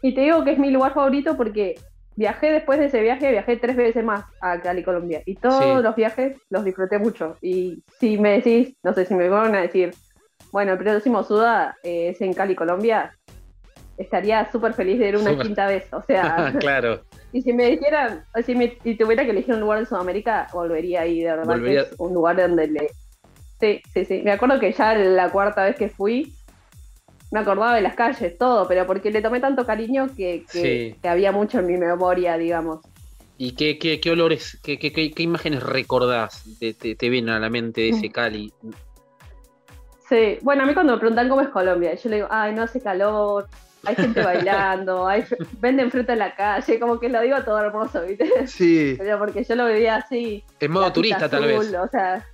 Y 0.01 0.15
te 0.15 0.21
digo 0.21 0.43
que 0.43 0.51
es 0.53 0.59
mi 0.59 0.71
lugar 0.71 0.93
favorito 0.93 1.37
porque 1.37 1.75
viajé 2.15 2.51
después 2.51 2.79
de 2.79 2.85
ese 2.85 3.01
viaje, 3.01 3.31
viajé 3.31 3.57
tres 3.57 3.75
veces 3.75 4.03
más 4.03 4.25
a 4.41 4.59
Cali, 4.61 4.83
Colombia. 4.83 5.21
Y 5.25 5.35
todos 5.35 5.63
Sí. 5.77 5.83
los 5.83 5.95
viajes 5.95 6.37
los 6.49 6.63
disfruté 6.63 6.97
mucho. 6.99 7.37
Y 7.41 7.83
si 7.99 8.17
me 8.17 8.33
decís, 8.33 8.75
no 8.83 8.93
sé 8.93 9.05
si 9.05 9.13
me 9.13 9.27
van 9.29 9.55
a 9.55 9.61
decir, 9.61 9.93
bueno, 10.51 10.73
el 10.73 10.77
próximo 10.77 11.23
Suda 11.23 11.75
eh, 11.83 12.09
es 12.09 12.21
en 12.21 12.33
Cali, 12.33 12.55
Colombia, 12.55 13.13
estaría 13.97 14.49
súper 14.51 14.73
feliz 14.73 14.99
de 14.99 15.09
ir 15.09 15.17
una 15.17 15.37
quinta 15.37 15.67
vez. 15.67 15.85
O 15.93 16.01
sea, 16.01 16.53
claro. 16.59 17.01
y 17.31 17.41
si 17.41 17.53
me 17.53 17.65
dijeran, 17.67 18.23
si 18.45 18.55
me, 18.55 18.77
si 18.83 18.95
tuviera 18.95 19.23
que 19.25 19.31
elegir 19.31 19.53
un 19.55 19.61
lugar 19.61 19.79
en 19.79 19.85
Sudamérica, 19.85 20.47
volvería 20.53 21.01
ahí, 21.01 21.19
de 21.21 21.29
verdad. 21.31 21.43
que 21.43 21.47
Volvería- 21.49 21.81
es 21.81 21.95
un 21.97 22.13
lugar 22.13 22.37
donde 22.37 22.67
le. 22.67 22.89
Sí, 23.59 23.81
sí, 23.93 24.03
sí. 24.05 24.21
Me 24.23 24.31
acuerdo 24.33 24.59
que 24.59 24.71
ya 24.73 24.93
la 24.95 25.29
cuarta 25.29 25.63
vez 25.63 25.75
que 25.77 25.87
fui, 25.89 26.33
me 27.35 27.41
acordaba 27.41 27.75
de 27.75 27.81
las 27.81 27.93
calles, 27.95 28.37
todo, 28.37 28.67
pero 28.67 28.87
porque 28.87 29.11
le 29.11 29.21
tomé 29.21 29.39
tanto 29.39 29.65
cariño 29.65 30.07
que, 30.15 30.45
que, 30.51 30.61
Sí. 30.93 30.99
que 31.01 31.07
había 31.09 31.31
mucho 31.31 31.59
en 31.59 31.67
mi 31.67 31.77
memoria, 31.77 32.37
digamos. 32.37 32.79
¿Y 33.37 33.51
qué, 33.55 33.77
qué, 33.77 33.99
qué 33.99 34.11
olores, 34.11 34.57
qué, 34.63 34.79
qué, 34.79 34.93
qué- 34.93 35.11
qué 35.11 35.23
imágenes 35.23 35.61
recordás? 35.61 36.43
Te, 36.59 36.73
te, 36.73 36.95
te 36.95 37.09
vienen 37.09 37.35
a 37.35 37.39
la 37.39 37.49
mente 37.49 37.81
de 37.81 37.89
ese 37.89 38.09
Cali. 38.11 38.51
Sí, 40.07 40.37
bueno, 40.41 40.63
a 40.63 40.65
mí 40.65 40.73
cuando 40.73 40.93
me 40.93 40.99
preguntan 40.99 41.27
cómo 41.29 41.41
es 41.41 41.49
Colombia, 41.49 41.95
yo 41.95 42.09
le 42.09 42.15
digo, 42.17 42.27
ay, 42.29 42.53
no 42.53 42.61
hace 42.63 42.79
calor, 42.79 43.47
hay 43.83 43.95
gente 43.95 44.21
bailando, 44.23 45.07
hay, 45.07 45.23
venden 45.59 45.89
fruta 45.91 46.13
en 46.13 46.19
la 46.19 46.35
calle, 46.35 46.79
como 46.79 46.99
que 46.99 47.09
lo 47.09 47.21
digo 47.21 47.43
todo 47.43 47.59
hermoso, 47.59 48.03
¿viste? 48.03 48.47
Sí. 48.47 48.95
Pero 48.99 49.17
porque 49.19 49.43
yo 49.43 49.55
lo 49.55 49.67
vivía 49.67 49.95
así. 49.97 50.43
En 50.59 50.71
modo 50.71 50.93
turista, 50.93 51.27
tal 51.27 51.45
vez. 51.45 51.73
O 51.73 51.87
sea, 51.89 52.25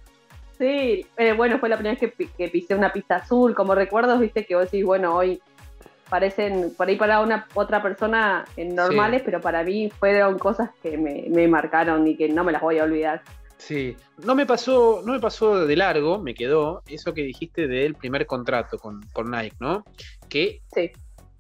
sí, 0.61 1.07
eh, 1.17 1.33
bueno, 1.33 1.57
fue 1.57 1.69
la 1.69 1.75
primera 1.77 1.99
vez 1.99 2.13
que, 2.15 2.27
que 2.27 2.47
pisé 2.49 2.75
una 2.75 2.93
pista 2.93 3.15
azul, 3.15 3.55
como 3.55 3.73
recuerdos, 3.73 4.19
viste, 4.19 4.45
que 4.45 4.53
vos 4.53 4.65
decís, 4.65 4.85
bueno, 4.85 5.15
hoy 5.15 5.41
parecen, 6.07 6.71
por 6.77 6.87
ahí 6.87 6.97
para 6.97 7.19
una 7.21 7.47
otra 7.55 7.81
persona 7.81 8.45
eh, 8.55 8.65
normales, 8.65 9.23
pero 9.25 9.41
para 9.41 9.63
mí 9.63 9.89
fueron 9.89 10.37
cosas 10.37 10.69
que 10.83 10.99
me, 10.99 11.25
me 11.29 11.47
marcaron 11.47 12.07
y 12.07 12.15
que 12.15 12.29
no 12.29 12.43
me 12.43 12.51
las 12.51 12.61
voy 12.61 12.77
a 12.77 12.83
olvidar. 12.83 13.23
Sí, 13.57 13.95
no 14.23 14.35
me 14.35 14.45
pasó, 14.45 15.01
no 15.03 15.13
me 15.13 15.19
pasó 15.19 15.65
de 15.65 15.75
largo, 15.75 16.19
me 16.19 16.35
quedó 16.35 16.83
eso 16.85 17.11
que 17.15 17.23
dijiste 17.23 17.67
del 17.67 17.95
primer 17.95 18.27
contrato 18.27 18.77
con, 18.77 19.01
con 19.13 19.31
Nike, 19.31 19.55
¿no? 19.59 19.83
Que 20.29 20.61
Sí. 20.75 20.91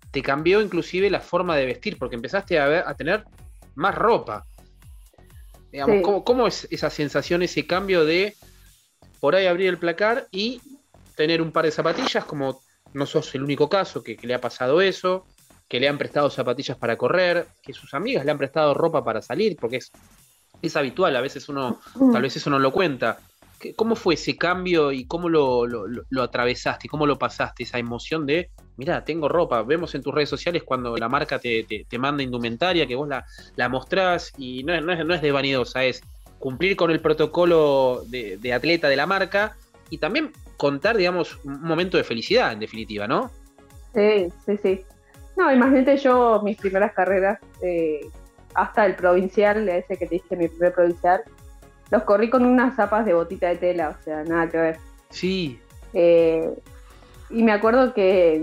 te 0.09 0.21
cambió 0.23 0.61
inclusive 0.61 1.11
la 1.11 1.19
forma 1.19 1.55
de 1.57 1.67
vestir, 1.67 1.99
porque 1.99 2.15
empezaste 2.15 2.59
a, 2.59 2.67
ver, 2.67 2.83
a 2.87 2.95
tener 2.95 3.23
más 3.75 3.93
ropa. 3.93 4.45
Digamos, 5.71 5.97
Sí. 5.97 6.01
¿cómo, 6.01 6.23
cómo 6.23 6.47
es 6.47 6.67
esa 6.71 6.89
sensación, 6.89 7.43
ese 7.43 7.67
cambio 7.67 8.03
de 8.03 8.35
por 9.21 9.35
ahí 9.35 9.45
abrir 9.45 9.69
el 9.69 9.77
placar 9.77 10.27
y 10.31 10.59
tener 11.15 11.41
un 11.41 11.51
par 11.51 11.63
de 11.65 11.71
zapatillas, 11.71 12.25
como 12.25 12.59
no 12.93 13.05
sos 13.05 13.33
el 13.35 13.43
único 13.43 13.69
caso 13.69 14.03
que, 14.03 14.17
que 14.17 14.27
le 14.27 14.33
ha 14.33 14.41
pasado 14.41 14.81
eso, 14.81 15.25
que 15.69 15.79
le 15.79 15.87
han 15.87 15.97
prestado 15.97 16.29
zapatillas 16.29 16.77
para 16.77 16.97
correr, 16.97 17.47
que 17.61 17.71
sus 17.71 17.93
amigas 17.93 18.25
le 18.25 18.31
han 18.31 18.37
prestado 18.37 18.73
ropa 18.73 19.03
para 19.05 19.21
salir, 19.21 19.57
porque 19.61 19.77
es, 19.77 19.91
es 20.61 20.75
habitual, 20.75 21.15
a 21.15 21.21
veces 21.21 21.47
uno 21.47 21.79
tal 22.11 22.23
vez 22.23 22.35
eso 22.35 22.49
no 22.49 22.59
lo 22.59 22.71
cuenta. 22.71 23.17
¿Qué- 23.59 23.73
¿Cómo 23.75 23.95
fue 23.95 24.15
ese 24.15 24.37
cambio 24.37 24.91
y 24.91 25.05
cómo 25.05 25.29
lo, 25.29 25.65
lo, 25.67 25.87
lo- 25.87 26.03
lo 26.09 26.23
atravesaste? 26.23 26.87
¿Cómo 26.89 27.05
lo 27.05 27.17
pasaste? 27.17 27.63
Esa 27.63 27.77
emoción 27.77 28.25
de, 28.25 28.49
mira, 28.77 29.05
tengo 29.05 29.29
ropa. 29.29 29.61
Vemos 29.61 29.93
en 29.95 30.01
tus 30.01 30.13
redes 30.13 30.29
sociales 30.29 30.63
cuando 30.65 30.97
la 30.97 31.07
marca 31.07 31.37
te, 31.39 31.63
te- 31.63 31.85
te 31.87 31.97
manda 31.99 32.23
indumentaria, 32.23 32.87
que 32.87 32.95
vos 32.95 33.07
la, 33.07 33.23
la 33.55 33.69
mostrás 33.69 34.33
y 34.37 34.63
no 34.63 34.73
es, 34.73 34.83
no, 34.83 34.91
es, 34.93 35.05
no 35.05 35.13
es 35.13 35.21
de 35.21 35.31
vanidosa, 35.31 35.83
es 35.85 36.01
cumplir 36.41 36.75
con 36.75 36.91
el 36.91 36.99
protocolo 36.99 38.03
de, 38.07 38.37
de 38.37 38.53
atleta 38.53 38.89
de 38.89 38.97
la 38.97 39.05
marca 39.05 39.55
y 39.89 39.99
también 39.99 40.33
contar, 40.57 40.97
digamos, 40.97 41.39
un 41.45 41.61
momento 41.61 41.97
de 41.97 42.03
felicidad, 42.03 42.51
en 42.51 42.59
definitiva, 42.59 43.07
¿no? 43.07 43.31
Sí, 43.93 44.27
sí, 44.45 44.57
sí. 44.61 44.81
No, 45.37 45.53
imagínate 45.53 45.95
yo 45.97 46.41
mis 46.43 46.57
primeras 46.57 46.93
carreras, 46.93 47.39
eh, 47.61 48.01
hasta 48.55 48.85
el 48.85 48.95
provincial, 48.95 49.69
ese 49.69 49.97
que 49.97 50.07
te 50.07 50.15
dije, 50.15 50.35
mi 50.35 50.47
primer 50.49 50.73
provincial, 50.73 51.21
los 51.91 52.03
corrí 52.03 52.29
con 52.29 52.45
unas 52.45 52.75
zapas 52.75 53.05
de 53.05 53.13
botita 53.13 53.47
de 53.47 53.57
tela, 53.57 53.97
o 53.99 54.03
sea, 54.03 54.23
nada 54.23 54.49
que 54.49 54.57
ver. 54.57 54.77
Sí, 55.09 55.59
Eh, 55.93 56.49
y 57.29 57.43
me 57.43 57.51
acuerdo 57.51 57.93
que, 57.93 58.41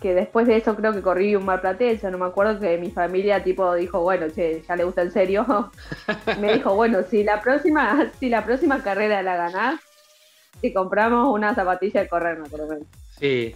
que 0.00 0.14
después 0.14 0.46
de 0.46 0.56
eso 0.56 0.74
creo 0.76 0.92
que 0.92 1.00
corrí 1.02 1.34
un 1.36 1.44
mar 1.44 1.60
platense, 1.60 2.10
no 2.10 2.18
me 2.18 2.26
acuerdo 2.26 2.60
que 2.60 2.76
mi 2.78 2.90
familia 2.90 3.42
tipo 3.42 3.74
dijo, 3.74 4.00
bueno, 4.00 4.26
che, 4.28 4.62
ya 4.62 4.76
le 4.76 4.84
gusta 4.84 5.02
en 5.02 5.10
serio. 5.10 5.70
me 6.40 6.54
dijo, 6.54 6.74
bueno, 6.74 7.02
si 7.08 7.24
la 7.24 7.40
próxima, 7.40 8.10
si 8.20 8.28
la 8.28 8.44
próxima 8.44 8.82
carrera 8.82 9.22
la 9.22 9.36
ganás, 9.36 9.80
te 10.60 10.72
compramos 10.74 11.32
una 11.34 11.54
zapatilla 11.54 12.02
de 12.02 12.08
correr, 12.08 12.38
me 12.38 12.46
acuerdo. 12.46 12.78
sí, 13.18 13.54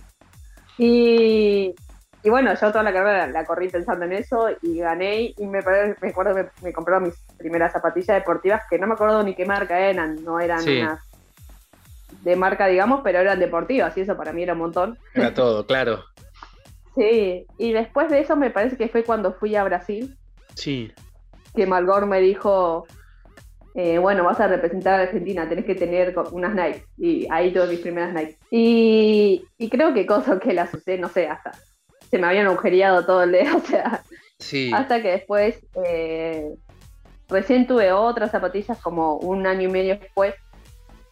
Y, 0.79 1.75
y 2.23 2.31
bueno, 2.31 2.53
yo 2.55 2.69
toda 2.73 2.83
la 2.83 2.93
carrera 2.93 3.27
la 3.27 3.45
corrí 3.45 3.69
pensando 3.69 4.05
en 4.05 4.13
eso 4.13 4.49
y 4.63 4.79
gané 4.79 5.35
y 5.37 5.47
me, 5.47 5.61
me 6.01 6.09
acuerdo 6.11 6.35
que 6.35 6.43
me, 6.45 6.49
me 6.63 6.73
compró 6.73 7.01
mis 7.01 7.15
primeras 7.37 7.73
zapatillas 7.73 8.17
deportivas 8.19 8.63
que 8.69 8.79
no 8.79 8.87
me 8.87 8.95
acuerdo 8.95 9.23
ni 9.23 9.35
qué 9.35 9.45
marca 9.45 9.79
eran, 9.79 10.23
no 10.25 10.41
eran 10.41 10.61
Sí. 10.61 10.79
unas 10.81 11.01
de 12.23 12.37
marca, 12.37 12.67
digamos, 12.67 13.01
pero 13.05 13.21
eran 13.21 13.39
deportivas 13.39 13.97
y 13.97 14.01
eso 14.03 14.17
para 14.17 14.33
mí 14.33 14.43
era 14.43 14.55
un 14.55 14.59
montón. 14.61 14.99
era 15.15 15.33
todo, 15.33 15.67
claro. 15.67 16.05
Sí, 16.99 17.47
y 17.59 17.73
después 17.73 18.11
de 18.11 18.21
eso 18.21 18.35
me 18.35 18.51
parece 18.51 18.77
que 18.77 18.89
fue 18.89 19.05
cuando 19.05 19.33
fui 19.35 19.55
a 19.55 19.63
Brasil, 19.63 20.17
Sí, 20.55 20.91
que 21.55 21.67
Malgor 21.67 22.07
me 22.07 22.21
dijo, 22.21 22.87
eh, 23.75 23.99
bueno, 23.99 24.25
vas 24.25 24.41
a 24.41 24.49
representar 24.49 24.99
a 24.99 25.03
Argentina, 25.05 25.49
tenés 25.49 25.65
que 25.65 25.77
tener 25.77 26.13
unas 26.33 26.55
Nike. 26.55 26.85
Y 26.97 27.29
ahí 27.31 27.53
tuve 27.53 27.69
mis 27.69 27.79
primeras 27.79 28.13
Nike. 28.13 28.37
Y, 28.51 29.45
y 29.57 29.69
creo 29.69 29.95
que 29.95 30.05
cosa 30.05 30.41
que 30.41 30.53
las 30.53 30.75
usé, 30.75 30.99
no 30.99 31.09
sé, 31.09 31.29
hasta 31.29 31.53
se 32.11 32.19
me 32.19 32.27
habían 32.27 32.49
agujereado 32.49 33.07
todo 33.07 33.23
el 33.23 33.31
dedo, 33.33 33.57
o 33.59 33.61
sea, 33.61 34.03
sí, 34.41 34.73
hasta 34.75 35.01
que 35.01 35.13
después 35.13 35.61
eh, 35.87 36.53
recién 37.29 37.69
tuve 37.69 37.93
otras 37.93 38.33
zapatillas 38.33 38.81
como 38.81 39.19
un 39.19 39.47
año 39.47 39.69
y 39.69 39.73
medio 39.73 39.99
después, 39.99 40.35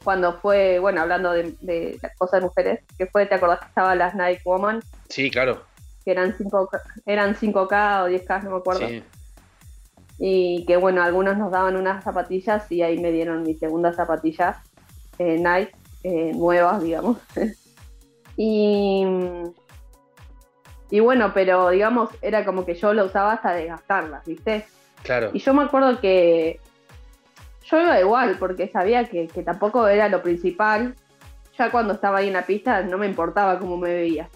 cuando 0.02 0.40
fue, 0.40 0.80
bueno, 0.80 1.02
hablando 1.02 1.30
de, 1.32 1.54
de 1.60 2.00
cosas 2.18 2.40
de 2.40 2.46
mujeres, 2.46 2.80
que 2.98 3.06
fue, 3.06 3.26
¿te 3.26 3.36
acordás 3.36 3.60
que 3.60 3.66
estaban 3.66 3.98
las 3.98 4.16
Nike 4.16 4.42
Woman? 4.44 4.80
sí, 5.08 5.30
claro. 5.30 5.62
Que 6.06 6.12
eran 6.12 6.36
5 6.38 6.70
eran 7.04 7.34
5K 7.34 8.04
o 8.04 8.08
10K, 8.08 8.44
no 8.44 8.50
me 8.52 8.56
acuerdo. 8.58 8.86
Sí. 8.88 9.02
Y 10.18 10.64
que 10.64 10.76
bueno, 10.76 11.02
algunos 11.02 11.36
nos 11.36 11.50
daban 11.50 11.76
unas 11.76 12.04
zapatillas 12.04 12.70
y 12.70 12.82
ahí 12.82 12.98
me 12.98 13.10
dieron 13.10 13.42
mis 13.42 13.58
segundas 13.58 13.96
zapatillas 13.96 14.56
eh, 15.18 15.36
Nike, 15.36 15.74
eh, 16.04 16.32
nuevas, 16.32 16.80
digamos. 16.80 17.18
y, 18.36 19.04
y 20.90 21.00
bueno, 21.00 21.32
pero 21.34 21.70
digamos, 21.70 22.10
era 22.22 22.44
como 22.44 22.64
que 22.64 22.76
yo 22.76 22.94
lo 22.94 23.06
usaba 23.06 23.32
hasta 23.32 23.52
desgastarlas, 23.52 24.24
¿viste? 24.24 24.64
Claro. 25.02 25.30
Y 25.32 25.40
yo 25.40 25.54
me 25.54 25.64
acuerdo 25.64 26.00
que 26.00 26.60
yo 27.64 27.80
iba 27.80 28.00
igual, 28.00 28.36
porque 28.38 28.68
sabía 28.68 29.06
que, 29.06 29.26
que 29.26 29.42
tampoco 29.42 29.88
era 29.88 30.08
lo 30.08 30.22
principal. 30.22 30.94
Ya 31.58 31.72
cuando 31.72 31.94
estaba 31.94 32.18
ahí 32.18 32.28
en 32.28 32.34
la 32.34 32.46
pista 32.46 32.82
no 32.82 32.96
me 32.96 33.06
importaba 33.06 33.58
cómo 33.58 33.76
me 33.76 33.92
veía. 33.92 34.28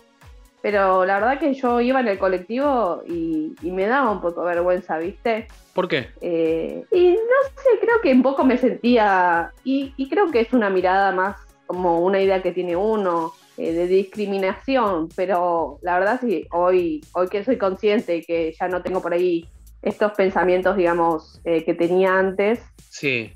Pero 0.62 1.06
la 1.06 1.18
verdad 1.18 1.38
que 1.38 1.54
yo 1.54 1.80
iba 1.80 2.00
en 2.00 2.08
el 2.08 2.18
colectivo 2.18 3.02
y, 3.06 3.54
y 3.62 3.70
me 3.70 3.86
daba 3.86 4.10
un 4.10 4.20
poco 4.20 4.42
vergüenza, 4.42 4.98
¿viste? 4.98 5.48
¿Por 5.74 5.88
qué? 5.88 6.08
Eh, 6.20 6.84
y 6.90 7.10
no 7.12 7.62
sé, 7.62 7.78
creo 7.80 8.00
que 8.02 8.12
un 8.12 8.22
poco 8.22 8.44
me 8.44 8.58
sentía, 8.58 9.52
y, 9.64 9.94
y 9.96 10.08
creo 10.08 10.30
que 10.30 10.40
es 10.40 10.52
una 10.52 10.68
mirada 10.68 11.12
más 11.12 11.36
como 11.66 12.00
una 12.00 12.20
idea 12.20 12.42
que 12.42 12.52
tiene 12.52 12.76
uno 12.76 13.32
eh, 13.56 13.72
de 13.72 13.86
discriminación, 13.86 15.08
pero 15.16 15.78
la 15.82 15.98
verdad 15.98 16.20
sí, 16.20 16.46
hoy, 16.52 17.00
hoy 17.12 17.28
que 17.28 17.44
soy 17.44 17.56
consciente 17.56 18.16
y 18.16 18.22
que 18.22 18.54
ya 18.58 18.68
no 18.68 18.82
tengo 18.82 19.00
por 19.00 19.14
ahí 19.14 19.48
estos 19.80 20.12
pensamientos, 20.12 20.76
digamos, 20.76 21.40
eh, 21.44 21.64
que 21.64 21.74
tenía 21.74 22.18
antes, 22.18 22.60
Sí, 22.90 23.32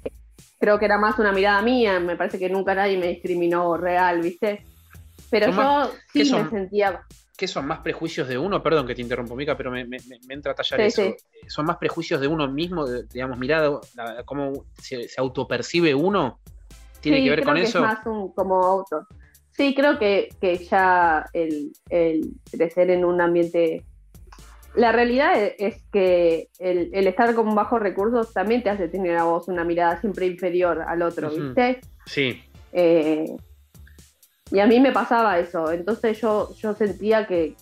creo 0.59 0.79
que 0.79 0.85
era 0.85 0.99
más 0.99 1.19
una 1.19 1.33
mirada 1.33 1.63
mía, 1.63 2.01
me 2.01 2.17
parece 2.17 2.39
que 2.39 2.51
nunca 2.51 2.75
nadie 2.75 2.99
me 2.99 3.07
discriminó 3.07 3.77
real, 3.77 4.21
¿viste? 4.21 4.65
Pero 5.31 5.47
yo 5.47 5.53
más- 5.53 5.91
¿qué 6.13 6.25
sí 6.25 6.31
son? 6.31 6.45
me 6.45 6.51
sentía... 6.51 7.03
¿Qué 7.37 7.49
son 7.49 7.67
más 7.67 7.81
prejuicios 7.81 8.29
de 8.29 8.39
uno? 8.39 8.63
Perdón 8.63 8.87
que 8.87 8.95
te 8.95 9.03
interrumpo, 9.03 9.35
Mica, 9.35 9.57
pero 9.57 9.71
me, 9.71 9.85
me- 9.85 9.99
me- 10.09 10.21
me 10.29 10.35
entra 10.35 10.53
a 10.53 10.55
tallar 10.55 10.81
Sí, 10.83 10.87
eso. 10.87 11.03
sí. 11.03 11.09
Eh, 11.43 11.49
¿Son 11.51 11.67
más 11.67 11.79
prejuicios 11.79 12.21
de 12.21 12.29
uno 12.29 12.47
mismo? 12.49 12.87
digamos, 12.87 13.39
mirada, 13.39 13.81
cómo 14.25 14.65
se, 14.81 15.09
se 15.09 15.21
autopercibe 15.21 15.95
uno. 15.95 16.39
¿Tiene 17.01 17.19
Sí, 17.19 17.25
que 17.25 17.31
ver 17.31 17.39
creo 17.41 17.47
con 17.49 17.57
que 17.57 17.63
eso? 17.63 17.79
Es 17.79 17.85
más 17.85 18.07
un 18.07 18.33
como 18.33 18.63
auto. 18.65 19.07
Sí, 19.51 19.75
creo 19.75 19.99
que, 19.99 20.29
que 20.41 20.59
ya 20.59 21.27
el, 21.33 21.73
el 21.91 22.31
crecer 22.51 22.91
en 22.91 23.05
un 23.05 23.21
ambiente. 23.21 23.85
La 24.77 24.91
realidad 24.93 25.41
e- 25.41 25.57
es 25.59 25.83
que 25.93 26.49
el, 26.59 26.91
el 26.93 27.07
estar 27.09 27.35
con 27.35 27.53
bajos 27.55 27.81
recursos 27.81 28.33
también 28.33 28.63
te 28.63 28.71
hace 28.71 28.89
tener 28.89 29.17
a 29.17 29.25
vos 29.25 29.49
una 29.49 29.65
mirada 29.65 30.01
siempre 30.01 30.27
inferior 30.27 30.83
al 30.87 31.03
otro. 31.03 31.31
¿viste? 31.31 31.81
Sí, 32.07 32.43
Eh, 32.73 33.27
y 34.55 34.61
a 34.61 34.67
mí 34.67 34.81
me 34.81 34.93
pasaba 34.93 35.39
eso, 35.39 35.71
entonces 35.71 36.21
yo, 36.21 36.55
yo 36.55 36.75
sentía 36.75 37.27
que, 37.27 37.57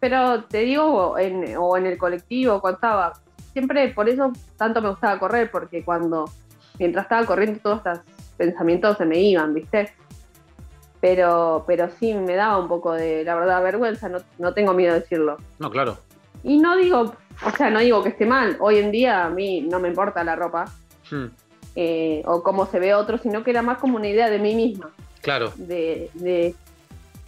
pero 0.00 0.44
te 0.44 0.58
digo, 0.58 1.16
en, 1.18 1.56
o 1.56 1.76
en 1.76 1.86
el 1.86 1.96
colectivo, 1.96 2.60
cuando 2.60 2.76
estaba, 2.76 3.12
siempre 3.52 3.88
por 3.94 4.08
eso 4.08 4.32
tanto 4.56 4.82
me 4.82 4.90
gustaba 4.90 5.18
correr, 5.18 5.50
porque 5.50 5.84
cuando, 5.84 6.26
mientras 6.78 7.04
estaba 7.04 7.24
corriendo, 7.24 7.60
todos 7.60 7.78
estos 7.78 8.00
pensamientos 8.36 8.98
se 8.98 9.06
me 9.06 9.18
iban, 9.20 9.54
¿viste? 9.54 9.92
Pero, 11.00 11.64
pero 11.66 11.88
sí 11.90 12.12
me 12.12 12.34
daba 12.34 12.58
un 12.58 12.68
poco 12.68 12.92
de, 12.92 13.24
la 13.24 13.36
verdad, 13.36 13.62
vergüenza, 13.62 14.08
no, 14.08 14.18
no 14.38 14.52
tengo 14.52 14.74
miedo 14.74 14.94
de 14.94 15.00
decirlo. 15.00 15.36
no, 15.58 15.70
claro. 15.70 15.98
Y 16.42 16.58
no 16.58 16.76
digo, 16.76 17.14
o 17.44 17.50
sea, 17.56 17.70
no 17.70 17.80
digo 17.80 18.02
que 18.02 18.10
esté 18.10 18.26
mal, 18.26 18.56
hoy 18.60 18.78
en 18.78 18.90
día 18.90 19.24
a 19.24 19.30
mí 19.30 19.62
no 19.62 19.80
me 19.80 19.88
importa 19.88 20.22
la 20.22 20.36
ropa 20.36 20.66
Hmm, 21.10 21.26
eh, 21.76 22.22
o 22.24 22.42
cómo 22.42 22.66
se 22.66 22.80
ve 22.80 22.94
otro, 22.94 23.18
sino 23.18 23.44
que 23.44 23.50
era 23.50 23.62
más 23.62 23.78
como 23.78 23.96
una 23.96 24.08
idea 24.08 24.30
de 24.30 24.38
mí 24.38 24.54
misma 24.54 24.90
claro, 25.26 25.52
de, 25.56 26.08
de- 26.14 26.54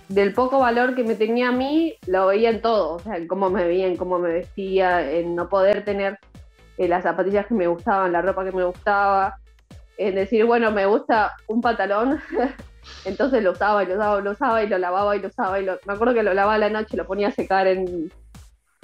del 0.09 0.33
poco 0.33 0.59
valor 0.61 0.95
que 0.95 1.05
me 1.05 1.15
tenía 1.17 1.51
a 1.51 1.53
mí, 1.53 1.95
lo 2.07 2.29
veía 2.29 2.49
en 2.49 2.63
todo, 2.63 2.95
o 2.95 2.99
sea, 3.01 3.17
en 3.19 3.27
cómo 3.29 3.51
me 3.51 3.65
veía, 3.65 3.87
en 3.87 3.97
cómo 3.99 4.19
me 4.19 4.33
vestía, 4.33 5.11
en 5.13 5.35
no 5.35 5.51
poder 5.51 5.85
tener 5.85 6.19
eh, 6.79 6.89
las 6.89 7.03
zapatillas 7.03 7.45
que 7.47 7.53
me 7.55 7.67
gustaban, 7.67 8.13
la 8.13 8.23
ropa 8.23 8.43
que 8.45 8.53
me 8.53 8.65
gustaba, 8.65 9.37
en 9.99 10.15
decir, 10.15 10.47
bueno, 10.47 10.71
me 10.71 10.87
gusta 10.87 11.33
un 11.47 11.61
pantalón, 11.61 12.19
entonces 13.05 13.43
lo 13.43 13.51
usaba 13.53 13.83
y 13.83 13.87
lo 13.87 13.95
usaba, 13.97 14.21
lo 14.23 14.31
usaba 14.31 14.63
y 14.63 14.69
lo 14.69 14.79
lavaba 14.79 15.15
y 15.15 15.21
lo 15.21 15.29
usaba 15.29 15.61
y 15.61 15.65
lo... 15.67 15.79
Me 15.85 15.93
acuerdo 15.93 16.15
que 16.15 16.23
lo 16.23 16.33
lavaba 16.33 16.55
a 16.55 16.59
la 16.59 16.71
noche, 16.71 16.97
lo 16.97 17.07
ponía 17.07 17.29
a 17.29 17.33
secar 17.33 17.67
en, 17.67 18.11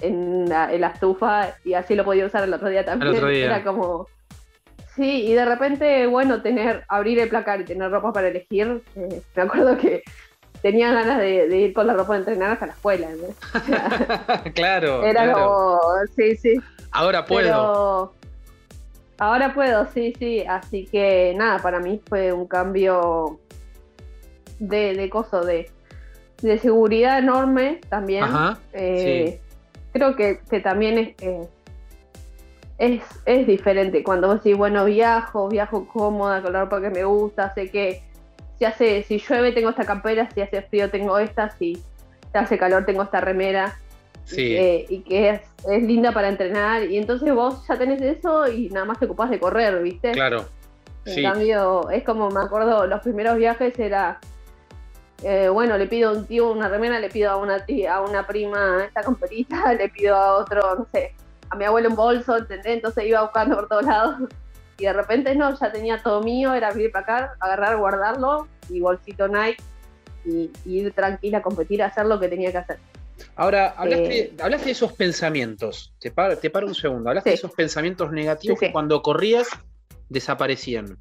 en, 0.02 0.46
la, 0.48 0.74
en 0.74 0.80
la 0.82 0.88
estufa 0.88 1.54
y 1.64 1.72
así 1.72 1.94
lo 1.94 2.04
podía 2.04 2.26
usar 2.26 2.44
el 2.44 2.52
otro 2.52 2.68
día 2.68 2.84
también. 2.84 3.14
otro 3.14 3.28
día. 3.34 3.46
Era 3.46 3.64
como... 3.64 4.08
Sí, 4.96 5.26
y 5.26 5.32
de 5.34 5.44
repente, 5.44 6.06
bueno, 6.06 6.40
tener, 6.42 6.84
abrir 6.88 7.18
el 7.18 7.28
placar 7.28 7.60
y 7.60 7.64
tener 7.64 7.90
ropa 7.90 8.12
para 8.12 8.28
elegir, 8.28 8.82
eh, 8.94 9.22
me 9.34 9.42
acuerdo 9.42 9.76
que 9.76 10.02
tenía 10.62 10.92
ganas 10.92 11.18
de, 11.18 11.48
de 11.48 11.58
ir 11.58 11.72
con 11.72 11.86
la 11.86 11.94
ropa 11.94 12.14
de 12.14 12.20
entrenar 12.20 12.52
hasta 12.52 12.66
la 12.66 12.72
escuela. 12.72 13.08
¿no? 13.10 14.52
claro. 14.54 15.02
Era 15.04 15.24
claro. 15.24 15.34
como, 15.34 15.80
sí, 16.16 16.36
sí. 16.36 16.54
Ahora 16.92 17.24
puedo. 17.24 17.42
Pero 17.42 18.14
ahora 19.18 19.52
puedo, 19.52 19.86
sí, 19.92 20.14
sí. 20.18 20.44
Así 20.48 20.86
que 20.86 21.34
nada, 21.36 21.58
para 21.58 21.80
mí 21.80 22.00
fue 22.08 22.32
un 22.32 22.46
cambio 22.46 23.40
de, 24.60 24.94
de 24.94 25.10
coso, 25.10 25.44
de, 25.44 25.70
de 26.40 26.58
seguridad 26.58 27.18
enorme 27.18 27.80
también. 27.88 28.24
Ajá. 28.24 28.58
Eh, 28.72 29.40
Creo 29.94 30.16
que, 30.16 30.40
que 30.50 30.58
también 30.58 30.98
es, 30.98 31.08
eh, 31.22 31.48
es, 32.78 33.02
es 33.26 33.46
diferente. 33.46 34.02
Cuando 34.02 34.28
vos 34.28 34.42
decís, 34.42 34.56
bueno, 34.58 34.84
viajo, 34.84 35.48
viajo 35.48 35.86
cómoda, 35.88 36.42
con 36.42 36.52
la 36.52 36.62
ropa 36.62 36.80
que 36.80 36.90
me 36.90 37.04
gusta, 37.04 37.52
sé 37.54 37.70
que 37.70 38.02
si 38.58 38.64
hace, 38.64 39.02
si 39.02 39.18
llueve 39.18 39.52
tengo 39.52 39.70
esta 39.70 39.84
campera, 39.84 40.28
si 40.32 40.40
hace 40.40 40.62
frío 40.62 40.90
tengo 40.90 41.18
esta, 41.18 41.50
si 41.50 41.82
hace 42.32 42.58
calor 42.58 42.84
tengo 42.84 43.02
esta 43.02 43.20
remera. 43.20 43.78
Sí. 44.24 44.56
eh, 44.56 44.86
y 44.88 45.00
que 45.02 45.28
es, 45.28 45.40
es 45.68 45.82
linda 45.82 46.10
para 46.12 46.28
entrenar. 46.28 46.84
Y 46.84 46.96
entonces 46.96 47.34
vos 47.34 47.62
ya 47.68 47.76
tenés 47.76 48.00
eso 48.00 48.48
y 48.48 48.70
nada 48.70 48.86
más 48.86 48.98
te 48.98 49.04
ocupás 49.04 49.28
de 49.28 49.38
correr, 49.38 49.82
¿viste? 49.82 50.12
Claro. 50.12 50.46
En 51.04 51.14
Sí. 51.14 51.22
cambio, 51.22 51.90
es 51.90 52.02
como 52.04 52.30
me 52.30 52.40
acuerdo, 52.40 52.86
los 52.86 53.02
primeros 53.02 53.36
viajes 53.36 53.78
era, 53.78 54.18
eh, 55.22 55.48
bueno, 55.50 55.76
le 55.76 55.86
pido 55.86 56.08
a 56.08 56.12
un 56.14 56.26
tío 56.26 56.50
una 56.50 56.68
remera, 56.70 56.98
le 57.00 57.10
pido 57.10 57.30
a 57.32 57.36
una 57.36 57.66
tía, 57.66 57.96
a 57.96 58.00
una 58.00 58.26
prima 58.26 58.84
esta 58.86 59.02
camperita, 59.02 59.72
le 59.78 59.90
pido 59.90 60.16
a 60.16 60.38
otro, 60.38 60.62
no 60.78 60.86
sé, 60.90 61.12
a 61.50 61.56
mi 61.56 61.64
abuelo 61.64 61.90
un 61.90 61.96
bolso, 61.96 62.36
¿entendés? 62.36 62.74
Entonces 62.74 63.04
iba 63.04 63.22
buscando 63.22 63.56
por 63.56 63.68
todos 63.68 63.84
lados. 63.84 64.16
Y 64.78 64.84
de 64.84 64.92
repente 64.92 65.34
no, 65.36 65.58
ya 65.58 65.70
tenía 65.70 66.02
todo 66.02 66.20
mío, 66.22 66.52
era 66.52 66.72
venir 66.72 66.90
para 66.90 67.02
acá, 67.02 67.36
agarrar, 67.40 67.76
guardarlo, 67.76 68.48
y 68.68 68.80
bolsito 68.80 69.28
Nike, 69.28 69.62
y, 70.24 70.50
y 70.64 70.80
ir 70.80 70.92
tranquila 70.92 71.38
a 71.38 71.42
competir, 71.42 71.82
a 71.82 71.86
hacer 71.86 72.06
lo 72.06 72.18
que 72.18 72.28
tenía 72.28 72.50
que 72.50 72.58
hacer. 72.58 72.78
Ahora, 73.36 73.74
hablaste, 73.76 74.18
Eh, 74.18 74.34
hablaste 74.42 74.66
de 74.66 74.72
esos 74.72 74.92
pensamientos. 74.92 75.94
Te 76.00 76.10
paro, 76.10 76.36
te 76.38 76.50
paro 76.50 76.66
un 76.66 76.74
segundo. 76.74 77.08
Hablaste 77.10 77.30
de 77.30 77.36
esos 77.36 77.52
pensamientos 77.52 78.10
negativos 78.10 78.58
Sí, 78.58 78.64
sí. 78.64 78.68
que 78.68 78.72
cuando 78.72 79.00
corrías 79.02 79.48
desaparecían. 80.08 80.98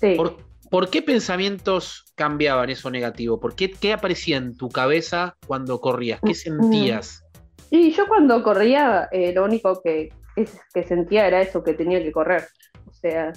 Sí. 0.00 0.14
¿Por, 0.16 0.38
por 0.70 0.90
qué 0.90 1.02
pensamientos 1.02 2.06
cambiaban 2.16 2.70
eso 2.70 2.90
negativo? 2.90 3.38
¿Por 3.38 3.54
qué, 3.54 3.70
qué 3.70 3.92
aparecía 3.92 4.36
en 4.36 4.56
tu 4.56 4.68
cabeza 4.68 5.36
cuando 5.46 5.80
corrías? 5.80 6.20
¿Qué 6.24 6.34
sentías? 6.34 7.24
Y 7.70 7.90
yo 7.92 8.06
cuando 8.08 8.42
corría, 8.42 9.08
eh, 9.12 9.32
lo 9.32 9.44
único 9.44 9.80
que, 9.82 10.10
es- 10.36 10.60
que 10.72 10.84
sentía 10.84 11.26
era 11.26 11.40
eso, 11.40 11.62
que 11.62 11.74
tenía 11.74 12.02
que 12.02 12.12
correr. 12.12 12.44
O 12.86 12.92
sea, 12.92 13.32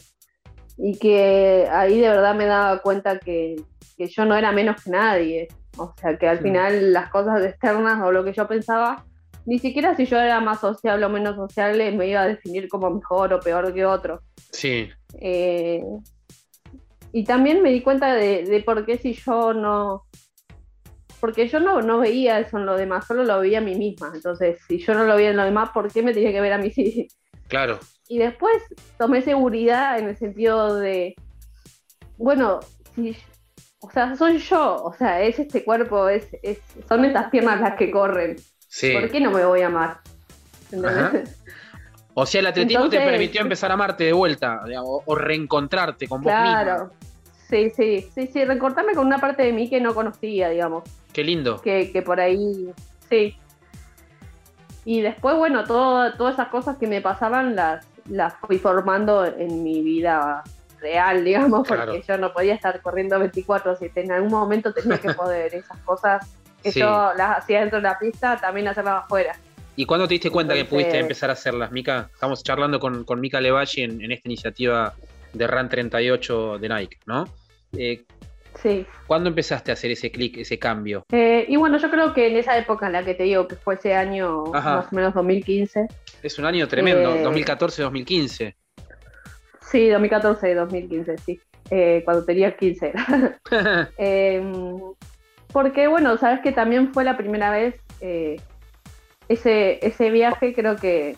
y 0.77 0.97
que 0.97 1.67
ahí 1.71 1.99
de 1.99 2.09
verdad 2.09 2.33
me 2.35 2.45
daba 2.45 2.81
cuenta 2.81 3.19
que, 3.19 3.55
que 3.97 4.07
yo 4.07 4.25
no 4.25 4.35
era 4.35 4.51
menos 4.51 4.81
que 4.83 4.89
nadie. 4.91 5.47
O 5.77 5.93
sea, 5.99 6.17
que 6.17 6.27
al 6.27 6.37
Sí. 6.37 6.43
final 6.43 6.93
las 6.93 7.09
cosas 7.09 7.43
externas 7.43 8.01
o 8.03 8.11
lo 8.11 8.23
que 8.23 8.33
yo 8.33 8.47
pensaba, 8.47 9.05
ni 9.45 9.59
siquiera 9.59 9.95
si 9.95 10.05
yo 10.05 10.17
era 10.19 10.39
más 10.39 10.59
sociable 10.59 11.05
o 11.05 11.09
menos 11.09 11.35
sociable, 11.35 11.91
me 11.91 12.07
iba 12.07 12.21
a 12.21 12.27
definir 12.27 12.67
como 12.69 12.89
mejor 12.89 13.33
o 13.33 13.39
peor 13.39 13.73
que 13.73 13.85
otro. 13.85 14.21
Sí, 14.51 14.89
Eh, 15.19 15.83
y 17.13 17.23
también 17.25 17.61
me 17.61 17.71
di 17.71 17.81
cuenta 17.81 18.13
de, 18.13 18.43
de 18.45 18.61
por 18.63 18.85
qué 18.85 18.97
si 18.97 19.13
yo 19.13 19.53
no... 19.53 20.05
Porque 21.21 21.47
yo 21.47 21.60
no, 21.60 21.81
no 21.81 21.99
veía 21.99 22.39
eso 22.39 22.57
en 22.57 22.65
los 22.65 22.77
demás, 22.77 23.05
solo 23.05 23.23
lo 23.23 23.39
veía 23.39 23.60
a 23.60 23.62
mí 23.62 23.75
misma. 23.75 24.12
Entonces, 24.13 24.57
si 24.67 24.79
yo 24.79 24.93
no 24.95 25.05
lo 25.05 25.15
veía 25.15 25.29
en 25.29 25.38
los 25.38 25.45
demás, 25.45 25.69
¿por 25.69 25.89
qué 25.91 26.01
me 26.01 26.13
tenía 26.13 26.31
que 26.31 26.41
ver 26.41 26.51
a 26.51 26.57
mí 26.57 26.71
sí? 26.71 27.07
claro. 27.47 27.79
Y 28.10 28.17
después 28.17 28.62
tomé 28.97 29.21
seguridad 29.21 29.97
en 29.99 30.10
el 30.10 30.17
sentido 30.17 30.75
de, 30.75 31.15
bueno, 32.17 32.60
si, 32.93 33.15
o 33.79 33.89
sea, 33.89 34.15
soy 34.17 34.39
yo, 34.39 34.84
o 34.84 34.93
sea, 34.93 35.21
es 35.21 35.39
este 35.39 35.63
cuerpo, 35.63 36.10
es, 36.10 36.27
es, 36.43 36.60
son 36.89 37.05
estas 37.05 37.29
piernas 37.29 37.62
las 37.62 37.75
que 37.75 37.89
corren. 37.89 38.36
Sí. 38.67 38.91
¿Por 38.91 39.10
qué 39.10 39.21
no 39.21 39.31
me 39.31 39.45
voy 39.45 39.62
a 39.62 39.67
amar? 39.67 40.01
O 42.13 42.25
sea, 42.25 42.41
el 42.41 42.47
atletismo 42.47 42.89
te 42.89 42.97
permitió 42.97 43.41
empezar 43.41 43.71
a 43.71 43.75
amarte 43.75 44.03
de 44.03 44.13
vuelta, 44.13 44.62
digamos, 44.65 45.01
o 45.05 45.15
reencontrarte 45.15 46.07
con 46.07 46.21
vos 46.21 46.34
misma. 46.34 46.63
Claro. 46.63 46.91
Sí, 47.51 47.69
sí, 47.69 48.09
sí, 48.15 48.27
sí, 48.31 48.45
recortarme 48.45 48.93
con 48.95 49.05
una 49.05 49.19
parte 49.19 49.43
de 49.43 49.51
mí 49.51 49.69
que 49.69 49.79
no 49.81 49.93
conocía, 49.93 50.47
digamos, 50.49 50.83
Qué 51.11 51.23
lindo. 51.23 51.59
que, 51.61 51.91
que 51.91 52.01
por 52.01 52.19
ahí, 52.21 52.71
sí. 53.09 53.35
Y 54.85 55.01
después, 55.01 55.35
bueno, 55.35 55.63
todo, 55.65 56.13
todas 56.13 56.33
esas 56.35 56.47
cosas 56.47 56.77
que 56.77 56.87
me 56.87 57.01
pasaban 57.01 57.55
las, 57.55 57.85
las 58.09 58.33
fui 58.35 58.57
formando 58.57 59.25
en 59.25 59.63
mi 59.63 59.81
vida 59.81 60.43
real, 60.79 61.23
digamos, 61.25 61.67
porque 61.67 61.83
Claro. 61.83 62.01
yo 62.07 62.17
no 62.17 62.33
podía 62.33 62.55
estar 62.55 62.81
corriendo 62.81 63.19
24-7. 63.19 63.91
En 63.95 64.11
algún 64.13 64.31
momento 64.31 64.73
tenía 64.73 64.97
que 64.97 65.13
poder 65.13 65.53
esas 65.53 65.77
cosas 65.79 66.25
que 66.63 66.71
Sí. 66.71 66.79
yo 66.79 67.11
las 67.17 67.39
hacía 67.39 67.59
dentro 67.59 67.79
de 67.79 67.83
la 67.83 67.99
pista, 67.99 68.37
también 68.37 68.67
hacerlas 68.69 69.03
afuera. 69.03 69.35
¿Y 69.75 69.85
cuándo 69.85 70.07
te 70.07 70.13
diste 70.13 70.29
cuenta 70.29 70.53
que 70.53 70.63
pudiste 70.65 70.99
empezar 70.99 71.29
a 71.29 71.33
hacerlas, 71.33 71.71
Mica? 71.71 72.09
Estamos 72.13 72.43
charlando 72.43 72.79
con, 72.79 73.03
con 73.03 73.19
Mica 73.19 73.41
Levalle 73.41 73.83
en, 73.83 74.01
en 74.01 74.11
esta 74.11 74.27
iniciativa 74.27 74.93
de 75.33 75.47
Run 75.47 75.69
38 75.69 76.59
de 76.59 76.69
Nike, 76.69 76.97
¿no? 77.05 77.25
Eh, 77.77 78.03
Sí. 78.62 78.86
¿Cuándo 79.07 79.29
empezaste 79.29 79.71
a 79.71 79.73
hacer 79.73 79.91
ese 79.91 80.12
clic, 80.12 80.38
ese 80.38 80.60
cambio? 80.60 81.05
Eh, 81.12 81.45
y 81.47 81.55
bueno, 81.55 81.77
yo 81.79 81.89
creo 81.89 82.13
que 82.13 82.27
en 82.27 82.36
esa 82.36 82.57
época 82.57 82.86
en 82.88 82.91
la 82.91 83.03
que 83.03 83.15
te 83.15 83.23
digo 83.23 83.47
que 83.47 83.55
fue 83.55 83.73
ese 83.75 83.95
año, 83.95 84.43
Ajá. 84.53 84.75
más 84.75 84.91
o 84.91 84.95
menos 84.95 85.13
2015, 85.15 85.88
Es 86.21 86.38
un 86.38 86.45
año 86.45 86.67
tremendo, 86.67 87.15
Eh, 87.15 87.23
2014-2015. 87.23 88.55
sí, 89.62 89.88
2014 89.89 90.53
2015, 90.53 91.17
sí, 91.17 91.39
eh, 91.71 92.01
cuando 92.05 92.25
tenía 92.25 92.55
15. 92.55 92.93
Eh, 93.97 94.43
porque 95.51 95.88
bueno, 95.88 96.17
sabes 96.17 96.41
que 96.41 96.51
también 96.51 96.93
fue 96.93 97.03
la 97.03 97.17
primera 97.17 97.49
vez, 97.51 97.75
ese, 99.27 99.86
ese 99.86 100.10
viaje 100.12 100.53
creo 100.53 100.75
que, 100.75 101.15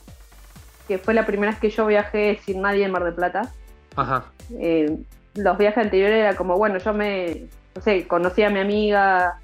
que 0.87 0.97
fue 0.97 1.13
la 1.13 1.25
primera 1.25 1.51
vez 1.51 1.59
que 1.59 1.69
yo 1.71 1.85
viajé 1.87 2.39
sin 2.45 2.61
nadie 2.61 2.85
en 2.85 2.91
Mar 2.91 3.03
del 3.03 3.15
Plata. 3.15 3.51
Ajá, 3.95 4.31
Eh, 4.59 4.97
los 5.35 5.57
viajes 5.57 5.83
anteriores 5.83 6.17
era 6.19 6.35
como, 6.35 6.57
bueno, 6.57 6.77
yo 6.77 6.93
me, 6.93 7.47
no 7.75 7.81
sé, 7.81 8.07
conocí 8.07 8.43
a 8.43 8.49
mi 8.49 8.59
amiga 8.59 9.39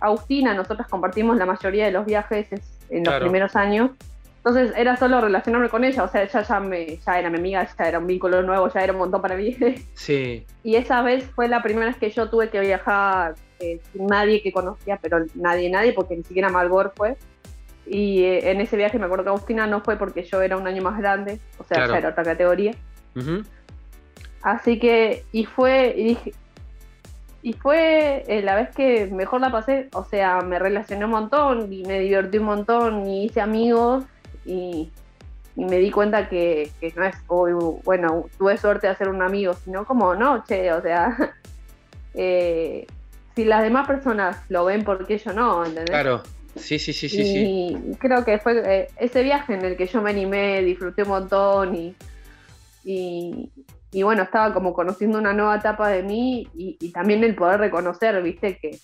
Agustina, 0.00 0.54
nosotros 0.54 0.86
compartimos 0.88 1.36
la 1.36 1.46
mayoría 1.46 1.86
de 1.86 1.92
los 1.92 2.04
viajes 2.06 2.46
es- 2.52 2.78
en 2.90 2.98
los 2.98 3.08
Claro. 3.08 3.24
primeros 3.24 3.56
años. 3.56 3.90
Entonces 4.38 4.72
era 4.76 4.94
solo 4.98 5.20
relacionarme 5.22 5.70
con 5.70 5.84
ella, 5.84 6.04
o 6.04 6.08
sea, 6.08 6.22
ella 6.22 6.42
ya, 6.42 6.60
me, 6.60 6.98
ya 6.98 7.18
era 7.18 7.30
mi 7.30 7.38
amiga, 7.38 7.66
ya 7.78 7.88
era 7.88 7.98
un 7.98 8.06
vínculo 8.06 8.42
nuevo, 8.42 8.68
ya 8.68 8.80
era 8.84 8.92
un 8.92 8.98
montón 8.98 9.22
para 9.22 9.36
mí. 9.36 9.56
sí, 9.94 10.44
Y 10.62 10.76
esa 10.76 11.00
vez 11.00 11.24
fue 11.34 11.48
la 11.48 11.62
primera 11.62 11.86
vez 11.86 11.96
que 11.96 12.10
yo 12.10 12.28
tuve 12.28 12.50
que 12.50 12.60
viajar 12.60 13.34
eh, 13.60 13.80
sin 13.92 14.06
nadie 14.06 14.42
que 14.42 14.52
conocía, 14.52 14.98
pero 15.00 15.24
nadie, 15.34 15.70
nadie, 15.70 15.94
porque 15.94 16.16
ni 16.16 16.24
siquiera 16.24 16.50
Malbor 16.50 16.92
fue. 16.94 17.16
Y 17.86 18.22
eh, 18.24 18.50
en 18.50 18.60
ese 18.60 18.76
viaje 18.76 18.98
me 18.98 19.06
acuerdo 19.06 19.24
que 19.24 19.30
Agustina 19.30 19.66
no 19.66 19.80
fue 19.82 19.96
porque 19.96 20.24
yo 20.24 20.42
era 20.42 20.58
un 20.58 20.66
año 20.66 20.82
más 20.82 20.98
grande, 20.98 21.40
o 21.58 21.64
sea, 21.64 21.78
Claro. 21.78 21.92
ya 21.92 21.98
era 22.00 22.08
otra 22.10 22.24
categoría. 22.24 22.72
Ujú. 23.16 23.42
Así 24.44 24.78
que, 24.78 25.24
y 25.32 25.46
fue, 25.46 25.94
y 25.96 26.04
dije, 26.04 26.34
y 27.42 27.54
fue 27.54 28.24
eh, 28.28 28.42
la 28.42 28.54
vez 28.54 28.68
que 28.76 29.06
mejor 29.06 29.40
la 29.40 29.50
pasé, 29.50 29.88
o 29.94 30.04
sea, 30.04 30.42
me 30.42 30.58
relacioné 30.58 31.06
un 31.06 31.12
montón 31.12 31.72
y 31.72 31.82
me 31.84 31.98
divertí 32.00 32.36
un 32.36 32.44
montón 32.44 33.06
y 33.06 33.24
hice 33.24 33.40
amigos 33.40 34.04
y, 34.44 34.90
y 35.56 35.64
me 35.64 35.78
di 35.78 35.90
cuenta 35.90 36.28
que, 36.28 36.70
que 36.78 36.92
no 36.94 37.04
es, 37.04 37.16
"Uy, 37.26 37.52
bueno, 37.84 38.26
tuve 38.36 38.58
suerte 38.58 38.86
de 38.86 38.92
hacer 38.92 39.08
un 39.08 39.22
amigo, 39.22 39.54
sino 39.54 39.86
como, 39.86 40.14
no, 40.14 40.44
che, 40.44 40.70
o 40.74 40.82
sea, 40.82 41.16
eh, 42.14 42.86
si 43.34 43.46
las 43.46 43.62
demás 43.62 43.86
personas 43.86 44.36
lo 44.50 44.66
ven, 44.66 44.84
¿por 44.84 45.06
qué 45.06 45.16
yo 45.16 45.32
no? 45.32 45.64
¿entendés? 45.64 45.90
claro. 45.90 46.22
Sí, 46.56 46.78
sí, 46.78 46.92
sí, 46.92 47.08
sí, 47.08 47.24
sí. 47.24 47.78
y 47.90 47.94
creo 47.96 48.24
que 48.24 48.38
fue 48.38 48.62
eh, 48.64 48.88
ese 48.98 49.22
viaje 49.22 49.54
en 49.54 49.64
el 49.64 49.76
que 49.76 49.86
yo 49.86 50.00
me 50.02 50.10
animé, 50.10 50.62
disfruté 50.62 51.02
un 51.02 51.08
montón 51.08 51.74
y, 51.74 51.96
y, 52.84 53.50
y 53.94 54.02
bueno, 54.02 54.24
estaba 54.24 54.52
como 54.52 54.74
conociendo 54.74 55.18
una 55.18 55.32
nueva 55.32 55.54
etapa 55.54 55.88
de 55.88 56.02
mí 56.02 56.48
y, 56.52 56.76
y 56.80 56.90
también 56.90 57.22
el 57.22 57.36
poder 57.36 57.60
reconocer, 57.60 58.20
viste, 58.22 58.58
que, 58.58 58.76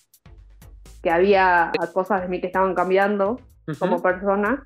que 1.03 1.09
había 1.11 1.69
cosas 1.93 2.21
de 2.21 2.29
mí 2.29 2.39
que 2.39 2.47
estaban 2.47 2.73
cambiando 2.73 3.39
como 3.77 4.01
persona. 4.01 4.65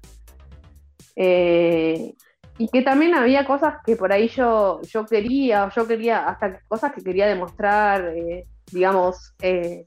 Eh, 1.16 2.14
y 2.60 2.68
que 2.70 2.84
también 2.84 3.16
había 3.16 3.46
cosas 3.46 3.78
que 3.84 3.96
por 3.96 4.14
ahí 4.14 4.28
yo, 4.28 4.82
yo 4.84 5.06
quería, 5.08 5.70
yo 5.76 5.88
quería, 5.88 6.28
hasta 6.28 6.60
cosas 6.68 6.94
que 6.94 7.02
quería 7.04 7.26
demostrar, 7.26 8.14
eh, 8.16 8.46
digamos, 8.72 9.34
eh, 9.42 9.84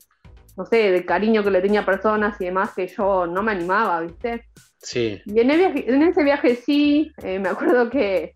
no 0.56 0.66
sé, 0.66 0.90
del 0.90 1.06
cariño 1.06 1.44
que 1.44 1.52
le 1.52 1.60
tenía 1.62 1.82
a 1.82 1.86
personas 1.86 2.38
y 2.40 2.46
demás 2.46 2.70
que 2.74 2.88
yo 2.88 3.28
no 3.28 3.44
me 3.44 3.52
animaba, 3.52 4.00
¿viste? 4.00 4.44
Sí, 4.78 5.22
Y 5.24 5.38
en, 5.38 5.50
el 5.52 5.58
viaje- 5.58 5.84
en 5.88 6.02
ese 6.02 6.24
viaje 6.24 6.56
sí, 6.56 7.12
me 7.22 7.48
acuerdo 7.48 7.88
que 7.90 8.34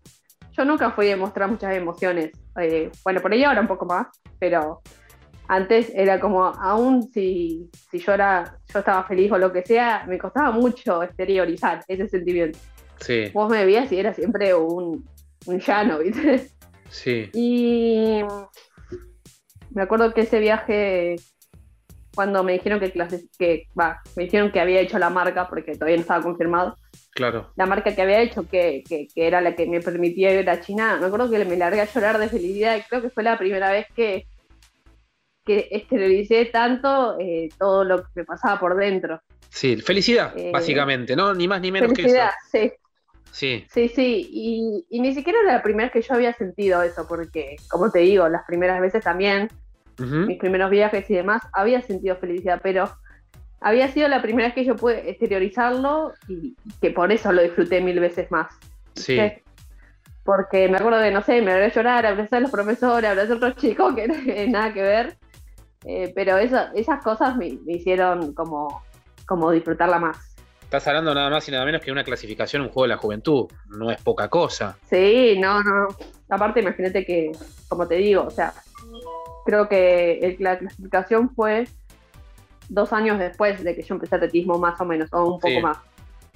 yo 0.55 0.65
nunca 0.65 0.91
fui 0.91 1.11
a 1.11 1.17
mostrar 1.17 1.49
muchas 1.49 1.75
emociones. 1.75 2.31
Eh, 2.59 2.91
bueno, 3.03 3.21
por 3.21 3.33
ahí 3.33 3.43
ahora 3.43 3.61
un 3.61 3.67
poco 3.67 3.85
más, 3.85 4.07
pero 4.39 4.81
antes 5.47 5.91
era 5.93 6.19
como, 6.19 6.45
aún 6.45 7.03
si, 7.11 7.69
si 7.91 7.99
yo, 7.99 8.13
era, 8.13 8.57
yo 8.71 8.79
estaba 8.79 9.03
feliz 9.05 9.31
o 9.31 9.37
lo 9.37 9.51
que 9.51 9.63
sea, 9.63 10.05
me 10.07 10.17
costaba 10.17 10.51
mucho 10.51 11.03
exteriorizar 11.03 11.83
ese 11.87 12.07
sentimiento. 12.07 12.57
sí, 12.99 13.29
Vos 13.33 13.49
me 13.51 13.65
veías 13.65 13.91
y 13.91 13.99
era 13.99 14.13
siempre 14.13 14.53
un, 14.53 15.07
un 15.45 15.59
llano, 15.59 15.99
¿viste? 15.99 16.49
sí. 16.89 17.29
Y 17.33 18.23
me 19.71 19.81
acuerdo 19.81 20.13
que 20.13 20.21
ese 20.21 20.39
viaje, 20.39 21.15
cuando 22.15 22.43
me 22.43 22.53
dijeron 22.53 22.79
que, 22.79 22.91
clase, 22.91 23.25
que 23.37 23.67
me 24.15 24.23
dijeron 24.23 24.51
que 24.51 24.59
había 24.59 24.81
hecho 24.81 24.99
la 24.99 25.09
marca, 25.09 25.49
porque 25.49 25.73
todavía 25.73 25.97
no 25.97 26.01
estaba 26.01 26.23
confirmado, 26.23 26.75
Claro. 27.15 27.51
la 27.55 27.65
marca 27.67 27.93
que 27.93 28.01
había 28.01 28.21
hecho, 28.21 28.47
que, 28.49 28.83
que, 28.87 29.07
que 29.13 29.27
era 29.27 29.39
la 29.39 29.55
que 29.55 29.67
me 29.67 29.81
permitía 29.81 30.33
ir 30.39 30.49
a 30.49 30.59
China, 30.61 30.97
me 30.99 31.05
acuerdo 31.05 31.29
que 31.29 31.45
me 31.45 31.57
largué 31.57 31.81
a 31.81 31.85
llorar 31.85 32.17
de 32.17 32.27
felicidad 32.27 32.75
y 32.77 32.81
creo 32.81 33.01
que 33.03 33.09
fue 33.11 33.21
la 33.23 33.37
primera 33.37 33.71
vez 33.71 33.85
que, 33.95 34.25
que 35.45 35.67
exterioricé 35.71 36.45
tanto 36.45 37.17
eh, 37.19 37.49
todo 37.59 37.83
lo 37.83 38.03
que 38.03 38.09
me 38.15 38.25
pasaba 38.25 38.59
por 38.59 38.75
dentro. 38.75 39.21
Sí, 39.49 39.77
felicidad, 39.77 40.35
Eh, 40.35 40.49
básicamente, 40.51 41.15
¿no? 41.15 41.33
Ni 41.35 41.47
más 41.47 41.61
ni 41.61 41.71
menos 41.71 41.91
Felicidad, 41.93 42.31
sí. 42.51 42.59
que 42.59 42.65
eso. 42.65 42.75
Sí. 43.31 43.65
Sí, 43.69 43.89
sí, 43.89 44.27
y, 44.31 44.85
y 44.89 44.99
ni 44.99 45.13
siquiera 45.13 45.39
era 45.43 45.53
la 45.53 45.63
primera 45.63 45.85
vez 45.89 45.93
que 45.93 46.07
yo 46.07 46.13
había 46.15 46.33
sentido 46.33 46.81
eso, 46.83 47.07
porque, 47.07 47.55
como 47.69 47.91
te 47.91 47.99
digo, 47.99 48.29
las 48.29 48.43
primeras 48.45 48.79
veces 48.81 49.03
también, 49.03 49.49
mis 49.97 50.39
primeros 50.39 50.71
viajes 50.71 51.09
y 51.09 51.13
demás, 51.15 51.41
había 51.53 51.81
sentido 51.81 52.15
felicidad, 52.17 52.59
pero 52.63 52.91
había 53.63 53.87
sido 53.87 54.07
la 54.07 54.21
primera 54.21 54.49
vez 54.49 54.55
que 54.55 54.65
yo 54.65 54.75
pude 54.75 55.09
exteriorizarlo 55.09 56.13
y 56.27 56.55
que 56.81 56.91
por 56.91 57.11
eso 57.11 57.31
lo 57.31 57.41
disfruté 57.41 57.81
mil 57.81 57.99
veces 57.99 58.29
más. 58.31 58.51
Sí. 58.95 59.19
Porque 60.23 60.69
me 60.69 60.77
acuerdo 60.77 60.99
de, 60.99 61.11
no 61.11 61.21
sé, 61.21 61.41
me 61.41 61.51
a 61.51 61.67
llorar, 61.67 62.05
abrazar 62.05 62.37
a 62.37 62.41
los 62.41 62.51
profesores, 62.51 63.09
abrazar 63.09 63.33
a 63.33 63.35
otros 63.35 63.55
chicos 63.61 63.95
que 63.95 64.07
no 64.07 64.13
tienen 64.15 64.51
nada 64.51 64.73
que 64.73 64.81
ver. 64.81 65.17
Eh, 65.85 66.11
pero 66.15 66.37
eso, 66.37 66.57
esas 66.75 67.03
cosas 67.03 67.35
me, 67.35 67.57
me 67.65 67.73
hicieron 67.73 68.33
como, 68.33 68.83
como 69.25 69.51
disfrutarla 69.51 69.99
más. 69.99 70.35
Estás 70.63 70.87
hablando 70.87 71.13
nada 71.13 71.29
más 71.29 71.47
y 71.47 71.51
nada 71.51 71.65
menos 71.65 71.81
que 71.81 71.91
una 71.91 72.03
clasificación 72.03 72.61
en 72.61 72.67
un 72.67 72.73
juego 72.73 72.83
de 72.85 72.89
la 72.95 72.97
juventud. 72.97 73.47
No 73.67 73.91
es 73.91 74.01
poca 74.01 74.27
cosa. 74.29 74.77
Sí, 74.89 75.37
no, 75.39 75.61
no. 75.61 75.87
Aparte, 76.29 76.61
imagínate 76.61 77.05
que, 77.05 77.31
como 77.67 77.87
te 77.87 77.95
digo, 77.95 78.23
o 78.23 78.31
sea, 78.31 78.53
creo 79.45 79.67
que 79.67 80.19
el- 80.19 80.37
la 80.39 80.57
clasificación 80.57 81.29
fue 81.35 81.67
dos 82.69 82.93
años 82.93 83.19
después 83.19 83.63
de 83.63 83.75
que 83.75 83.81
yo 83.83 83.95
empecé 83.95 84.15
atletismo, 84.15 84.57
más 84.57 84.79
o 84.81 84.85
menos, 84.85 85.09
o 85.11 85.23
un 85.25 85.39
poco 85.39 85.47
Sí. 85.49 85.61
más. 85.61 85.77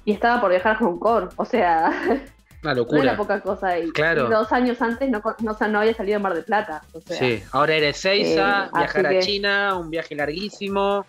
Y 0.04 0.12
estaba 0.12 0.40
por 0.40 0.50
viajar 0.50 0.76
a 0.76 0.78
Hong 0.78 0.98
Kong, 0.98 1.28
o 1.36 1.44
sea, 1.44 1.90
Una 2.62 2.64
no 2.64 2.70
era 2.70 2.74
locura. 2.74 3.16
poca 3.16 3.40
cosa. 3.40 3.78
Y, 3.78 3.90
Claro. 3.92 4.26
y 4.26 4.30
dos 4.30 4.50
años 4.52 4.80
antes 4.82 5.08
no, 5.10 5.22
no, 5.42 5.56
no 5.68 5.78
había 5.80 5.94
salido 5.94 6.16
a 6.16 6.20
Mar 6.20 6.34
del 6.34 6.44
Plata. 6.44 6.82
O 6.92 7.00
sea, 7.00 7.16
Sí, 7.16 7.42
ahora 7.52 7.74
eres 7.74 7.96
Seiza, 7.98 8.66
Eh, 8.66 8.70
viajar 8.74 9.06
a 9.06 9.10
que- 9.10 9.18
China, 9.20 9.76
un 9.76 9.90
viaje 9.90 10.14
larguísimo. 10.16 11.06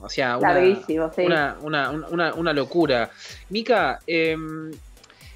O 0.00 0.08
sea, 0.08 0.38
una, 0.38 0.54
larguísimo, 0.54 1.10
sí. 1.14 1.22
una, 1.26 1.56
una, 1.60 1.90
una, 1.90 2.34
una 2.34 2.52
locura. 2.52 3.10
Mica, 3.50 3.98
em, 4.06 4.70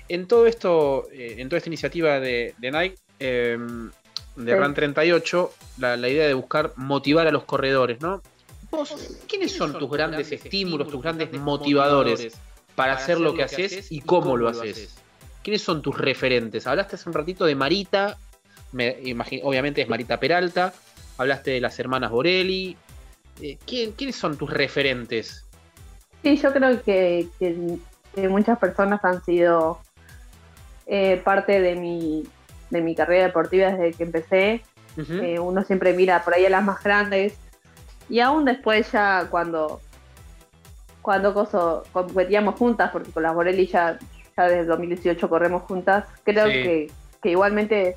en 0.09 0.27
todo 0.29 0.47
esto, 0.47 1.09
eh, 1.13 1.35
en 1.39 1.49
toda 1.49 1.59
esta 1.59 1.69
iniciativa 1.69 2.21
de, 2.21 2.55
de 2.59 2.71
Nike, 2.71 2.97
em, 3.19 3.91
de 4.37 4.53
Sí. 4.53 4.59
RAN 4.59 4.73
38, 4.73 5.53
la, 5.79 5.97
la 5.97 6.09
idea 6.09 6.27
de 6.29 6.35
buscar 6.35 6.73
motivar 6.77 7.27
a 7.27 7.31
los 7.33 7.45
corredores, 7.45 8.01
¿no? 8.01 8.23
Vos, 8.73 9.19
¿quiénes 9.29 9.53
son 9.53 9.79
tus 9.79 9.91
grandes 9.91 10.33
estímulos, 10.33 10.89
tus 10.89 11.03
grandes 11.03 11.31
motivadores 11.35 12.35
para 12.75 12.95
hacer 12.95 13.21
lo 13.21 13.35
que 13.35 13.43
haces 13.45 13.93
y 13.93 14.01
cómo 14.01 14.37
lo 14.37 14.49
haces? 14.49 14.97
¿Quiénes 15.43 15.61
son 15.63 15.83
tus 15.83 15.97
referentes? 15.99 16.67
Hablaste 16.67 16.97
hace 16.97 17.09
un 17.09 17.15
ratito 17.15 17.45
de 17.45 17.55
Marita, 17.55 18.17
me 18.73 18.97
imagino, 19.05 19.47
obviamente 19.47 19.83
es 19.83 19.89
Marita 19.89 20.19
Peralta, 20.19 20.73
hablaste 21.19 21.51
de 21.51 21.61
las 21.61 21.79
hermanas 21.79 22.11
Borelli. 22.11 22.77
Eh, 23.43 23.59
¿quién- 23.67 23.93
¿Quiénes 23.93 24.17
son 24.17 24.37
tus 24.39 24.49
referentes? 24.51 25.45
Sí, 26.23 26.37
yo 26.39 26.53
creo 26.53 26.83
que, 26.83 27.29
que- 27.39 27.77
que 28.15 28.29
muchas 28.29 28.59
personas 28.59 29.05
han 29.05 29.23
sido 29.25 29.81
eh, 30.87 31.21
parte 31.25 31.61
de 31.61 31.77
mi, 31.77 32.25
de 32.71 32.81
mi 32.81 32.95
carrera 32.95 33.27
deportiva 33.27 33.71
desde 33.73 33.93
que 33.97 34.03
empecé. 34.03 34.63
Eh, 34.97 35.39
uno 35.39 35.63
siempre 35.65 35.93
mira 35.93 36.23
por 36.25 36.35
ahí 36.35 36.45
a 36.47 36.51
las 36.51 36.63
más 36.65 36.83
grandes. 36.83 37.35
Y 38.13 38.21
aún 38.21 38.45
después 38.45 38.93
ya 38.93 39.27
cuando 39.31 39.81
cuando 41.01 41.33
coso, 41.33 41.83
competíamos 41.93 42.57
juntas, 42.57 42.91
porque 42.93 43.11
con 43.11 43.23
las 43.23 43.35
Borelli 43.35 43.67
ya, 43.67 43.99
ya 44.37 44.45
desde 44.45 44.67
2018 44.67 45.29
corremos 45.31 45.63
juntas, 45.63 46.05
creo 46.23 46.47
Sí. 46.47 46.53
que, 46.53 46.91
que 47.23 47.31
igualmente 47.31 47.97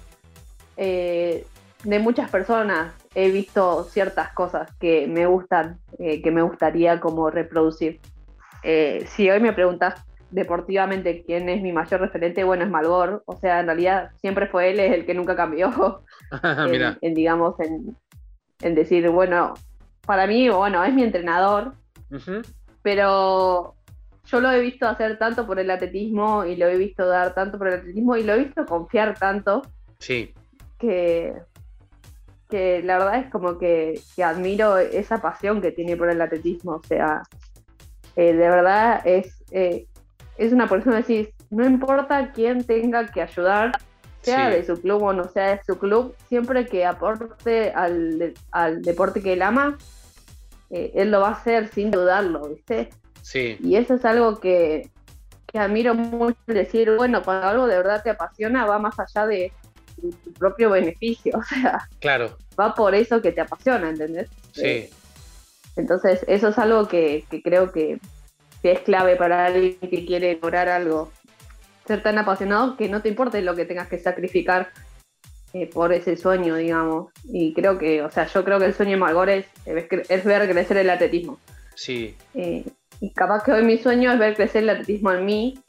eh, 0.78 1.46
de 1.84 2.00
muchas 2.00 2.30
personas 2.32 2.94
he 3.14 3.30
visto 3.30 3.84
ciertas 3.84 4.32
cosas 4.34 4.72
que 4.80 5.06
me 5.06 5.26
gustan, 5.26 5.80
eh, 6.00 6.22
que 6.22 6.32
me 6.32 6.42
gustaría 6.44 7.00
como 7.02 7.30
reproducir. 7.30 8.00
Eh, 8.64 9.06
si 9.10 9.30
hoy 9.30 9.42
me 9.42 9.52
preguntas 9.52 10.02
deportivamente 10.32 11.24
quién 11.26 11.50
es 11.50 11.62
mi 11.62 11.74
mayor 11.74 12.00
referente, 12.00 12.44
bueno, 12.46 12.64
es 12.64 12.70
Malgor. 12.72 13.22
O 13.26 13.36
sea, 13.38 13.60
en 13.60 13.66
realidad 13.68 14.12
siempre 14.22 14.48
fue 14.48 14.72
él, 14.72 14.80
es 14.80 14.94
el 14.94 15.06
que 15.06 15.14
nunca 15.14 15.36
cambió 15.36 16.02
en, 16.44 16.72
Mira, 16.72 16.98
en, 17.02 17.14
digamos, 17.14 17.60
en, 17.60 17.96
en 18.62 18.76
decir, 18.76 19.08
bueno, 19.10 19.54
para 20.06 20.28
mí, 20.28 20.50
bueno, 20.50 20.84
es 20.84 20.94
mi 20.94 21.04
entrenador, 21.04 21.74
pero 22.82 23.76
yo 24.26 24.42
lo 24.42 24.52
he 24.52 24.60
visto 24.60 24.88
hacer 24.88 25.18
tanto 25.18 25.46
por 25.46 25.60
el 25.60 25.70
atletismo 25.70 26.46
y 26.46 26.56
lo 26.56 26.68
he 26.68 26.78
visto 26.78 27.06
dar 27.06 27.34
tanto 27.34 27.58
por 27.58 27.68
el 27.68 27.76
atletismo 27.76 28.16
y 28.16 28.24
lo 28.24 28.34
he 28.34 28.44
visto 28.46 28.66
confiar 28.66 29.18
tanto 29.18 29.62
sí, 30.00 30.34
que, 30.80 31.34
que 32.50 32.82
la 32.84 32.98
verdad 32.98 33.20
es 33.20 33.32
como 33.32 33.58
que, 33.58 34.00
que 34.16 34.24
admiro 34.24 34.78
esa 34.78 35.22
pasión 35.22 35.62
que 35.62 35.72
tiene 35.72 35.96
por 35.96 36.10
el 36.10 36.22
atletismo. 36.22 36.74
O 36.74 36.84
sea, 36.84 37.24
eh, 38.16 38.34
de 38.34 38.50
verdad 38.50 39.02
es, 39.06 39.44
eh, 39.52 39.88
es 40.38 40.54
una 40.54 40.68
persona 40.68 41.02
que 41.04 41.14
decís, 41.14 41.36
no 41.50 41.66
importa 41.66 42.32
quién 42.32 42.64
tenga 42.64 43.08
que 43.08 43.22
ayudar, 43.22 43.72
sea 44.26 44.50
Sí. 44.52 44.58
de 44.58 44.66
su 44.66 44.82
club 44.82 45.04
o 45.04 45.14
no 45.14 45.30
sea 45.30 45.56
de 45.56 45.62
su 45.66 45.78
club, 45.78 46.16
siempre 46.28 46.66
que 46.66 46.86
aporte 46.86 47.72
al, 47.72 48.34
al 48.52 48.82
deporte 48.82 49.22
que 49.22 49.34
él 49.34 49.42
ama, 49.42 49.78
eh, 50.72 50.92
él 50.96 51.12
lo 51.12 51.22
va 51.22 51.30
a 51.30 51.34
hacer 51.34 51.70
sin 51.70 51.92
dudarlo, 51.92 52.50
¿viste? 52.50 52.90
sí, 53.22 53.58
Y 53.62 53.76
eso 53.78 53.94
es 53.96 54.04
algo 54.06 54.40
que, 54.40 54.90
que 55.48 55.60
admiro 55.60 55.94
mucho, 55.96 56.38
decir, 56.48 56.92
bueno, 56.98 57.22
cuando 57.24 57.48
algo 57.48 57.68
de 57.68 57.78
verdad 57.78 58.02
te 58.04 58.10
apasiona, 58.10 58.66
va 58.66 58.78
más 58.80 58.96
allá 59.00 59.26
de, 59.28 59.52
de 59.98 60.10
tu 60.24 60.34
propio 60.34 60.72
beneficio, 60.72 61.34
o 61.38 61.44
sea, 61.44 61.88
claro, 62.00 62.38
va 62.60 62.74
por 62.76 62.94
eso 62.96 63.22
que 63.22 63.32
te 63.32 63.42
apasiona, 63.42 63.90
¿entendés? 63.90 64.30
Eh, 64.58 64.90
sí, 64.92 64.96
Entonces, 65.76 66.24
eso 66.28 66.50
es 66.50 66.58
algo 66.58 66.88
que, 66.88 67.26
que 67.30 67.42
creo 67.42 67.72
que, 67.72 68.00
que 68.62 68.72
es 68.74 68.80
clave 68.82 69.16
para 69.16 69.46
alguien 69.46 69.78
que 69.80 70.06
quiere 70.06 70.40
lograr 70.42 70.70
algo. 70.70 71.12
Ser 71.88 72.02
tan 72.04 72.18
apasionado 72.18 72.78
que 72.78 72.90
no 72.90 73.02
te 73.02 73.10
importe 73.10 73.42
lo 73.42 73.56
que 73.56 73.66
tengas 73.66 73.88
que 73.88 74.00
sacrificar 74.00 74.70
eh, 75.54 75.68
por 75.72 75.94
ese 75.94 76.18
sueño, 76.18 76.56
digamos. 76.56 77.12
Y 77.26 77.54
creo 77.54 77.78
que, 77.78 78.02
o 78.02 78.10
sea, 78.12 78.26
yo 78.28 78.44
creo 78.44 78.60
que 78.60 78.66
el 78.66 78.74
sueño 78.74 78.92
de 78.92 78.98
Margot 78.98 79.30
es, 79.30 79.46
es 79.66 80.24
ver 80.26 80.50
crecer 80.50 80.78
el 80.78 80.90
atletismo. 80.90 81.40
sí. 81.76 82.16
Eh, 82.34 82.66
y 83.02 83.12
capaz 83.12 83.44
que 83.44 83.52
hoy 83.52 83.64
mi 83.64 83.78
sueño 83.78 84.12
es 84.12 84.18
ver 84.20 84.36
crecer 84.36 84.64
el 84.64 84.70
atletismo 84.70 85.12
en 85.12 85.26
mí. 85.26 85.60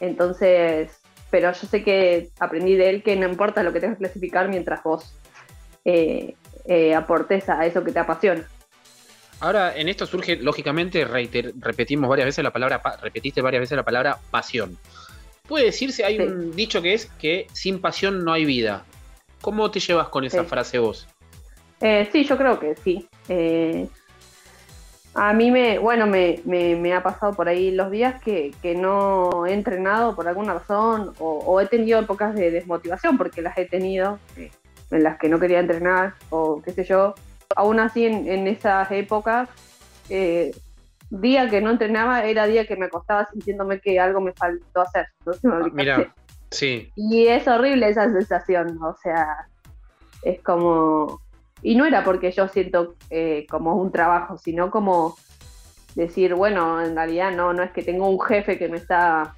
Entonces, 0.00 0.90
pero 1.30 1.52
yo 1.52 1.66
sé 1.68 1.82
que 1.84 2.30
aprendí 2.40 2.74
de 2.76 2.90
él 2.90 3.02
que 3.02 3.16
no 3.16 3.28
importa 3.28 3.62
lo 3.62 3.72
que 3.72 3.80
tengas 3.80 3.96
que 3.98 4.04
clasificar 4.04 4.48
mientras 4.48 4.82
vos 4.82 5.14
eh, 5.84 6.34
eh, 6.66 6.94
aportes 6.94 7.48
a 7.48 7.64
eso 7.66 7.84
que 7.84 7.92
te 7.92 7.98
apasiona. 7.98 8.44
Ahora, 9.40 9.74
en 9.76 9.88
esto 9.88 10.06
surge, 10.06 10.36
lógicamente, 10.36 11.06
reiter- 11.06 11.52
repetimos 11.58 12.08
varias 12.10 12.26
veces 12.26 12.44
la 12.44 12.52
palabra, 12.52 12.82
pa- 12.82 12.96
repetiste 12.98 13.40
varias 13.40 13.60
veces 13.60 13.76
la 13.76 13.84
palabra 13.84 14.18
pasión. 14.30 14.76
Puede 15.50 15.64
decirse, 15.66 16.04
hay 16.04 16.16
Sí. 16.16 16.22
un 16.22 16.54
dicho 16.54 16.80
que 16.80 16.94
es 16.94 17.06
que 17.18 17.48
sin 17.52 17.80
pasión 17.80 18.24
no 18.24 18.32
hay 18.32 18.44
vida. 18.44 18.84
¿Cómo 19.40 19.68
te 19.72 19.80
llevas 19.80 20.08
con 20.08 20.24
esa 20.24 20.42
Sí. 20.44 20.48
frase 20.48 20.78
vos? 20.78 21.08
Eh, 21.80 22.08
sí, 22.12 22.22
yo 22.24 22.36
creo 22.38 22.60
que 22.60 22.76
sí. 22.76 23.08
Eh, 23.28 23.88
a 25.14 25.32
mí 25.32 25.50
me, 25.50 25.78
bueno, 25.80 26.06
me, 26.06 26.40
me- 26.44 26.76
me 26.76 26.94
ha 26.94 27.02
pasado 27.02 27.34
por 27.34 27.48
ahí 27.48 27.72
los 27.72 27.90
días 27.90 28.22
que, 28.22 28.54
que 28.62 28.76
no 28.76 29.44
he 29.44 29.52
entrenado 29.52 30.14
por 30.14 30.28
alguna 30.28 30.54
razón 30.54 31.14
o, 31.18 31.38
o 31.44 31.60
he 31.60 31.66
tenido 31.66 31.98
épocas 31.98 32.32
de 32.36 32.52
desmotivación 32.52 33.18
porque 33.18 33.42
las 33.42 33.58
he 33.58 33.64
tenido, 33.64 34.20
eh, 34.36 34.52
en 34.92 35.02
las 35.02 35.18
que 35.18 35.28
no 35.28 35.40
quería 35.40 35.58
entrenar 35.58 36.14
o 36.30 36.62
qué 36.62 36.70
sé 36.70 36.84
yo. 36.84 37.16
Aún 37.56 37.80
así, 37.80 38.06
en, 38.06 38.28
en 38.28 38.46
esas 38.46 38.88
épocas, 38.92 39.48
eh, 40.10 40.52
día 41.10 41.48
que 41.50 41.60
no 41.60 41.70
entrenaba 41.70 42.24
era 42.24 42.46
día 42.46 42.66
que 42.66 42.76
me 42.76 42.86
acostaba 42.86 43.26
sintiéndome 43.32 43.80
que 43.80 43.98
algo 44.00 44.20
me 44.20 44.32
faltó 44.32 44.80
hacer. 44.82 45.06
Entonces 45.20 45.44
me 45.44 45.54
Ah, 45.56 45.68
mira, 45.72 46.14
sí, 46.50 46.90
Y 46.96 47.26
es 47.26 47.46
horrible 47.48 47.88
esa 47.88 48.10
sensación, 48.10 48.78
o 48.82 48.94
sea, 49.02 49.26
es 50.22 50.42
como... 50.42 51.20
Y 51.62 51.74
no 51.74 51.84
era 51.84 52.04
porque 52.04 52.30
yo 52.32 52.48
siento 52.48 52.94
eh, 53.10 53.46
como 53.50 53.74
un 53.74 53.92
trabajo, 53.92 54.38
sino 54.38 54.70
como 54.70 55.16
decir, 55.94 56.34
bueno, 56.34 56.80
en 56.80 56.94
realidad 56.94 57.32
no, 57.32 57.52
no 57.52 57.62
es 57.62 57.70
que 57.72 57.82
tengo 57.82 58.08
un 58.08 58.20
jefe 58.20 58.56
que 58.58 58.68
me 58.68 58.78
está 58.78 59.34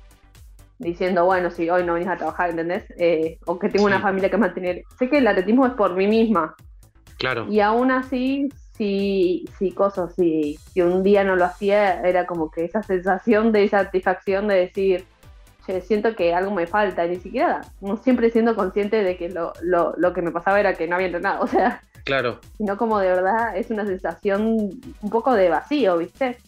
diciendo, 0.78 1.24
bueno, 1.24 1.50
si 1.50 1.68
hoy 1.70 1.84
no 1.84 1.94
venís 1.94 2.08
a 2.08 2.16
trabajar, 2.16 2.50
¿entendés? 2.50 2.84
Eh, 2.98 3.38
o 3.46 3.58
que 3.58 3.68
tengo 3.68 3.86
Sí. 3.88 3.94
una 3.94 4.00
familia 4.02 4.30
que 4.30 4.36
mantener. 4.36 4.82
Sé 4.98 5.08
que 5.08 5.18
el 5.18 5.26
atletismo 5.26 5.66
es 5.66 5.72
por 5.72 5.94
mí 5.96 6.06
misma. 6.06 6.54
claro. 7.18 7.46
Y 7.48 7.60
aún 7.60 7.90
así, 7.92 8.48
si, 8.76 9.44
si 9.58 9.72
cosas, 9.72 10.14
si, 10.14 10.58
si 10.72 10.82
un 10.82 11.02
día 11.02 11.24
no 11.24 11.36
lo 11.36 11.44
hacía, 11.44 12.00
era 12.02 12.26
como 12.26 12.50
que 12.50 12.64
esa 12.64 12.82
sensación 12.82 13.52
de 13.52 13.68
satisfacción 13.68 14.48
de 14.48 14.54
decir, 14.54 15.04
"Che, 15.66 15.80
siento 15.80 16.16
que 16.16 16.34
algo 16.34 16.50
me 16.52 16.66
falta, 16.66 17.06
ni 17.06 17.16
siquiera, 17.16 17.60
no 17.80 17.96
siempre 17.96 18.30
siendo 18.30 18.56
consciente 18.56 19.02
de 19.02 19.16
que 19.16 19.28
lo, 19.28 19.52
lo, 19.62 19.94
lo 19.96 20.12
que 20.12 20.22
me 20.22 20.30
pasaba 20.30 20.60
era 20.60 20.74
que 20.74 20.88
no 20.88 20.96
había 20.96 21.06
entrenado, 21.06 21.44
o 21.44 21.46
sea, 21.46 21.82
Claro, 22.04 22.40
sino 22.58 22.76
como 22.76 22.98
de 22.98 23.08
verdad 23.08 23.56
es 23.56 23.70
una 23.70 23.86
sensación 23.86 24.42
un 25.02 25.10
poco 25.10 25.34
de 25.34 25.48
vacío, 25.48 25.98
¿viste? 25.98 26.38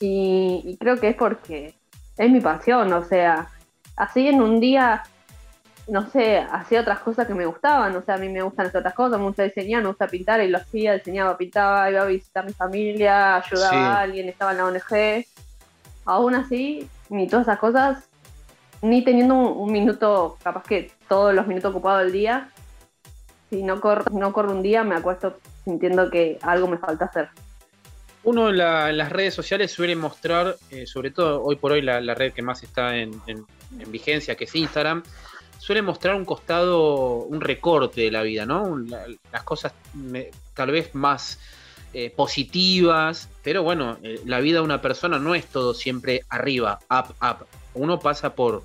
Y, 0.00 0.62
y 0.64 0.76
creo 0.78 0.96
que 0.96 1.10
es 1.10 1.16
porque 1.16 1.74
es 2.16 2.30
mi 2.30 2.40
pasión, 2.40 2.90
o 2.92 3.04
sea, 3.04 3.48
así 3.96 4.28
en 4.28 4.40
un 4.40 4.60
día, 4.60 5.02
no 5.90 6.08
sé, 6.10 6.38
hacía 6.38 6.80
otras 6.80 7.00
cosas 7.00 7.26
que 7.26 7.34
me 7.34 7.46
gustaban, 7.46 7.94
o 7.96 8.02
sea, 8.02 8.14
a 8.14 8.18
mí 8.18 8.28
me 8.28 8.42
gustan 8.42 8.66
hacer 8.66 8.78
otras 8.78 8.94
cosas, 8.94 9.18
me 9.18 9.26
gusta 9.26 9.42
diseñar, 9.42 9.82
me 9.82 9.88
gusta 9.88 10.06
pintar, 10.06 10.40
y 10.40 10.48
lo 10.48 10.58
hacía, 10.58 10.94
diseñaba, 10.94 11.36
pintaba, 11.36 11.90
iba 11.90 12.02
a 12.02 12.06
visitar 12.06 12.44
a 12.44 12.46
mi 12.46 12.52
familia, 12.52 13.36
ayudaba 13.36 13.70
Sí. 13.70 13.76
a 13.76 14.00
alguien, 14.00 14.28
estaba 14.28 14.52
en 14.52 14.56
la 14.58 14.66
ONG. 14.66 15.26
Aún 16.04 16.34
así, 16.34 16.88
ni 17.08 17.28
todas 17.28 17.46
esas 17.46 17.58
cosas 17.58 18.10
ni 18.82 19.04
teniendo 19.04 19.34
un, 19.34 19.70
minuto, 19.70 20.38
capaz 20.42 20.62
que 20.62 20.90
todos 21.08 21.34
los 21.34 21.46
minutos 21.46 21.70
ocupados 21.70 22.04
del 22.04 22.12
día, 22.12 22.50
si 23.50 23.62
no 23.62 23.80
corro, 23.80 24.04
no 24.12 24.32
corro 24.32 24.52
un 24.52 24.62
día, 24.62 24.84
me 24.84 24.94
acuesto 24.94 25.38
sintiendo 25.64 26.10
que 26.10 26.38
algo 26.42 26.66
me 26.66 26.78
falta 26.78 27.06
hacer. 27.06 27.28
Uno 28.22 28.50
en, 28.50 28.58
las 28.58 29.10
redes 29.10 29.34
sociales 29.34 29.70
suele 29.70 29.96
mostrar, 29.96 30.56
eh, 30.70 30.86
sobre 30.86 31.10
todo 31.10 31.42
hoy 31.42 31.56
por 31.56 31.72
hoy 31.72 31.82
la, 31.82 32.14
red 32.14 32.32
que 32.32 32.42
más 32.42 32.62
está 32.62 32.96
en, 32.96 33.12
vigencia, 33.88 34.34
que 34.34 34.44
es 34.44 34.54
Instagram, 34.54 35.02
suele 35.60 35.82
mostrar 35.82 36.14
un 36.14 36.24
costado, 36.24 37.16
un 37.16 37.40
recorte 37.40 38.00
de 38.00 38.10
la 38.10 38.22
vida, 38.22 38.46
¿no? 38.46 38.78
las 39.30 39.42
cosas 39.44 39.74
tal 40.54 40.70
vez 40.70 40.94
más 40.94 41.38
eh, 41.92 42.10
positivas, 42.10 43.28
pero 43.44 43.62
bueno, 43.62 43.98
eh, 44.02 44.20
la 44.24 44.40
vida 44.40 44.60
de 44.60 44.64
una 44.64 44.80
persona 44.80 45.18
no 45.18 45.34
es 45.34 45.46
todo 45.46 45.74
siempre 45.74 46.22
arriba, 46.30 46.78
up, 46.90 47.14
up. 47.20 47.46
Uno 47.74 48.00
pasa 48.00 48.34
por, 48.34 48.62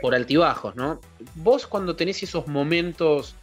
por 0.00 0.14
altibajos, 0.14 0.76
¿no? 0.76 1.00
Vos 1.34 1.66
cuando 1.66 1.96
tenés 1.96 2.22
esos 2.22 2.46
momentos 2.46 3.34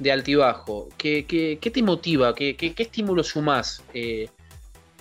de 0.00 0.10
altibajo, 0.10 0.88
¿qué, 0.98 1.24
qué, 1.26 1.70
te 1.70 1.82
motiva? 1.82 2.34
¿Qué, 2.34 2.56
qué, 2.56 2.74
qué 2.74 2.82
estímulo 2.82 3.22
sumás 3.22 3.82
eh, 3.94 4.28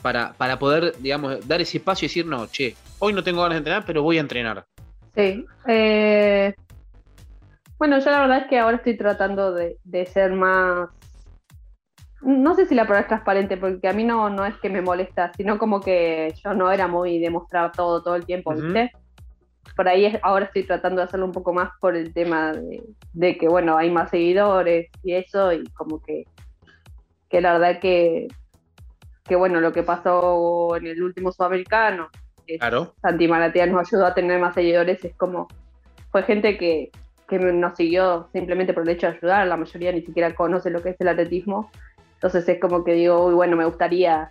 para, 0.03 0.33
para 0.33 0.59
poder, 0.59 0.95
digamos, 0.99 1.47
dar 1.47 1.61
ese 1.61 1.79
paso 1.79 2.05
y 2.05 2.09
decir, 2.09 2.27
no, 2.27 2.45
che, 2.47 2.75
hoy 2.99 3.13
no 3.13 3.23
tengo 3.23 3.41
ganas 3.41 3.55
de 3.55 3.59
entrenar, 3.59 3.85
pero 3.87 4.03
voy 4.03 4.17
a 4.17 4.21
entrenar? 4.21 4.65
Sí. 5.15 5.45
Bueno, 7.79 7.97
yo 7.99 8.11
la 8.11 8.19
verdad 8.19 8.37
es 8.39 8.47
que 8.47 8.59
ahora 8.59 8.77
estoy 8.77 8.97
tratando 8.97 9.53
de, 9.53 9.77
de 9.83 10.05
ser 10.05 10.33
más 10.33 10.89
no 12.21 12.53
sé 12.53 12.65
si 12.65 12.75
la 12.75 12.85
prueba 12.85 13.01
es 13.01 13.07
transparente, 13.07 13.57
porque 13.57 13.87
a 13.87 13.93
mí 13.93 14.03
no, 14.03 14.29
no 14.29 14.45
es 14.45 14.55
que 14.57 14.69
me 14.69 14.81
molesta, 14.81 15.31
sino 15.33 15.57
como 15.57 15.79
que 15.79 16.33
yo 16.43 16.53
no 16.53 16.71
era 16.71 16.87
muy 16.87 17.19
de 17.19 17.29
mostrar 17.29 17.71
todo 17.71 18.03
todo 18.03 18.15
el 18.15 18.25
tiempo, 18.25 18.53
¿viste? 18.53 18.91
Por 19.75 19.87
ahí 19.87 20.17
ahora 20.21 20.45
estoy 20.45 20.63
tratando 20.63 20.99
de 20.99 21.05
hacerlo 21.05 21.25
un 21.25 21.31
poco 21.31 21.53
más 21.53 21.71
por 21.79 21.95
el 21.95 22.13
tema 22.13 22.51
de, 23.13 23.37
que, 23.37 23.47
bueno, 23.47 23.77
hay 23.77 23.89
más 23.89 24.09
seguidores 24.09 24.89
y 25.03 25.13
eso, 25.13 25.53
y 25.53 25.63
como 25.67 26.01
que, 26.01 26.25
que 27.29 27.39
la 27.39 27.53
verdad 27.53 27.79
que, 27.79 28.27
que, 29.23 29.35
bueno, 29.35 29.61
lo 29.61 29.71
que 29.71 29.83
pasó 29.83 30.75
en 30.75 30.87
el 30.87 31.01
último 31.01 31.31
sudamericano, 31.31 32.09
que 32.45 32.57
claro. 32.57 32.95
Santi 33.01 33.27
Maratea 33.29 33.67
nos 33.67 33.87
ayudó 33.87 34.07
a 34.07 34.13
tener 34.13 34.41
más 34.41 34.55
seguidores, 34.55 35.05
es 35.05 35.15
como, 35.15 35.47
fue 36.11 36.23
gente 36.23 36.57
que, 36.57 36.91
que 37.29 37.39
nos 37.39 37.77
siguió 37.77 38.27
simplemente 38.33 38.73
por 38.73 38.83
el 38.83 38.89
hecho 38.89 39.07
de 39.07 39.17
ayudar, 39.17 39.47
la 39.47 39.55
mayoría 39.55 39.93
ni 39.93 40.01
siquiera 40.01 40.35
conoce 40.35 40.69
lo 40.69 40.81
que 40.81 40.89
es 40.89 40.95
el 40.99 41.07
atletismo 41.07 41.71
entonces 42.19 42.49
es 42.49 42.59
como 42.59 42.83
que 42.83 42.93
digo, 42.93 43.27
uy, 43.27 43.33
bueno, 43.33 43.55
me 43.55 43.63
gustaría 43.63 44.29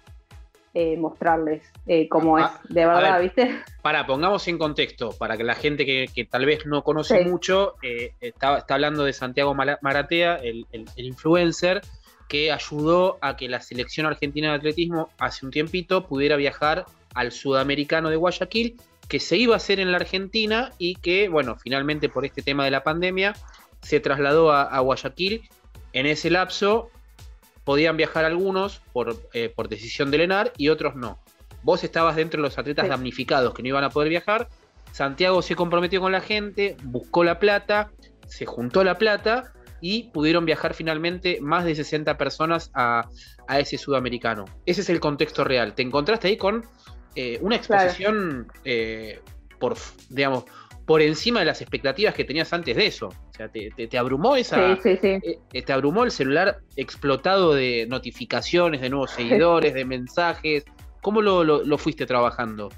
eh, 0.75 0.99
mostrarles 0.99 1.63
eh, 1.87 2.07
cómo 2.07 2.37
ah, 2.37 2.61
es, 2.63 2.75
de 2.75 2.85
verdad, 2.85 3.23
¿viste? 3.23 3.63
Para, 3.81 4.07
pongamos 4.07 4.47
en 4.47 4.59
contexto, 4.59 5.13
para 5.19 5.39
que 5.39 5.45
la 5.45 5.55
gente 5.55 5.87
que, 5.87 6.29
tal 6.31 6.45
vez 6.45 6.67
no 6.67 6.85
conoce 6.85 7.25
mucho, 7.25 7.77
eh, 7.83 8.13
está, 8.21 8.63
hablando 8.69 9.05
de 9.05 9.15
Santiago 9.15 9.55
Maratea, 9.55 10.35
el, 10.37 10.67
influencer, 10.97 11.81
que 12.29 12.53
ayudó 12.53 13.17
a 13.23 13.39
que 13.39 13.49
la 13.49 13.63
selección 13.63 14.05
argentina 14.05 14.51
de 14.51 14.57
atletismo 14.57 15.09
hace 15.19 15.47
un 15.47 15.51
tiempito 15.51 16.07
pudiera 16.07 16.37
viajar 16.37 16.85
al 17.15 17.33
sudamericano 17.33 18.11
de 18.11 18.17
Guayaquil, 18.17 18.77
que 19.09 19.21
se 19.21 19.37
iba 19.37 19.55
a 19.55 19.57
hacer 19.57 19.81
en 19.81 19.91
la 19.91 19.99
Argentina 19.99 20.73
y 20.79 20.97
que, 20.97 21.29
bueno, 21.29 21.57
finalmente 21.57 22.09
por 22.09 22.25
este 22.25 22.43
tema 22.43 22.65
de 22.65 22.71
la 22.71 22.85
pandemia, 22.85 23.35
se 23.83 24.01
trasladó 24.01 24.53
a, 24.53 24.63
a 24.63 24.81
Guayaquil. 24.81 25.49
En 25.93 26.07
ese 26.07 26.31
lapso 26.31 26.91
podían 27.69 27.99
viajar 27.99 28.25
algunos 28.25 28.81
por, 28.95 29.15
eh, 29.35 29.53
por 29.55 29.69
decisión 29.69 30.11
de 30.11 30.17
Lenar 30.17 30.55
y 30.57 30.71
otros 30.71 30.95
no. 30.95 31.19
Vos 31.63 31.85
estabas 31.85 32.17
dentro 32.17 32.41
de 32.41 32.49
los 32.49 32.57
atletas 32.57 32.89
damnificados 32.89 33.53
que 33.53 33.63
no 33.63 33.69
iban 33.69 33.85
a 33.85 33.91
poder 33.91 34.09
viajar. 34.09 34.49
Santiago 34.91 35.43
se 35.43 35.55
comprometió 35.55 36.01
con 36.01 36.11
la 36.11 36.23
gente, 36.23 36.79
buscó 36.83 37.25
la 37.25 37.39
plata, 37.39 37.91
se 38.27 38.47
juntó 38.47 38.85
la 38.85 38.97
plata 38.97 39.53
y 39.83 40.05
pudieron 40.05 40.47
viajar 40.47 40.73
finalmente 40.73 41.41
más 41.43 41.67
de 41.67 41.75
60 41.75 42.17
personas 42.17 42.71
a, 42.73 43.09
ese 43.59 43.77
sudamericano. 43.77 44.47
Ese 44.65 44.81
es 44.81 44.89
el 44.89 44.99
contexto 44.99 45.45
real. 45.45 45.75
Te 45.75 45.83
encontraste 45.83 46.29
ahí 46.29 46.39
con 46.39 46.65
eh, 47.15 47.39
una 47.41 47.57
exposición 47.57 48.51
eh, 48.65 49.21
por, 49.59 49.77
digamos, 50.11 50.45
por 50.89 51.03
encima 51.03 51.41
de 51.41 51.45
las 51.45 51.61
expectativas 51.61 52.15
que 52.15 52.25
tenías 52.25 52.51
antes 52.55 52.75
de 52.75 52.87
eso. 52.87 53.09
O 53.09 53.35
sea, 53.37 53.49
te, 53.49 53.99
abrumó 53.99 54.37
esa. 54.37 54.75
Sí, 54.77 54.81
sí, 54.83 54.99
sí. 55.23 55.39
Eh, 55.53 55.63
te 55.63 55.73
abrumó 55.73 56.05
el 56.05 56.11
celular 56.11 56.61
explotado 56.77 57.53
de 57.53 57.87
notificaciones, 57.91 58.81
de 58.81 58.89
nuevos 58.89 59.11
seguidores, 59.11 59.75
de 59.75 59.85
mensajes. 59.85 60.65
¿Cómo 61.03 61.21
lo, 61.21 61.79
fuiste 61.79 62.07
trabajando? 62.07 62.71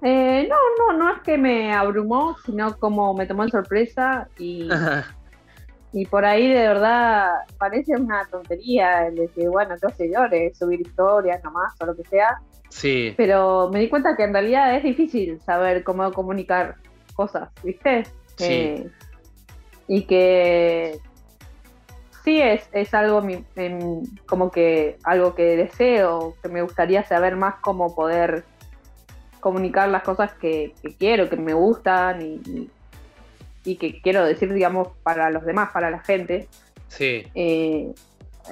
Eh, 0.00 0.48
no, 0.48 0.56
no, 0.78 0.96
no 0.96 1.12
es 1.12 1.22
que 1.22 1.36
me 1.36 1.72
abrumó, 1.74 2.36
sino 2.46 2.78
como 2.78 3.14
me 3.14 3.26
tomó 3.26 3.42
en 3.42 3.50
sorpresa 3.50 4.28
y, 4.38 4.68
y 5.92 6.06
por 6.06 6.24
ahí 6.24 6.46
de 6.46 6.68
verdad 6.68 7.32
parece 7.58 7.96
una 7.96 8.24
tontería 8.26 9.08
el 9.08 9.16
decir, 9.16 9.48
bueno, 9.48 9.76
tengo 9.76 9.92
seguidores, 9.96 10.56
subir 10.56 10.80
historias 10.82 11.42
nomás 11.42 11.74
o 11.80 11.86
lo 11.86 11.96
que 11.96 12.04
sea. 12.04 12.40
Sí. 12.70 13.14
Pero 13.16 13.68
me 13.70 13.80
di 13.80 13.88
cuenta 13.88 14.16
que 14.16 14.24
en 14.24 14.32
realidad 14.32 14.74
es 14.74 14.82
difícil 14.82 15.40
saber 15.40 15.84
cómo 15.84 16.10
comunicar 16.12 16.76
cosas, 17.14 17.50
¿viste? 17.62 18.04
Eh, 18.38 18.88
y 19.86 20.04
que 20.04 20.98
sí 22.24 22.40
es, 22.40 22.68
es 22.72 22.94
algo 22.94 23.22
como 24.26 24.50
que 24.50 24.96
algo 25.04 25.34
que 25.34 25.56
deseo, 25.56 26.36
que 26.42 26.48
me 26.48 26.62
gustaría 26.62 27.04
saber 27.04 27.36
más 27.36 27.56
cómo 27.60 27.94
poder 27.94 28.44
comunicar 29.40 29.88
las 29.88 30.02
cosas 30.02 30.32
que, 30.34 30.74
quiero, 30.98 31.28
que 31.28 31.36
me 31.36 31.54
gustan 31.54 32.22
y, 32.22 32.70
y, 33.64 33.76
que 33.76 34.00
quiero 34.00 34.24
decir, 34.24 34.52
digamos, 34.52 34.88
para 35.02 35.30
los 35.30 35.44
demás, 35.44 35.70
para 35.72 35.90
la 35.90 36.00
gente. 36.00 36.48
Sí. 36.88 37.26
Eh, 37.34 37.92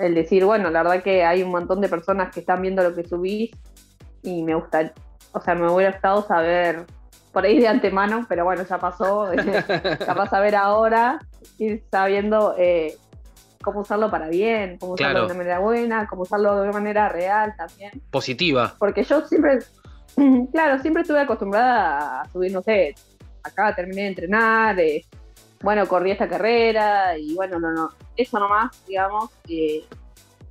el 0.00 0.14
decir, 0.14 0.44
bueno, 0.44 0.70
la 0.70 0.82
verdad 0.82 1.02
que 1.02 1.24
hay 1.24 1.42
un 1.42 1.50
montón 1.50 1.80
de 1.80 1.88
personas 1.88 2.32
que 2.32 2.40
están 2.40 2.62
viendo 2.62 2.82
lo 2.82 2.94
que 2.94 3.04
subís 3.04 3.50
y 4.22 4.42
me 4.42 4.54
gusta, 4.54 4.92
o 5.32 5.40
sea, 5.40 5.54
me 5.54 5.70
hubiera 5.70 5.92
gustado 5.92 6.26
saber 6.26 6.86
por 7.32 7.44
ahí 7.44 7.58
de 7.58 7.68
antemano, 7.68 8.26
pero 8.28 8.44
bueno, 8.44 8.64
ya 8.64 8.78
pasó, 8.78 9.28
capaz 10.06 10.32
a 10.32 10.40
ver 10.40 10.56
ahora, 10.56 11.20
ir 11.58 11.84
sabiendo 11.90 12.54
eh, 12.58 12.96
cómo 13.62 13.80
usarlo 13.80 14.10
para 14.10 14.28
bien, 14.28 14.78
cómo 14.78 14.94
usarlo 14.94 15.20
de 15.20 15.26
una 15.26 15.34
manera 15.34 15.58
buena, 15.58 16.06
cómo 16.08 16.22
usarlo 16.22 16.56
de 16.56 16.62
una 16.62 16.72
manera 16.72 17.08
real 17.08 17.54
también. 17.56 17.92
Positiva. 18.10 18.74
Porque 18.78 19.04
yo 19.04 19.20
siempre, 19.26 19.58
claro, 20.52 20.80
siempre 20.80 21.02
estuve 21.02 21.20
acostumbrada 21.20 22.22
a 22.22 22.28
subir, 22.30 22.52
no 22.52 22.62
sé, 22.62 22.94
acá 23.42 23.74
terminé 23.74 24.02
de 24.02 24.08
entrenar, 24.08 24.80
eh, 24.80 25.04
bueno, 25.62 25.86
corrí 25.86 26.12
esta 26.12 26.28
carrera 26.28 27.18
y 27.18 27.34
bueno, 27.34 27.58
no, 27.58 27.72
no, 27.72 27.90
eso 28.16 28.38
nomás, 28.38 28.84
digamos, 28.86 29.30
eh, 29.48 29.84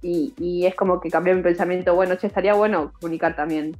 y, 0.07 0.33
y, 0.39 0.65
es 0.65 0.73
como 0.73 1.01
que 1.01 1.09
cambió 1.09 1.35
mi 1.35 1.41
pensamiento, 1.41 1.93
bueno, 1.93 2.15
che, 2.15 2.27
estaría 2.27 2.53
bueno 2.53 2.93
comunicar 2.93 3.35
también 3.35 3.75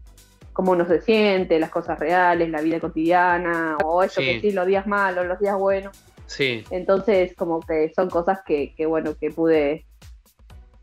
cómo 0.51 0.73
uno 0.73 0.85
se 0.85 0.99
siente, 0.99 1.57
las 1.57 1.69
cosas 1.69 1.97
reales, 1.97 2.49
la 2.49 2.59
vida 2.59 2.81
cotidiana, 2.81 3.77
o 3.81 4.03
eso 4.03 4.19
que 4.19 4.41
sí, 4.41 4.51
los 4.51 4.67
días 4.67 4.85
malos, 4.87 5.25
los 5.25 5.39
días 5.39 5.57
buenos. 5.57 5.97
Sí. 6.25 6.65
Entonces, 6.69 7.33
como 7.33 7.61
que 7.61 7.93
son 7.95 8.09
cosas 8.09 8.39
que, 8.45 8.75
que 8.75 8.85
bueno, 8.85 9.15
que 9.17 9.31
pude, 9.31 9.85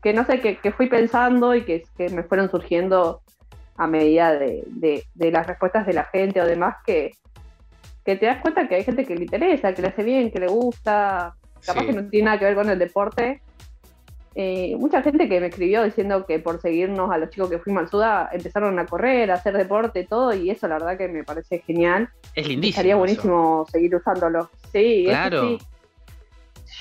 que 0.01 0.13
no 0.13 0.25
sé, 0.25 0.41
que, 0.41 0.71
fui 0.71 0.87
pensando 0.87 1.53
y 1.53 1.63
que, 1.63 1.83
me 2.11 2.23
fueron 2.23 2.49
surgiendo 2.49 3.21
a 3.77 3.85
medida 3.85 4.33
de, 4.33 4.63
de, 5.13 5.31
las 5.31 5.45
respuestas 5.45 5.85
de 5.85 5.93
la 5.93 6.05
gente 6.05 6.41
o 6.41 6.45
demás, 6.47 6.77
que, 6.83 7.11
que 8.03 8.15
te 8.15 8.25
das 8.25 8.41
cuenta 8.41 8.67
que 8.67 8.75
hay 8.75 8.83
gente 8.83 9.05
que 9.05 9.15
le 9.15 9.25
interesa, 9.25 9.75
que 9.75 9.83
le 9.83 9.89
hace 9.89 10.03
bien, 10.03 10.31
que 10.31 10.39
le 10.39 10.47
gusta, 10.47 11.35
capaz 11.63 11.85
que 11.85 11.93
no 11.93 12.09
tiene 12.09 12.25
nada 12.25 12.39
que 12.39 12.45
ver 12.45 12.55
con 12.55 12.69
el 12.69 12.79
deporte, 12.79 13.43
eh, 14.37 14.75
mucha 14.77 15.01
gente 15.01 15.29
que 15.29 15.39
me 15.39 15.47
escribió 15.47 15.81
diciendo 15.83 16.25
que 16.25 16.39
por 16.39 16.59
seguirnos 16.59 17.09
a 17.09 17.17
los 17.17 17.29
chicos 17.29 17.49
que 17.49 17.57
fuimos 17.57 17.83
al 17.83 17.89
Suda 17.89 18.29
empezaron 18.33 18.77
a 18.77 18.85
correr, 18.85 19.31
a 19.31 19.35
hacer 19.35 19.55
deporte, 19.55 20.03
todo, 20.03 20.33
y 20.33 20.49
eso 20.49 20.67
la 20.67 20.75
verdad 20.75 20.97
que 20.97 21.07
me 21.07 21.23
parece 21.23 21.59
genial. 21.59 22.09
Es 22.33 22.45
lindísimo. 22.45 22.71
Estaría 22.71 22.95
buenísimo 22.97 23.65
seguir 23.71 23.95
usándolo. 23.95 24.49
Sí, 24.73 25.05
claro. 25.05 25.57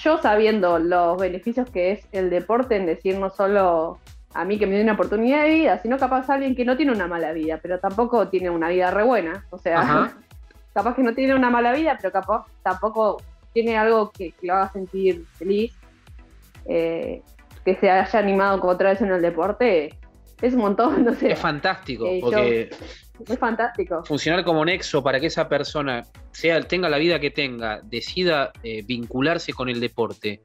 Yo 0.02 0.18
sabiendo 0.18 0.80
los 0.80 1.16
beneficios 1.16 1.70
que 1.70 1.92
es 1.92 2.09
el 2.11 2.28
deporte 2.28 2.76
en 2.76 2.86
decir 2.86 3.18
no 3.18 3.30
solo 3.30 4.00
a 4.34 4.44
mí 4.44 4.59
que 4.59 4.66
me 4.66 4.74
dio 4.74 4.82
una 4.82 4.94
oportunidad 4.94 5.44
de 5.44 5.50
vida, 5.50 5.78
sino 5.80 5.96
capaz 5.96 6.28
a 6.28 6.34
alguien 6.34 6.57
que 6.57 6.64
no 6.64 6.76
tiene 6.76 6.90
una 6.90 7.07
mala 7.07 7.32
vida, 7.32 7.61
pero 7.62 7.78
tampoco 7.78 8.28
tiene 8.28 8.50
una 8.50 8.68
vida 8.68 8.90
re 8.90 9.05
buena. 9.05 9.46
O 9.50 9.59
sea, 9.59 10.12
capaz 10.74 10.96
que 10.96 11.05
no 11.05 11.14
tiene 11.14 11.36
una 11.36 11.50
mala 11.50 11.72
vida, 11.72 11.96
pero 11.96 12.12
capaz 12.12 12.46
tampoco 12.64 13.22
tiene 13.52 13.78
algo 13.78 14.11
que, 14.11 14.34
lo 14.42 14.55
haga 14.55 14.72
sentir 14.72 15.24
feliz. 15.38 15.72
Eh, 16.66 17.22
que 17.64 17.76
se 17.76 17.90
haya 17.90 18.18
animado 18.18 18.60
otra 18.62 18.90
vez 18.90 19.00
en 19.00 19.10
el 19.10 19.22
deporte 19.22 19.98
es 20.42 20.54
un 20.54 20.60
montón, 20.60 21.04
no 21.04 21.14
sé. 21.14 21.32
Es 21.32 21.38
fantástico, 21.38 22.06
eh, 22.06 22.18
porque 22.20 22.70
es 23.28 23.38
fantástico. 23.38 24.04
Funcionar 24.04 24.44
como 24.44 24.64
nexo 24.64 25.02
para 25.02 25.20
que 25.20 25.26
esa 25.26 25.48
persona, 25.48 26.02
sea 26.32 26.60
tenga 26.62 26.88
la 26.88 26.98
vida 26.98 27.18
que 27.18 27.30
tenga, 27.30 27.80
decida 27.82 28.52
eh, 28.62 28.82
vincularse 28.84 29.52
con 29.52 29.68
el 29.68 29.80
deporte 29.80 30.42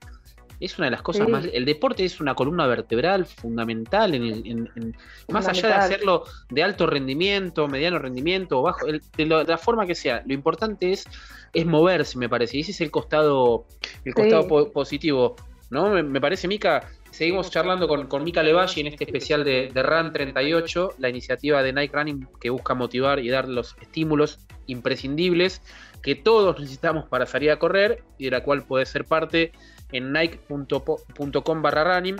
es 0.60 0.78
una 0.78 0.88
de 0.88 0.92
las 0.92 1.02
cosas 1.02 1.28
más. 1.30 1.46
El 1.52 1.66
deporte 1.66 2.04
es 2.04 2.20
una 2.20 2.36
columna 2.36 2.68
vertebral 2.68 3.26
fundamental, 3.26 4.14
en, 4.14 4.98
más 5.30 5.48
allá 5.48 5.68
de 5.70 5.74
hacerlo 5.74 6.26
de 6.50 6.64
alto 6.64 6.86
rendimiento, 6.86 7.68
mediano 7.68 7.98
rendimiento 7.98 8.60
o 8.60 8.64
bajo, 8.64 8.86
de, 8.86 9.26
la 9.26 9.58
forma 9.58 9.86
que 9.86 9.96
sea. 9.96 10.22
Lo 10.26 10.34
importante 10.34 10.92
es, 10.92 11.06
es 11.54 11.66
moverse, 11.66 12.18
me 12.18 12.28
parece. 12.28 12.58
Y 12.58 12.62
ese 12.62 12.72
es 12.72 12.82
el 12.82 12.92
costado, 12.92 13.66
el 14.04 14.14
costado 14.14 14.48
positivo. 14.72 15.38
¿no? 15.70 15.90
Me, 16.04 16.20
parece, 16.20 16.48
Mica, 16.48 16.90
seguimos 17.12 17.50
charlando 17.50 17.88
con, 17.88 18.08
con 18.08 18.24
Mica 18.24 18.44
Levalle 18.44 18.82
en 18.82 18.88
este 18.88 19.04
especial 19.04 19.44
de, 19.44 19.70
de 19.74 19.84
RAN 19.84 20.14
38, 20.14 20.96
la 20.98 21.10
iniciativa 21.10 21.64
de 21.64 21.74
Nike 21.74 21.96
Running 21.96 22.28
que 22.40 22.50
busca 22.50 22.74
motivar 22.74 23.20
y 23.20 23.30
dar 23.30 23.48
los 23.48 23.76
estímulos 23.82 24.40
imprescindibles 24.68 25.62
que 26.02 26.16
todos 26.16 26.60
necesitamos 26.60 27.06
para 27.06 27.26
salir 27.26 27.52
a 27.52 27.60
correr 27.60 28.04
y 28.18 28.26
de 28.26 28.32
la 28.32 28.44
cual 28.44 28.64
puedes 28.64 28.90
ser 28.90 29.06
parte 29.06 29.52
en 29.92 30.14
nike.com 30.14 31.62
barra 31.62 31.96
running. 31.96 32.18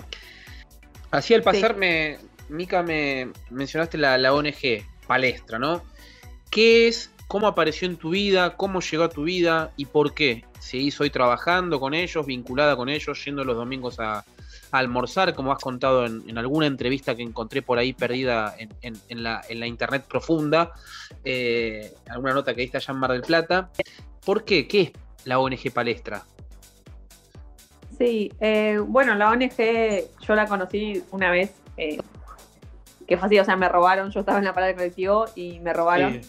Así 1.10 1.34
al 1.34 1.42
pasarme, 1.42 2.18
Mica, 2.48 2.82
me 2.82 3.30
mencionaste 3.50 3.98
la, 3.98 4.18
la 4.18 4.34
ONG 4.34 4.84
Palestra, 5.06 5.58
¿no? 5.58 5.82
¿Qué 6.50 6.88
es? 6.88 7.12
¿Cómo 7.26 7.46
apareció 7.46 7.88
en 7.88 7.96
tu 7.96 8.10
vida? 8.10 8.56
¿Cómo 8.56 8.80
llegó 8.80 9.04
a 9.04 9.08
tu 9.08 9.22
vida? 9.24 9.72
¿Y 9.76 9.86
por 9.86 10.14
qué? 10.14 10.44
¿Seguís 10.58 11.00
hoy 11.00 11.10
trabajando 11.10 11.78
con 11.78 11.94
ellos, 11.94 12.26
vinculada 12.26 12.76
con 12.76 12.88
ellos, 12.88 13.24
yendo 13.24 13.44
los 13.44 13.56
domingos 13.56 14.00
a, 14.00 14.24
almorzar, 14.72 15.34
como 15.34 15.52
has 15.52 15.62
contado 15.62 16.06
en, 16.06 16.38
alguna 16.38 16.66
entrevista 16.66 17.14
que 17.14 17.22
encontré 17.22 17.62
por 17.62 17.78
ahí 17.78 17.92
perdida 17.92 18.54
en, 18.58 19.22
la, 19.22 19.66
internet 19.66 20.04
profunda, 20.08 20.72
eh, 21.24 21.94
alguna 22.08 22.34
nota 22.34 22.54
que 22.54 22.62
diste 22.62 22.76
allá 22.76 22.92
en 22.92 22.98
Mar 22.98 23.12
del 23.12 23.22
Plata. 23.22 23.70
¿Por 24.24 24.44
qué? 24.44 24.68
¿Qué 24.68 24.80
es 24.82 24.92
la 25.24 25.38
ONG 25.38 25.72
Palestra? 25.72 26.22
Sí, 27.98 28.32
eh, 28.40 28.78
bueno, 28.78 29.14
la 29.14 29.30
ONG 29.30 29.56
yo 30.20 30.34
la 30.34 30.46
conocí 30.46 31.02
una 31.10 31.30
vez, 31.30 31.52
eh, 31.76 31.98
que 33.06 33.16
fue 33.16 33.26
así, 33.26 33.38
o 33.38 33.44
sea, 33.44 33.56
me 33.56 33.68
robaron, 33.68 34.10
yo 34.10 34.20
estaba 34.20 34.38
en 34.38 34.44
la 34.44 34.54
parada 34.54 34.68
de 34.68 34.76
colectivo 34.76 35.26
y 35.34 35.60
me 35.60 35.72
robaron. 35.72 36.20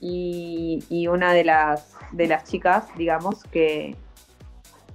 Y, 0.00 0.84
y, 0.90 1.06
una 1.06 1.32
de 1.32 1.44
las, 1.44 1.94
de 2.12 2.26
las 2.26 2.44
chicas, 2.44 2.86
digamos, 2.96 3.44
que, 3.44 3.96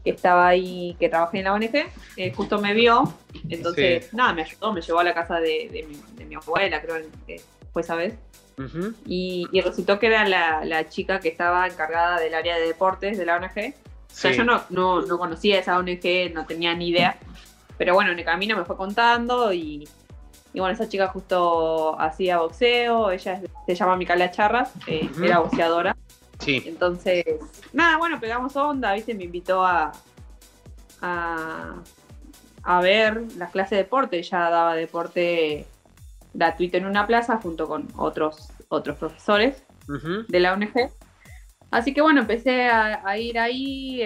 que 0.03 0.11
estaba 0.11 0.47
ahí, 0.47 0.95
que 0.99 1.09
trabajé 1.09 1.39
en 1.39 1.45
la 1.45 1.53
ONG, 1.53 1.85
eh, 2.17 2.33
justo 2.35 2.59
me 2.59 2.73
vio, 2.73 3.13
entonces, 3.49 4.13
nada, 4.13 4.33
me 4.33 4.43
ayudó, 4.43 4.73
me 4.73 4.81
llevó 4.81 4.99
a 4.99 5.03
la 5.03 5.13
casa 5.13 5.39
de, 5.39 5.87
mi, 6.27 6.35
abuela, 6.35 6.81
creo 6.81 6.95
que 7.27 7.41
fue 7.73 7.81
esa 7.81 7.95
vez. 7.95 8.15
y, 9.05 9.47
resultó 9.61 9.99
que 9.99 10.07
era 10.07 10.27
la, 10.27 10.89
chica 10.89 11.19
que 11.19 11.29
estaba 11.29 11.67
encargada 11.67 12.19
del 12.19 12.33
área 12.33 12.57
de 12.57 12.67
deportes 12.67 13.17
de 13.17 13.25
la 13.25 13.37
ONG. 13.37 13.73
O 14.11 14.21
sea, 14.21 14.31
yo 14.31 14.43
no, 14.43 14.63
no, 14.69 15.17
conocía 15.17 15.59
esa 15.59 15.77
ONG, 15.77 16.33
no 16.33 16.45
tenía 16.45 16.73
ni 16.73 16.89
idea. 16.89 17.17
Pero 17.77 17.93
bueno, 17.93 18.11
en 18.11 18.19
el 18.19 18.25
camino 18.25 18.57
me 18.57 18.65
fue 18.65 18.75
contando 18.75 19.53
y, 19.53 19.87
bueno, 20.53 20.73
esa 20.73 20.89
chica 20.89 21.07
justo 21.07 21.99
hacía 21.99 22.39
boxeo, 22.39 23.11
ella 23.11 23.41
se 23.65 23.75
llama 23.75 23.95
Micaela 23.95 24.31
Charras, 24.31 24.73
eh, 24.87 25.09
era 25.23 25.39
boxeadora. 25.39 25.95
Sí. 26.39 26.63
Entonces, 26.65 27.25
nada, 27.73 27.97
bueno, 27.97 28.19
pegamos 28.19 28.55
onda, 28.55 28.93
¿viste? 28.93 29.13
Me 29.13 29.25
invitó 29.25 29.63
a, 29.65 29.91
a, 31.01 32.81
ver 32.81 33.23
las 33.37 33.51
clases 33.51 33.71
de 33.71 33.77
deporte. 33.77 34.17
Ella 34.17 34.49
daba 34.49 34.75
deporte 34.75 35.65
gratuito 36.33 36.77
en 36.77 36.85
una 36.85 37.05
plaza 37.07 37.37
junto 37.37 37.67
con 37.67 37.87
otros, 37.97 38.49
otros 38.69 38.97
profesores 38.97 39.63
de 40.27 40.39
la 40.39 40.53
ONG. 40.53 40.91
Así 41.71 41.93
que 41.93 42.01
bueno, 42.01 42.21
empecé 42.21 42.67
a, 42.67 43.17
ir 43.17 43.37
ahí, 43.37 44.01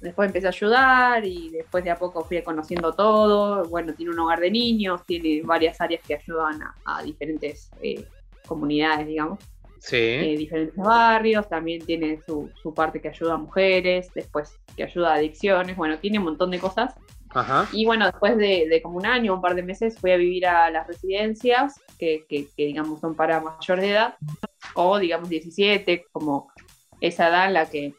después 0.00 0.26
empecé 0.26 0.46
a 0.46 0.50
ayudar 0.50 1.24
y 1.24 1.50
después 1.50 1.82
de 1.82 1.90
a 1.90 1.96
poco 1.96 2.24
fui 2.24 2.40
conociendo 2.42 2.92
todo. 2.92 3.64
Bueno, 3.64 3.94
tiene 3.94 4.12
un 4.12 4.18
hogar 4.20 4.40
de 4.40 4.50
niños, 4.50 5.04
tiene 5.06 5.42
varias 5.42 5.80
áreas 5.80 6.02
que 6.06 6.14
ayudan 6.14 6.60
a, 6.84 7.02
diferentes 7.02 7.70
eh, 7.82 8.06
comunidades, 8.46 9.06
digamos 9.06 9.38
sí. 9.78 9.96
Eh, 9.96 10.36
diferentes 10.36 10.76
barrios, 10.76 11.48
también 11.48 11.84
tiene 11.84 12.20
su, 12.26 12.50
parte 12.74 13.00
que 13.00 13.08
ayuda 13.08 13.34
a 13.34 13.38
mujeres, 13.38 14.10
después 14.14 14.58
que 14.76 14.84
ayuda 14.84 15.12
a 15.12 15.16
adicciones, 15.16 15.76
bueno, 15.76 15.98
tiene 15.98 16.18
un 16.18 16.24
montón 16.24 16.50
de 16.50 16.58
cosas. 16.58 16.94
Y 17.72 17.84
bueno, 17.84 18.06
después 18.06 18.36
de, 18.36 18.80
como 18.82 18.96
un 18.96 19.06
año, 19.06 19.34
un 19.34 19.40
par 19.40 19.54
de 19.54 19.62
meses, 19.62 19.98
fui 19.98 20.10
a 20.10 20.16
vivir 20.16 20.46
a 20.46 20.70
las 20.70 20.86
residencias, 20.86 21.80
que, 21.98 22.24
digamos 22.56 23.00
son 23.00 23.14
para 23.14 23.40
mayor 23.40 23.80
de 23.80 23.90
edad, 23.90 24.16
o 24.74 24.98
digamos 24.98 25.28
17, 25.28 26.06
como 26.10 26.50
esa 27.00 27.28
edad 27.28 27.46
en 27.46 27.54
la 27.54 27.66
que 27.68 27.94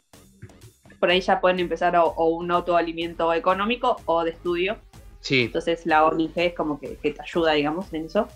por 1.00 1.10
ahí 1.10 1.22
ya 1.22 1.40
pueden 1.40 1.60
empezar 1.60 1.96
o, 1.96 2.26
un 2.26 2.52
autoalimento 2.52 3.34
económico 3.34 3.98
o 4.06 4.24
de 4.24 4.32
estudio. 4.32 4.78
Sí. 5.22 5.44
Entonces 5.44 5.86
la 5.86 6.06
ONG 6.06 6.32
es 6.36 6.54
como 6.54 6.80
que, 6.80 6.98
que 6.98 7.12
te 7.12 7.22
ayuda, 7.22 7.54
digamos, 7.54 7.94
en 7.94 8.06
eso. 8.06 8.28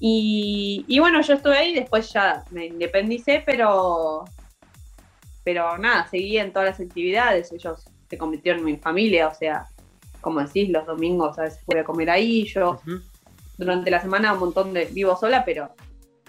Y, 0.00 0.98
bueno, 1.00 1.20
yo 1.22 1.34
estuve 1.34 1.56
ahí, 1.56 1.74
después 1.74 2.12
ya 2.12 2.44
me 2.50 2.66
independicé, 2.66 3.42
pero, 3.44 4.24
pero 5.44 5.76
nada, 5.76 6.06
seguí 6.06 6.38
en 6.38 6.52
todas 6.52 6.68
las 6.68 6.80
actividades, 6.80 7.52
ellos 7.52 7.84
se 8.08 8.16
convirtieron 8.16 8.60
en 8.60 8.66
mi 8.66 8.76
familia, 8.76 9.28
o 9.28 9.34
sea, 9.34 9.66
como 10.20 10.40
decís, 10.40 10.68
los 10.70 10.86
domingos 10.86 11.38
a 11.38 11.42
veces 11.42 11.60
voy 11.66 11.80
a 11.80 11.84
comer 11.84 12.10
ahí, 12.10 12.44
yo 12.44 12.80
durante 13.56 13.90
la 13.90 14.00
semana 14.00 14.32
un 14.32 14.38
montón 14.38 14.72
de, 14.72 14.84
vivo 14.86 15.16
sola, 15.16 15.44
pero 15.44 15.70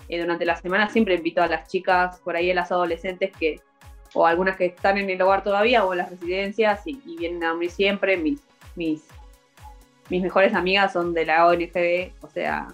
eh, 0.10 0.20
durante 0.20 0.46
la 0.46 0.56
semana 0.56 0.90
siempre 0.90 1.16
invito 1.16 1.44
a 1.44 1.48
las 1.48 1.68
chicas, 1.68 2.20
por 2.22 2.36
ahí 2.36 2.50
a 2.50 2.56
las 2.56 2.72
adolescentes 2.72 3.32
que, 3.38 3.62
o 4.16 4.26
algunas 4.26 4.58
que 4.58 4.66
están 4.66 4.98
en 4.98 5.12
el 5.12 5.22
hogar 5.22 5.44
todavía 5.44 5.86
o 5.86 5.94
en 5.94 6.00
las 6.00 6.10
residencias 6.10 6.82
y, 6.88 6.96
vienen 7.18 7.44
a 7.44 7.54
mí 7.54 7.70
siempre, 7.70 8.18
mis, 8.18 8.42
mis, 8.76 9.04
mis 10.10 10.24
mejores 10.24 10.56
amigas 10.56 10.94
son 10.94 11.14
de 11.14 11.26
la 11.28 11.46
ONG, 11.46 12.14
o 12.22 12.30
sea, 12.30 12.68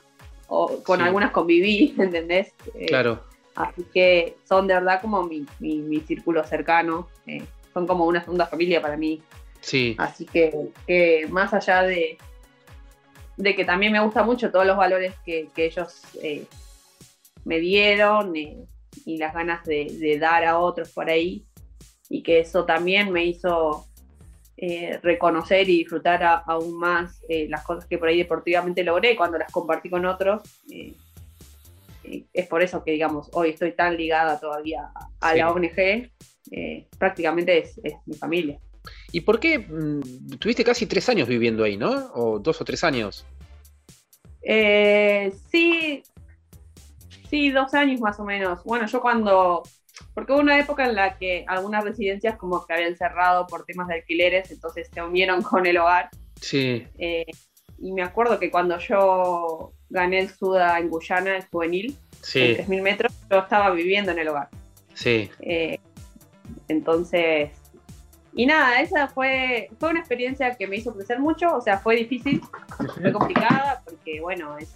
o 0.47 0.83
con 0.83 1.01
algunas 1.01 1.31
conviví, 1.31 1.95
¿entendés? 1.99 2.53
Eh, 2.73 2.87
claro. 2.87 3.23
Así 3.55 3.85
que 3.93 4.35
son 4.47 4.67
de 4.67 4.73
verdad 4.73 5.01
como 5.01 5.23
mi, 5.23 5.45
mi, 5.59 5.99
círculo 6.01 6.43
cercano, 6.43 7.07
eh, 7.25 7.43
son 7.73 7.87
como 7.87 8.05
una 8.05 8.21
segunda 8.21 8.47
familia 8.47 8.81
para 8.81 8.97
mí. 8.97 9.21
Sí. 9.61 9.95
Así 9.97 10.25
que, 10.25 11.25
más 11.29 11.53
allá 11.53 11.83
de, 11.83 12.17
de 13.37 13.55
que 13.55 13.65
también 13.65 13.93
me 13.93 14.01
gusta 14.01 14.23
mucho 14.23 14.51
todos 14.51 14.65
los 14.65 14.77
valores 14.77 15.13
que, 15.25 15.49
ellos 15.55 16.01
eh, 16.21 16.45
me 17.45 17.59
dieron 17.59 18.35
y 18.35 19.17
las 19.17 19.33
ganas 19.33 19.63
de, 19.63 19.87
de, 19.99 20.19
dar 20.19 20.43
a 20.43 20.59
otros 20.59 20.91
por 20.91 21.09
ahí, 21.09 21.45
y 22.09 22.23
que 22.23 22.39
eso 22.39 22.65
también 22.65 23.11
me 23.11 23.25
hizo 23.25 23.85
eh, 24.57 24.99
reconocer 25.03 25.69
y 25.69 25.79
disfrutar 25.79 26.43
aún 26.45 26.77
más 26.79 27.21
eh, 27.27 27.45
las 27.49 27.61
cosas 27.63 27.85
que 27.87 27.97
por 27.97 28.07
ahí 28.07 28.19
deportivamente 28.19 28.85
logré 28.85 29.13
cuando 29.13 29.37
las 29.37 29.51
compartí 29.51 29.89
con 29.89 30.05
otros. 30.05 30.43
Eh, 30.71 30.93
es 32.31 32.47
por 32.47 32.61
eso 32.61 32.81
que, 32.81 32.91
digamos, 32.91 33.29
hoy 33.33 33.49
estoy 33.49 33.73
tan 33.73 33.97
ligada 33.97 34.39
todavía 34.39 34.91
a 35.19 35.35
la 35.35 35.51
ONG. 35.51 36.09
prácticamente 36.97 37.57
es, 37.57 37.75
mi 38.05 38.15
familia. 38.15 38.57
¿Y 39.11 39.21
por 39.21 39.41
qué 39.41 39.59
mm, 39.59 40.37
tuviste 40.39 40.63
casi 40.63 40.85
tres 40.85 41.09
años 41.09 41.27
viviendo 41.27 41.65
ahí, 41.65 41.75
no? 41.75 42.11
¿O 42.13 42.39
dos 42.39 42.61
o 42.61 42.65
tres 42.65 42.83
años? 42.85 43.25
sí, 45.51 46.03
sí, 47.29 47.49
dos 47.49 47.73
años 47.73 47.99
más 47.99 48.17
o 48.21 48.23
menos. 48.23 48.63
Bueno, 48.63 48.85
yo 48.85 49.01
cuando 49.01 49.63
porque 50.13 50.33
hubo 50.33 50.41
una 50.41 50.59
época 50.59 50.85
en 50.85 50.95
la 50.95 51.17
que 51.17 51.45
algunas 51.47 51.83
residencias 51.83 52.37
como 52.37 52.65
que 52.65 52.73
habían 52.73 52.95
cerrado 52.95 53.47
por 53.47 53.65
temas 53.65 53.87
de 53.87 53.95
alquileres, 53.95 54.51
entonces 54.51 54.89
se 54.93 55.01
unieron 55.01 55.41
con 55.41 55.65
el 55.65 55.77
hogar. 55.77 56.09
Sí. 56.41 56.87
Eh, 56.97 57.25
y 57.77 57.91
me 57.91 58.03
acuerdo 58.03 58.39
que 58.39 58.49
cuando 58.49 58.77
yo 58.79 59.73
gané 59.89 60.19
el 60.19 60.29
Suda 60.29 60.79
en 60.79 60.89
Guyana, 60.89 61.37
el 61.37 61.45
juvenil, 61.45 61.97
sí. 62.21 62.41
en 62.41 62.67
3.000 62.67 62.81
metros, 62.81 63.13
yo 63.29 63.39
estaba 63.39 63.71
viviendo 63.71 64.11
en 64.11 64.19
el 64.19 64.27
hogar. 64.29 64.49
Sí. 64.93 65.29
Eh, 65.41 65.79
entonces, 66.67 67.51
y 68.33 68.45
nada, 68.45 68.81
esa 68.81 69.07
fue, 69.07 69.69
fue 69.79 69.89
una 69.89 69.99
experiencia 69.99 70.55
que 70.55 70.67
me 70.67 70.77
hizo 70.77 70.93
crecer 70.93 71.19
mucho, 71.19 71.55
o 71.55 71.61
sea, 71.61 71.79
fue 71.79 71.95
difícil, 71.95 72.41
fue 73.01 73.11
complicada, 73.11 73.81
porque 73.85 74.21
bueno, 74.21 74.57
es 74.57 74.75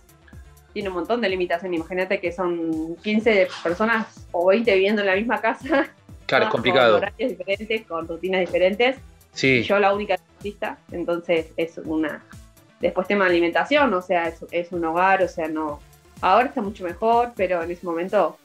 tiene 0.74 0.89
un 0.89 0.95
montón 0.95 1.22
de 1.22 1.30
limitaciones. 1.30 1.80
Imagínate 1.80 2.20
que 2.20 2.32
son 2.32 2.95
15 2.97 3.47
personas 3.63 4.28
o 4.32 4.47
20 4.47 4.74
viviendo 4.74 5.01
en 5.01 5.07
la 5.07 5.15
misma 5.15 5.41
casa. 5.41 5.89
Claro, 6.26 6.45
es 6.45 6.51
complicado. 6.51 6.99
Con 6.99 7.07
horarios 7.07 7.36
diferentes, 7.36 7.88
con 7.88 8.07
rutinas 8.07 8.41
diferentes. 8.41 8.97
Sí. 9.34 9.63
yo 9.63 9.80
la 9.80 9.95
única 9.95 10.13
artista, 10.13 10.78
entonces 10.91 11.47
es 11.57 11.80
una... 11.80 12.24
Después 12.80 13.07
tema 13.07 13.26
de 13.26 13.32
alimentación, 13.32 13.91
o 13.95 14.01
sea, 14.03 14.28
es, 14.28 14.45
es 14.51 14.72
un 14.72 14.86
hogar, 14.86 15.24
o 15.24 15.28
sea, 15.28 15.47
no... 15.47 15.80
Ahora 16.22 16.49
está 16.49 16.61
mucho 16.61 16.84
mejor, 16.84 17.32
pero 17.36 17.63
en 17.63 17.72
ese 17.72 17.84
momento, 17.84 18.38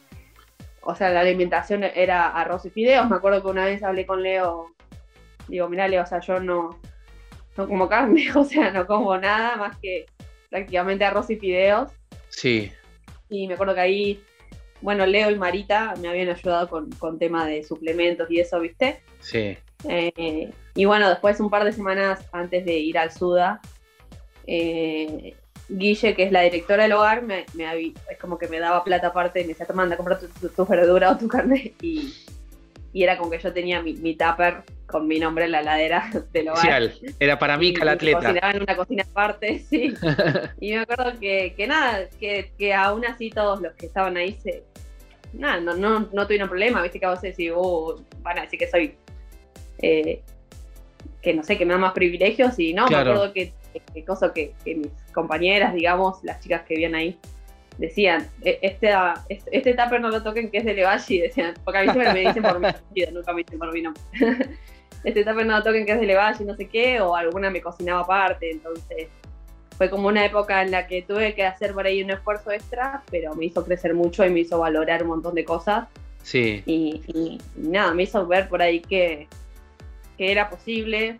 o 0.80 0.94
sea, 0.94 1.10
la 1.10 1.20
alimentación 1.20 1.84
era 1.84 2.28
arroz 2.28 2.64
y 2.64 2.70
fideos. 2.70 3.06
Me 3.10 3.16
acuerdo 3.16 3.42
que 3.42 3.48
una 3.48 3.66
vez 3.66 3.82
hablé 3.82 4.06
con 4.06 4.22
Leo, 4.22 4.74
digo, 5.48 5.68
mira 5.68 5.86
Leo, 5.86 6.04
o 6.04 6.06
sea, 6.06 6.20
yo 6.20 6.40
no, 6.40 6.80
no 7.56 7.68
como 7.68 7.88
carne, 7.88 8.28
o 8.34 8.44
sea, 8.44 8.70
no 8.70 8.86
como 8.86 9.16
nada 9.18 9.56
más 9.56 9.76
que 9.78 10.06
prácticamente 10.50 11.04
arroz 11.04 11.30
y 11.30 11.36
fideos. 11.36 11.90
Sí. 12.36 12.72
Y 13.30 13.46
me 13.46 13.54
acuerdo 13.54 13.74
que 13.74 13.80
ahí, 13.80 14.24
bueno, 14.80 15.06
Leo 15.06 15.30
y 15.30 15.36
Marita 15.36 15.94
me 16.00 16.08
habían 16.08 16.28
ayudado 16.28 16.68
con, 16.68 16.90
con 16.92 17.18
tema 17.18 17.46
de 17.46 17.62
suplementos 17.62 18.30
y 18.30 18.40
eso, 18.40 18.60
¿viste? 18.60 19.00
Sí. 19.20 19.56
Eh, 19.88 20.50
y 20.74 20.84
bueno, 20.84 21.08
después, 21.08 21.40
un 21.40 21.50
par 21.50 21.64
de 21.64 21.72
semanas 21.72 22.26
antes 22.32 22.64
de 22.64 22.74
ir 22.74 22.98
al 22.98 23.12
SUDA, 23.12 23.60
eh, 24.46 25.36
Guille, 25.68 26.14
que 26.14 26.24
es 26.24 26.32
la 26.32 26.42
directora 26.42 26.82
del 26.82 26.92
hogar, 26.92 27.22
me, 27.22 27.46
es 28.10 28.18
como 28.20 28.36
que 28.36 28.48
me 28.48 28.58
daba 28.58 28.84
plata 28.84 29.08
aparte 29.08 29.40
y 29.40 29.44
me 29.44 29.48
decía, 29.48 29.66
toma, 29.66 29.84
anda, 29.84 29.96
compra 29.96 30.18
tu, 30.18 30.66
verdura 30.66 31.12
o 31.12 31.16
tu 31.16 31.28
carne. 31.28 31.74
Y, 31.80 32.12
y, 32.92 33.02
era 33.02 33.16
como 33.16 33.30
que 33.30 33.38
yo 33.38 33.52
tenía 33.52 33.80
mi, 33.82 33.94
mi 33.94 34.14
tupper 34.14 34.64
con 34.86 35.06
mi 35.06 35.18
nombre 35.18 35.46
en 35.46 35.52
la 35.52 35.62
ladera 35.62 36.10
del 36.32 36.48
hogar. 36.48 36.92
Era 37.18 37.38
para 37.38 37.56
mí, 37.56 37.74
la 37.74 37.92
atleta. 37.92 38.20
Cocinaba 38.20 38.50
en 38.52 38.62
una 38.62 38.76
cocina 38.76 39.04
aparte, 39.08 39.58
sí. 39.70 39.94
y 40.60 40.72
me 40.72 40.80
acuerdo 40.80 41.18
que, 41.18 41.54
que 41.56 41.66
nada, 41.66 42.08
que, 42.20 42.52
que, 42.58 42.74
aún 42.74 43.04
así 43.04 43.30
todos 43.30 43.60
los 43.60 43.72
que 43.74 43.86
estaban 43.86 44.16
ahí 44.16 44.36
se... 44.42 44.64
Nada, 45.32 45.60
no, 45.60 45.74
no, 45.74 46.08
no 46.12 46.26
tuvieron 46.26 46.48
problema, 46.48 46.80
viste 46.80 47.00
que 47.00 47.06
a 47.06 47.10
vos 47.10 47.20
decís, 47.20 47.50
uh, 47.54 48.00
van 48.20 48.38
a 48.38 48.42
decir 48.42 48.58
que 48.58 48.68
soy... 48.68 48.96
Eh, 49.78 50.22
que 51.20 51.34
no 51.34 51.42
sé, 51.42 51.56
que 51.56 51.64
me 51.64 51.72
dan 51.72 51.80
más 51.80 51.92
privilegios 51.92 52.58
y 52.58 52.74
no, 52.74 52.86
me 52.86 52.96
acuerdo 52.96 53.32
que 53.32 53.52
que, 53.80 54.04
cosa 54.04 54.32
que, 54.32 54.54
mis 54.64 54.88
compañeras, 55.12 55.74
digamos, 55.74 56.22
las 56.22 56.40
chicas 56.40 56.62
que 56.62 56.74
vivían 56.74 56.94
ahí, 56.94 57.18
decían, 57.78 58.28
e, 58.42 58.58
este, 58.62 58.92
este 59.28 59.74
tupper 59.74 60.00
no 60.00 60.10
lo 60.10 60.22
toquen 60.22 60.50
que 60.50 60.58
es 60.58 60.64
de 60.64 60.74
Levashi, 60.74 61.20
decían, 61.20 61.54
porque 61.64 61.78
a 61.78 61.82
mí 61.82 61.90
siempre 61.90 62.12
me 62.12 62.20
dicen 62.20 62.42
por 62.42 62.60
mi 62.60 62.66
apellido, 62.68 63.12
nunca 63.12 63.32
me 63.32 63.42
dicen 63.42 63.58
por 63.58 63.72
mi 63.72 63.82
nombre. 63.82 64.02
Este 65.02 65.24
tupper 65.24 65.46
no 65.46 65.56
lo 65.56 65.62
toquen 65.62 65.84
que 65.84 65.92
es 65.92 66.00
de 66.00 66.06
Levashi, 66.06 66.44
no 66.44 66.54
sé 66.54 66.68
qué, 66.68 67.00
o 67.00 67.16
alguna 67.16 67.50
me 67.50 67.60
cocinaba 67.60 68.00
aparte, 68.00 68.50
entonces 68.50 69.08
fue 69.76 69.90
como 69.90 70.08
una 70.08 70.24
época 70.24 70.62
en 70.62 70.70
la 70.70 70.86
que 70.86 71.02
tuve 71.02 71.34
que 71.34 71.44
hacer 71.44 71.72
por 71.72 71.86
ahí 71.86 72.02
un 72.02 72.10
esfuerzo 72.10 72.52
extra, 72.52 73.02
pero 73.10 73.34
me 73.34 73.46
hizo 73.46 73.64
crecer 73.64 73.92
mucho 73.94 74.24
y 74.24 74.30
me 74.30 74.40
hizo 74.40 74.58
valorar 74.58 75.02
un 75.02 75.08
montón 75.08 75.34
de 75.34 75.44
cosas. 75.44 75.88
Sí. 76.22 76.62
Y, 76.64 77.38
nada, 77.56 77.92
me 77.92 78.04
hizo 78.04 78.24
ver 78.26 78.48
por 78.48 78.62
ahí 78.62 78.80
que, 78.80 79.26
que 80.16 80.30
era 80.30 80.48
posible. 80.48 81.18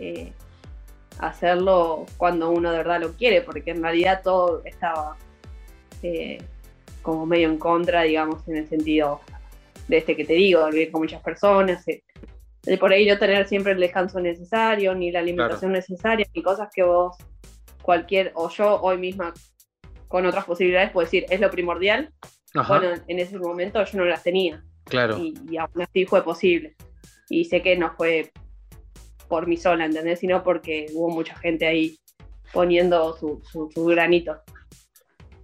Eh, 0.00 0.32
hacerlo 1.20 2.06
cuando 2.16 2.50
uno 2.50 2.70
de 2.70 2.78
verdad 2.78 3.00
lo 3.00 3.12
quiere, 3.12 3.42
porque 3.42 3.70
en 3.70 3.82
realidad 3.82 4.22
todo 4.22 4.62
estaba 4.64 5.16
eh, 6.02 6.38
como 7.02 7.26
medio 7.26 7.48
en 7.48 7.58
contra, 7.58 8.02
digamos, 8.02 8.46
en 8.48 8.56
el 8.56 8.68
sentido 8.68 9.20
de 9.88 9.98
este 9.98 10.16
que 10.16 10.24
te 10.24 10.34
digo, 10.34 10.64
de 10.64 10.72
vivir 10.72 10.90
con 10.90 11.02
muchas 11.02 11.22
personas, 11.22 11.86
eh, 11.88 12.02
de 12.62 12.78
por 12.78 12.92
ahí 12.92 13.06
no 13.06 13.18
tener 13.18 13.46
siempre 13.48 13.72
el 13.72 13.80
descanso 13.80 14.20
necesario, 14.20 14.94
ni 14.94 15.10
la 15.10 15.20
alimentación 15.20 15.72
necesaria, 15.72 16.26
ni 16.34 16.42
cosas 16.42 16.68
que 16.74 16.82
vos, 16.82 17.16
cualquier, 17.82 18.32
o 18.34 18.48
yo 18.50 18.80
hoy 18.80 18.98
misma, 18.98 19.32
con 20.08 20.26
otras 20.26 20.44
posibilidades, 20.44 20.90
puedo 20.90 21.04
decir, 21.04 21.24
es 21.30 21.40
lo 21.40 21.50
primordial. 21.50 22.12
Bueno, 22.52 22.90
en 23.06 23.18
ese 23.18 23.38
momento 23.38 23.82
yo 23.84 23.98
no 23.98 24.04
las 24.04 24.22
tenía. 24.22 24.62
Claro. 24.84 25.18
Y, 25.18 25.34
y 25.48 25.56
aún 25.56 25.80
así 25.80 26.04
fue 26.04 26.24
posible. 26.24 26.74
Y 27.28 27.44
sé 27.44 27.62
que 27.62 27.76
no 27.76 27.94
fue 27.96 28.32
por 29.28 29.46
mí 29.46 29.56
sola, 29.56 29.86
¿entendés? 29.86 30.18
Sino 30.18 30.42
porque 30.42 30.86
hubo 30.92 31.08
mucha 31.08 31.36
gente 31.36 31.66
ahí 31.66 31.98
poniendo 32.52 33.16
su, 33.16 33.40
granito. 33.86 34.36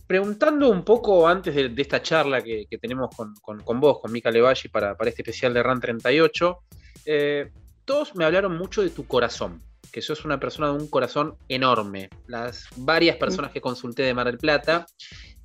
Preguntando 0.07 0.69
un 0.69 0.85
poco 0.85 1.27
antes 1.27 1.55
de, 1.55 1.73
esta 1.77 2.03
charla 2.03 2.43
que, 2.43 2.67
tenemos 2.81 3.09
con, 3.17 3.81
vos, 3.81 4.01
con 4.01 4.13
Mika 4.13 4.31
Levalli, 4.31 4.69
para, 4.71 4.97
para 4.97 5.11
este 5.11 5.23
especial 5.23 5.55
de 5.55 5.63
RAN 5.63 5.81
38, 5.81 6.59
eh, 7.07 7.51
todos 7.85 8.15
me 8.15 8.25
hablaron 8.25 8.59
mucho 8.59 8.83
de 8.83 8.91
tu 8.91 9.07
corazón, 9.07 9.63
que 9.93 10.03
sos 10.03 10.25
una 10.25 10.41
persona 10.41 10.69
de 10.69 10.75
un 10.75 10.89
corazón 10.89 11.37
enorme. 11.49 12.11
Las 12.27 12.67
varias 12.77 13.17
personas 13.17 13.53
que 13.53 13.61
consulté 13.61 14.03
de 14.03 14.15
Mar 14.15 14.27
del 14.27 14.39
Plata. 14.39 14.87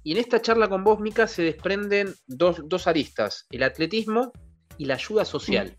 Y 0.03 0.13
en 0.13 0.17
esta 0.17 0.41
charla 0.41 0.67
con 0.67 0.83
vos, 0.83 0.99
Mika, 0.99 1.27
se 1.27 1.43
desprenden 1.43 2.13
dos, 2.25 2.61
dos 2.65 2.87
aristas, 2.87 3.45
el 3.51 3.63
atletismo 3.63 4.31
y 4.77 4.85
la 4.85 4.95
ayuda 4.95 5.25
social. 5.25 5.77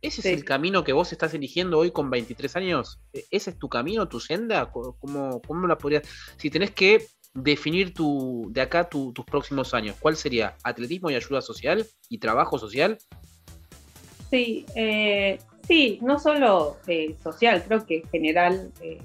¿Ese 0.00 0.20
es 0.20 0.26
el 0.26 0.44
camino 0.44 0.82
que 0.82 0.92
vos 0.92 1.12
estás 1.12 1.32
eligiendo 1.34 1.78
hoy 1.78 1.92
con 1.92 2.10
23 2.10 2.56
años? 2.56 3.00
¿E-, 3.12 3.24
¿Ese 3.30 3.50
es 3.50 3.58
tu 3.58 3.68
camino, 3.68 4.08
tu 4.08 4.20
senda? 4.20 4.70
¿Cómo, 4.70 5.40
cómo 5.42 5.66
la 5.66 5.78
podrías...? 5.78 6.02
Si 6.36 6.50
tenés 6.50 6.72
que 6.72 7.06
definir 7.34 7.94
tu, 7.94 8.48
de 8.50 8.60
acá 8.60 8.88
tus 8.88 9.12
próximos 9.24 9.74
años, 9.74 9.96
¿cuál 9.98 10.16
sería? 10.16 10.56
¿Atletismo 10.64 11.10
y 11.10 11.14
ayuda 11.14 11.40
social? 11.40 11.86
¿Y 12.08 12.18
trabajo 12.18 12.58
social? 12.58 12.98
Sí, 14.32 14.64
eh, 14.74 15.38
sí, 15.68 15.98
no 16.00 16.18
solo 16.18 16.78
eh, 16.86 17.16
social, 17.22 17.62
creo 17.68 17.84
que 17.84 17.98
en 17.98 18.08
general 18.08 18.72
eh, 18.80 18.98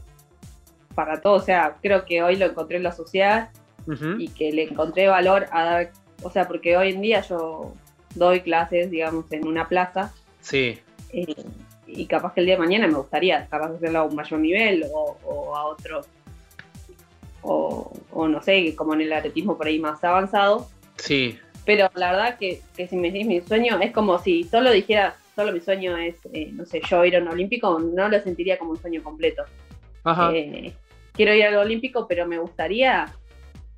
para 0.95 1.19
todo. 1.19 1.33
O 1.33 1.41
sea, 1.41 1.75
creo 1.81 2.05
que 2.05 2.23
hoy 2.23 2.37
lo 2.37 2.45
encontré 2.45 2.77
en 2.77 2.83
la 2.83 2.93
sociedad 2.93 3.49
y 4.17 4.29
que 4.29 4.53
le 4.53 4.63
encontré 4.63 5.09
valor 5.09 5.47
a 5.51 5.63
dar... 5.63 5.91
O 6.23 6.31
sea, 6.31 6.47
porque 6.47 6.77
hoy 6.77 6.91
en 6.91 7.01
día 7.01 7.19
yo 7.21 7.73
doy 8.15 8.39
clases, 8.39 8.89
digamos, 8.89 9.29
en 9.31 9.45
una 9.45 9.67
plaza. 9.67 10.13
Sí. 10.39 10.79
Eh, 11.11 11.35
y 11.87 12.05
capaz 12.05 12.33
que 12.33 12.39
el 12.39 12.45
día 12.45 12.55
de 12.55 12.61
mañana 12.61 12.87
me 12.87 12.93
gustaría, 12.93 13.47
capaz 13.47 13.71
de 13.71 13.75
hacerlo 13.75 13.99
a 13.99 14.03
un 14.03 14.15
mayor 14.15 14.39
nivel 14.39 14.85
o, 14.93 15.55
a 15.57 15.65
otro, 15.65 16.05
o, 17.41 17.91
no 18.29 18.41
sé, 18.41 18.73
como 18.77 18.93
en 18.93 19.01
el 19.01 19.11
atletismo 19.11 19.57
por 19.57 19.67
ahí 19.67 19.77
más 19.77 20.01
avanzado. 20.05 20.69
Sí. 20.95 21.37
Pero 21.67 21.91
la 21.93 22.11
verdad 22.11 22.37
que, 22.39 22.61
si 22.75 22.95
me 22.95 23.11
decís 23.11 23.27
mi 23.27 23.41
sueño, 23.41 23.77
es 23.79 23.91
como 23.91 24.17
si 24.17 24.43
solo 24.43 24.71
dijera, 24.71 25.15
solo 25.35 25.51
mi 25.51 25.61
sueño 25.61 25.95
es, 25.97 26.15
eh, 26.33 26.49
no 26.51 26.65
sé, 26.65 26.81
yo 26.89 27.05
ir 27.05 27.15
a 27.15 27.19
un 27.19 27.27
olímpico, 27.27 27.77
no 27.77 28.09
lo 28.09 28.19
sentiría 28.21 28.57
como 28.57 28.71
un 28.71 28.81
sueño 28.81 29.03
completo. 29.03 29.43
Eh, 30.33 30.73
quiero 31.13 31.35
ir 31.35 31.45
al 31.45 31.57
olímpico, 31.57 32.07
pero 32.07 32.25
me 32.25 32.39
gustaría 32.39 33.13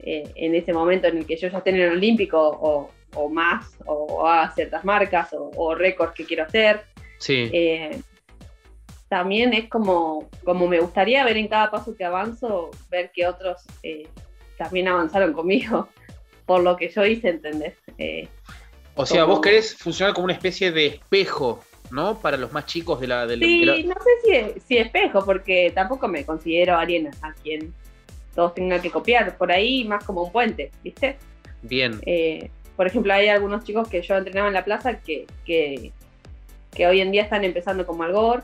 en 0.01 0.55
ese 0.55 0.71
momento 0.71 1.07
en 1.07 1.17
el 1.17 1.25
que 1.25 1.35
yo 1.35 1.49
ya 1.49 1.57
esté 1.57 1.71
en 1.71 1.81
el 1.81 1.91
olímpico 1.91 2.89
o, 3.11 3.29
más, 3.29 3.77
o, 3.85 4.25
haga 4.25 4.53
ciertas 4.53 4.85
marcas 4.85 5.33
o, 5.33 5.51
o 5.57 5.75
récords 5.75 6.13
que 6.13 6.23
quiero 6.23 6.43
hacer, 6.43 6.85
Sí. 7.19 7.49
Eh, 7.53 8.01
también 9.09 9.53
es 9.53 9.69
como, 9.69 10.29
como 10.43 10.67
me 10.67 10.79
gustaría 10.79 11.23
ver 11.23 11.37
en 11.37 11.47
cada 11.47 11.69
paso 11.69 11.95
que 11.95 12.05
avanzo, 12.05 12.71
ver 12.89 13.11
que 13.11 13.27
otros 13.27 13.63
eh, 13.83 14.07
también 14.57 14.87
avanzaron 14.87 15.33
conmigo 15.33 15.89
por 16.49 16.63
lo 16.63 16.75
que 16.75 16.89
yo 16.89 17.05
hice, 17.05 17.29
¿entendés? 17.29 17.75
Eh, 17.99 18.27
o 18.95 19.05
sea, 19.05 19.25
vos 19.25 19.39
querés 19.39 19.75
funcionar 19.75 20.15
como 20.15 20.25
una 20.25 20.33
especie 20.33 20.71
de 20.71 20.87
espejo, 20.87 21.63
¿no? 21.91 22.19
Para 22.19 22.37
los 22.37 22.51
más 22.51 22.65
chicos 22.65 22.99
de 22.99 23.05
la... 23.05 23.27
De 23.27 23.37
sí, 23.37 23.83
no 23.85 23.93
sé 23.93 24.53
si, 24.55 24.59
si, 24.61 24.77
espejo, 24.79 25.23
porque 25.23 25.71
tampoco 25.75 26.07
me 26.07 26.25
considero 26.25 26.75
alguien 26.75 27.11
a 27.21 27.33
quien 27.33 27.71
todos 28.33 28.55
tengan 28.55 28.81
que 28.81 28.89
copiar. 28.89 29.37
Por 29.37 29.51
ahí 29.51 29.83
más 29.83 30.03
como 30.03 30.23
un 30.23 30.31
puente, 30.31 30.71
¿viste? 30.83 31.17
Bien. 31.61 32.01
por 32.75 32.87
ejemplo, 32.87 33.13
hay 33.13 33.27
algunos 33.27 33.63
chicos 33.63 33.87
que 33.87 34.01
yo 34.01 34.15
entrenaba 34.15 34.47
en 34.47 34.55
la 34.55 34.65
plaza 34.65 34.99
que, 34.99 35.27
que 35.45 35.91
que 36.73 36.87
hoy 36.87 37.01
en 37.01 37.11
día 37.11 37.23
están 37.23 37.43
empezando 37.43 37.85
como 37.85 38.03
Algor 38.03 38.43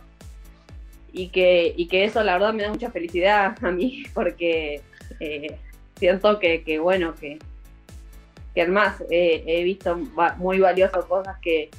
y 1.11 1.29
que, 1.29 1.73
y 1.75 1.87
que 1.87 2.03
eso 2.03 2.23
la 2.23 2.33
verdad 2.33 2.53
me 2.53 2.63
da 2.63 2.69
mucha 2.69 2.91
felicidad 2.91 3.55
a 3.61 3.71
mí 3.71 4.03
porque 4.13 4.81
eh, 5.19 5.57
siento 5.95 6.39
que, 6.39 6.63
que, 6.63 6.79
bueno, 6.79 7.15
que, 7.15 7.39
que 8.55 8.61
además 8.61 9.03
he 9.09 9.63
visto 9.63 9.99
muy 10.37 10.59
valiosas 10.59 11.05
cosas 11.05 11.37
que, 11.41 11.69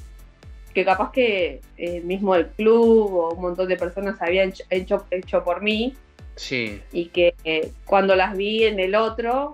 que 0.73 0.85
capaz 0.85 1.11
que 1.11 1.59
eh, 1.75 2.01
mismo 2.01 2.35
el 2.35 2.47
club 2.49 3.11
o 3.11 3.33
un 3.33 3.41
montón 3.41 3.67
de 3.67 3.75
personas 3.77 4.21
habían 4.21 4.53
hecho, 4.69 5.05
hecho, 5.09 5.43
por 5.43 5.63
mí. 5.63 5.95
Sí. 6.35 6.79
Y 6.91 7.07
que 7.07 7.33
eh, 7.43 7.71
cuando 7.83 8.15
las 8.15 8.37
vi 8.37 8.65
en 8.65 8.79
el 8.79 8.93
otro, 8.93 9.53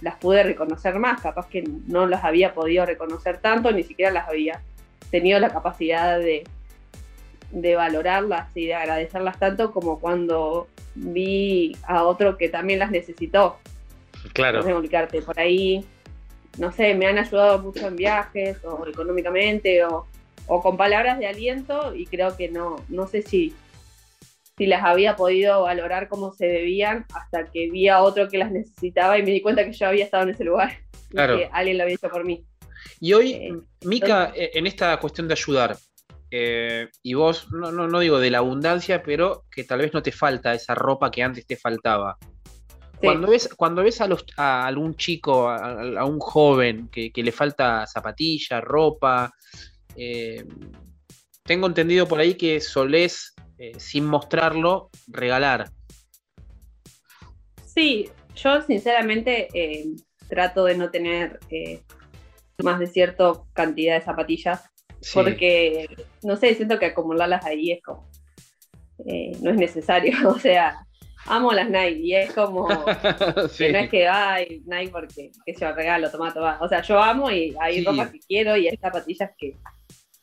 las 0.00 0.16
pude 0.16 0.42
reconocer 0.42 0.98
más. 0.98 1.20
Capaz 1.20 1.48
que 1.48 1.64
no 1.86 2.06
las 2.06 2.24
había 2.24 2.54
podido 2.54 2.86
reconocer 2.86 3.38
tanto, 3.38 3.70
ni 3.72 3.82
siquiera 3.82 4.10
las 4.10 4.26
había 4.26 4.62
tenido 5.10 5.38
la 5.38 5.50
capacidad 5.50 6.18
de, 6.18 6.44
de 7.50 7.76
valorarlas 7.76 8.48
y 8.54 8.66
de 8.66 8.74
agradecerlas 8.74 9.38
tanto 9.38 9.70
como 9.70 10.00
cuando 10.00 10.68
vi 10.94 11.76
a 11.84 12.04
otro 12.04 12.36
que 12.36 12.48
también 12.48 12.78
las 12.78 12.90
necesitó. 12.90 13.58
Claro. 14.32 14.62
No 14.62 14.82
sé 14.82 15.22
por 15.22 15.38
ahí, 15.38 15.84
no 16.58 16.72
sé, 16.72 16.94
me 16.94 17.06
han 17.06 17.18
ayudado 17.18 17.58
mucho 17.60 17.86
en 17.86 17.96
viajes 17.96 18.62
o 18.64 18.86
económicamente 18.86 19.84
o, 19.84 20.06
con 20.46 20.76
palabras 20.76 21.18
de 21.18 21.26
aliento 21.26 21.94
y 21.94 22.06
creo 22.06 22.36
que 22.36 22.48
no, 22.48 22.82
no 22.88 23.06
sé 23.06 23.20
si, 23.20 23.54
si 24.56 24.66
las 24.66 24.82
había 24.82 25.14
podido 25.14 25.62
valorar 25.62 26.08
como 26.08 26.32
se 26.32 26.46
debían 26.46 27.04
hasta 27.12 27.50
que 27.50 27.70
vi 27.70 27.88
a 27.88 28.00
otro 28.00 28.28
que 28.28 28.38
las 28.38 28.50
necesitaba 28.50 29.18
y 29.18 29.22
me 29.22 29.32
di 29.32 29.42
cuenta 29.42 29.64
que 29.64 29.72
yo 29.72 29.86
había 29.86 30.04
estado 30.04 30.22
en 30.22 30.30
ese 30.30 30.44
lugar. 30.44 30.78
Claro. 31.10 31.38
que 31.38 31.48
alguien 31.52 31.78
lo 31.78 31.84
había 31.84 31.94
hecho 31.94 32.10
por 32.10 32.24
mí. 32.24 32.44
Y 33.00 33.12
hoy, 33.14 33.32
eh, 33.32 33.56
Mica, 33.84 34.32
eh, 34.34 34.50
en 34.54 34.66
esta 34.66 34.98
cuestión 34.98 35.26
de 35.26 35.34
ayudar, 35.34 35.76
eh, 36.30 36.88
y 37.02 37.14
vos, 37.14 37.50
no, 37.50 37.72
no, 37.72 38.00
digo 38.00 38.18
de 38.18 38.30
la 38.30 38.38
abundancia, 38.38 39.02
pero 39.02 39.44
que 39.50 39.64
tal 39.64 39.78
vez 39.78 39.94
no 39.94 40.02
te 40.02 40.12
falta 40.12 40.52
esa 40.52 40.74
ropa 40.74 41.10
que 41.10 41.22
antes 41.22 41.46
te 41.46 41.56
faltaba. 41.56 42.18
Cuando 43.00 43.28
ves, 43.28 43.48
cuando 43.56 43.82
ves 43.82 44.00
a, 44.00 44.06
los, 44.06 44.24
a 44.36 44.66
algún 44.66 44.96
chico, 44.96 45.48
a, 45.48 46.04
un 46.04 46.18
joven 46.18 46.88
que, 46.88 47.12
le 47.14 47.32
falta 47.32 47.86
zapatilla, 47.86 48.60
ropa, 48.60 49.32
tengo 51.44 51.66
entendido 51.66 52.06
por 52.08 52.18
ahí 52.20 52.34
que 52.34 52.60
solés, 52.60 53.34
sin 53.76 54.04
mostrarlo, 54.04 54.90
regalar. 55.06 55.70
Sí, 57.64 58.10
yo 58.34 58.62
sinceramente 58.62 59.48
trato 60.28 60.64
de 60.64 60.76
no 60.76 60.90
tener 60.90 61.38
más 62.62 62.78
de 62.78 62.86
cierta 62.86 63.32
cantidad 63.52 63.94
de 63.94 64.04
zapatillas 64.04 64.64
Porque, 65.14 65.88
no 66.22 66.36
sé, 66.36 66.54
siento 66.54 66.78
que 66.78 66.86
acumularlas 66.86 67.44
ahí 67.44 67.70
es 67.70 67.82
como, 67.82 68.10
eh, 69.06 69.32
no 69.40 69.50
es 69.50 69.56
necesario, 69.56 70.12
o 70.28 70.38
sea, 70.38 70.86
amo 71.28 71.52
las 71.52 71.68
Nike 71.68 72.00
y 72.00 72.14
es 72.14 72.32
como, 72.32 72.66
que 73.58 73.72
no 73.72 73.78
es 73.78 73.90
que, 73.90 74.08
ay, 74.08 74.62
Nike 74.66 74.90
porque, 74.90 75.30
que 75.44 75.54
yo 75.54 75.72
regalo, 75.72 76.10
toma, 76.10 76.32
toma, 76.32 76.58
o 76.60 76.68
sea, 76.68 76.82
yo 76.82 77.00
amo 77.00 77.30
y 77.30 77.54
hay 77.60 77.84
ropa 77.84 78.10
que 78.10 78.20
quiero 78.20 78.56
y 78.56 78.68
hay 78.68 78.76
zapatillas 78.76 79.30
que, 79.38 79.54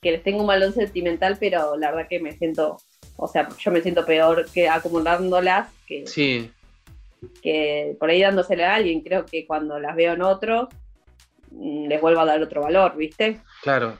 que 0.01 0.11
les 0.11 0.23
tengo 0.23 0.41
un 0.41 0.47
balón 0.47 0.73
sentimental, 0.73 1.37
pero 1.39 1.77
la 1.77 1.91
verdad 1.91 2.07
que 2.09 2.19
me 2.19 2.31
siento, 2.33 2.77
o 3.17 3.27
sea, 3.27 3.47
yo 3.57 3.71
me 3.71 3.81
siento 3.81 4.05
peor 4.05 4.45
que 4.51 4.67
acumulándolas 4.67 5.71
que, 5.87 6.07
sí. 6.07 6.51
que 7.41 7.95
por 7.99 8.09
ahí 8.09 8.21
dándosela 8.21 8.71
a 8.71 8.75
alguien, 8.75 9.01
creo 9.01 9.25
que 9.25 9.45
cuando 9.45 9.79
las 9.79 9.95
veo 9.95 10.13
en 10.13 10.21
otro, 10.21 10.69
mm, 11.51 11.87
les 11.87 12.01
vuelvo 12.01 12.21
a 12.21 12.25
dar 12.25 12.41
otro 12.41 12.61
valor, 12.61 12.95
¿viste? 12.97 13.39
Claro. 13.61 13.97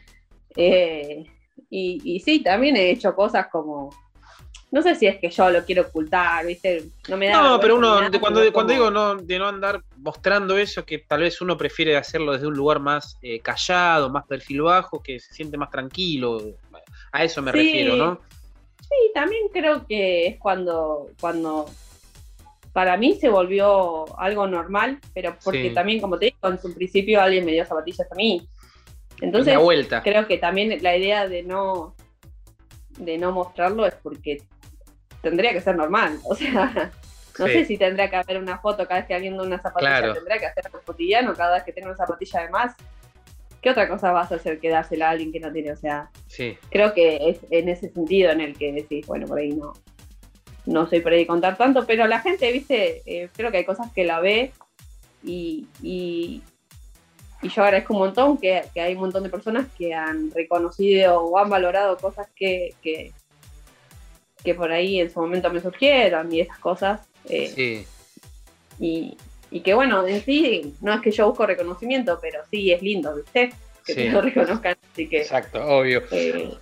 Eh, 0.55 1.25
y, 1.69 2.01
y 2.03 2.19
sí, 2.19 2.41
también 2.41 2.77
he 2.77 2.89
hecho 2.89 3.15
cosas 3.15 3.47
como 3.47 3.89
no 4.71 4.81
sé 4.81 4.95
si 4.95 5.07
es 5.07 5.17
que 5.19 5.29
yo 5.29 5.49
lo 5.49 5.63
quiero 5.63 5.83
ocultar, 5.83 6.45
¿viste? 6.45 6.85
No 7.07 7.17
me 7.17 7.27
da. 7.27 7.41
No, 7.41 7.59
pero 7.59 7.77
uno, 7.77 7.99
cuando, 8.19 8.51
cuando 8.51 8.73
digo 8.73 8.91
no, 8.91 9.15
de 9.15 9.39
no 9.39 9.47
andar 9.47 9.81
mostrando 9.97 10.57
eso, 10.57 10.85
que 10.85 10.99
tal 10.99 11.21
vez 11.21 11.39
uno 11.41 11.55
prefiere 11.55 11.95
hacerlo 11.95 12.33
desde 12.33 12.47
un 12.47 12.55
lugar 12.55 12.79
más 12.79 13.17
eh, 13.21 13.39
callado, 13.39 14.09
más 14.09 14.25
perfil 14.25 14.63
bajo, 14.63 15.01
que 15.01 15.19
se 15.19 15.33
siente 15.33 15.57
más 15.57 15.69
tranquilo. 15.69 16.41
A 17.11 17.23
eso 17.23 17.41
me 17.41 17.51
refiero, 17.51 17.95
¿no? 17.95 18.19
Sí, 18.81 19.11
también 19.13 19.47
creo 19.51 19.85
que 19.87 20.27
es 20.27 20.39
cuando, 20.39 21.09
cuando 21.19 21.69
para 22.73 22.97
mí 22.97 23.13
se 23.15 23.29
volvió 23.29 24.19
algo 24.19 24.47
normal, 24.47 24.99
pero 25.13 25.37
porque 25.43 25.69
también, 25.69 26.01
como 26.01 26.19
te 26.19 26.25
digo, 26.25 26.49
en 26.49 26.61
su 26.61 26.73
principio 26.73 27.21
alguien 27.21 27.45
me 27.45 27.53
dio 27.53 27.65
zapatillas 27.65 28.11
a 28.11 28.15
mí. 28.15 28.47
Entonces, 29.21 29.57
creo 30.03 30.27
que 30.27 30.37
también 30.37 30.83
la 30.83 30.97
idea 30.97 31.27
de 31.27 31.43
no 31.43 31.95
de 32.97 33.17
no 33.17 33.31
mostrarlo 33.31 33.85
es 33.85 33.95
porque 33.95 34.41
tendría 35.25 35.53
que 35.53 35.61
ser 35.61 35.75
normal. 35.75 36.19
O 36.23 36.35
sea, 36.35 36.91
no 37.39 37.47
sé 37.47 37.65
si 37.65 37.77
tendría 37.77 38.09
que 38.11 38.15
haber 38.15 38.37
una 38.37 38.59
foto 38.59 38.87
cada 38.87 38.99
vez 38.99 39.07
que 39.07 39.15
alguien 39.15 39.35
da 39.35 39.43
una 39.43 39.59
zapatilla, 39.59 40.13
tendría 40.13 40.37
que 40.37 40.45
hacer 40.45 40.71
cotidiano 40.85 41.33
cada 41.33 41.55
vez 41.55 41.63
que 41.63 41.73
tenga 41.73 41.87
una 41.87 41.97
zapatilla 41.97 42.41
de 42.41 42.49
más. 42.49 42.75
¿Qué 43.59 43.71
otra 43.71 43.89
cosa 43.89 44.11
vas 44.11 44.31
a 44.31 44.35
hacer 44.35 44.59
que 44.59 44.69
dársela 44.69 45.07
a 45.07 45.11
alguien 45.11 45.31
que 45.31 45.39
no 45.39 45.51
tiene? 45.51 45.71
O 45.71 45.75
sea, 45.75 46.11
creo 46.69 46.93
que 46.93 47.29
es 47.29 47.39
en 47.49 47.69
ese 47.69 47.89
sentido 47.91 48.29
en 48.29 48.41
el 48.41 48.55
que 48.55 48.71
decís, 48.71 49.07
bueno, 49.07 49.25
por 49.25 49.39
ahí 49.39 49.53
no, 49.53 49.73
no 50.67 50.87
soy 50.87 50.99
por 50.99 51.13
ahí 51.13 51.25
contar 51.25 51.57
tanto, 51.57 51.87
pero 51.87 52.05
la 52.05 52.19
gente, 52.19 52.51
viste, 52.51 53.01
eh, 53.07 53.29
creo 53.35 53.49
que 53.49 53.57
hay 53.57 53.65
cosas 53.65 53.91
que 53.91 54.03
la 54.03 54.19
ve 54.19 54.51
y, 55.23 55.67
y, 55.81 56.43
yo 57.41 57.63
agradezco 57.63 57.93
un 57.93 57.99
montón 57.99 58.37
que, 58.37 58.61
hay 58.75 58.93
un 58.93 59.01
montón 59.01 59.23
de 59.23 59.29
personas 59.29 59.65
que 59.75 59.95
han 59.95 60.29
reconocido 60.31 61.21
o 61.21 61.37
han 61.39 61.49
valorado 61.49 61.97
cosas 61.97 62.27
que, 62.35 62.75
que, 62.83 63.11
que 64.45 64.55
por 64.55 64.71
ahí 64.71 65.01
en 65.01 65.11
su 65.11 65.19
momento 65.19 65.51
me 65.51 65.59
surgieron 65.59 66.31
y 66.31 66.39
esas 66.39 66.59
cosas. 66.59 67.01
Eh, 67.27 67.51
sí. 67.53 67.87
Y, 68.79 69.17
y, 69.51 69.59
que 69.61 69.73
bueno, 69.73 70.07
en 70.07 70.21
sí, 70.23 70.75
no 70.79 70.93
es 70.93 71.01
que 71.01 71.11
yo 71.11 71.27
busco 71.27 71.45
reconocimiento, 71.45 72.17
pero 72.21 72.39
sí 72.49 72.71
es 72.71 72.81
lindo, 72.81 73.15
¿viste? 73.15 73.51
Que 73.85 73.95
te 73.95 74.09
lo 74.09 74.21
reconozcan, 74.21 74.77
así 74.91 75.07
que... 75.09 75.21
Exacto, 75.21 75.61
obvio. 75.65 76.03
Eh, 76.11 76.53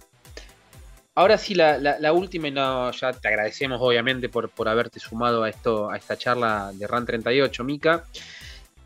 Ahora 1.15 1.37
sí, 1.37 1.53
la, 1.53 1.77
la, 1.77 2.11
última, 2.11 2.47
y 2.47 2.51
no, 2.51 2.89
ya 2.91 3.13
te 3.13 3.27
agradecemos 3.27 3.79
obviamente 3.79 4.29
por, 4.29 4.49
por 4.49 4.67
haberte 4.67 4.99
sumado 4.99 5.43
a 5.43 5.49
esto, 5.49 5.91
a 5.91 5.97
esta 5.97 6.17
charla 6.17 6.71
de 6.73 6.87
RAN 6.87 7.05
38, 7.05 7.63
Mica. 7.63 8.03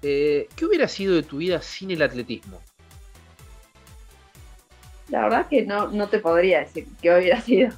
Eh, 0.01 0.49
¿Qué 0.55 0.65
hubiera 0.65 0.89
sido 0.89 1.15
de 1.15 1.23
tu 1.23 1.37
vida 1.37 1.61
sin 1.61 1.89
el 1.91 2.01
atletismo? 2.01 2.61
La 5.07 5.21
verdad 5.21 5.47
que 5.47 5.61
no, 5.61 5.87
no 5.87 6.09
te 6.09 6.19
podría 6.19 6.59
decir 6.59 6.85
qué 7.01 7.15
hubiera 7.15 7.39
sido. 7.41 7.71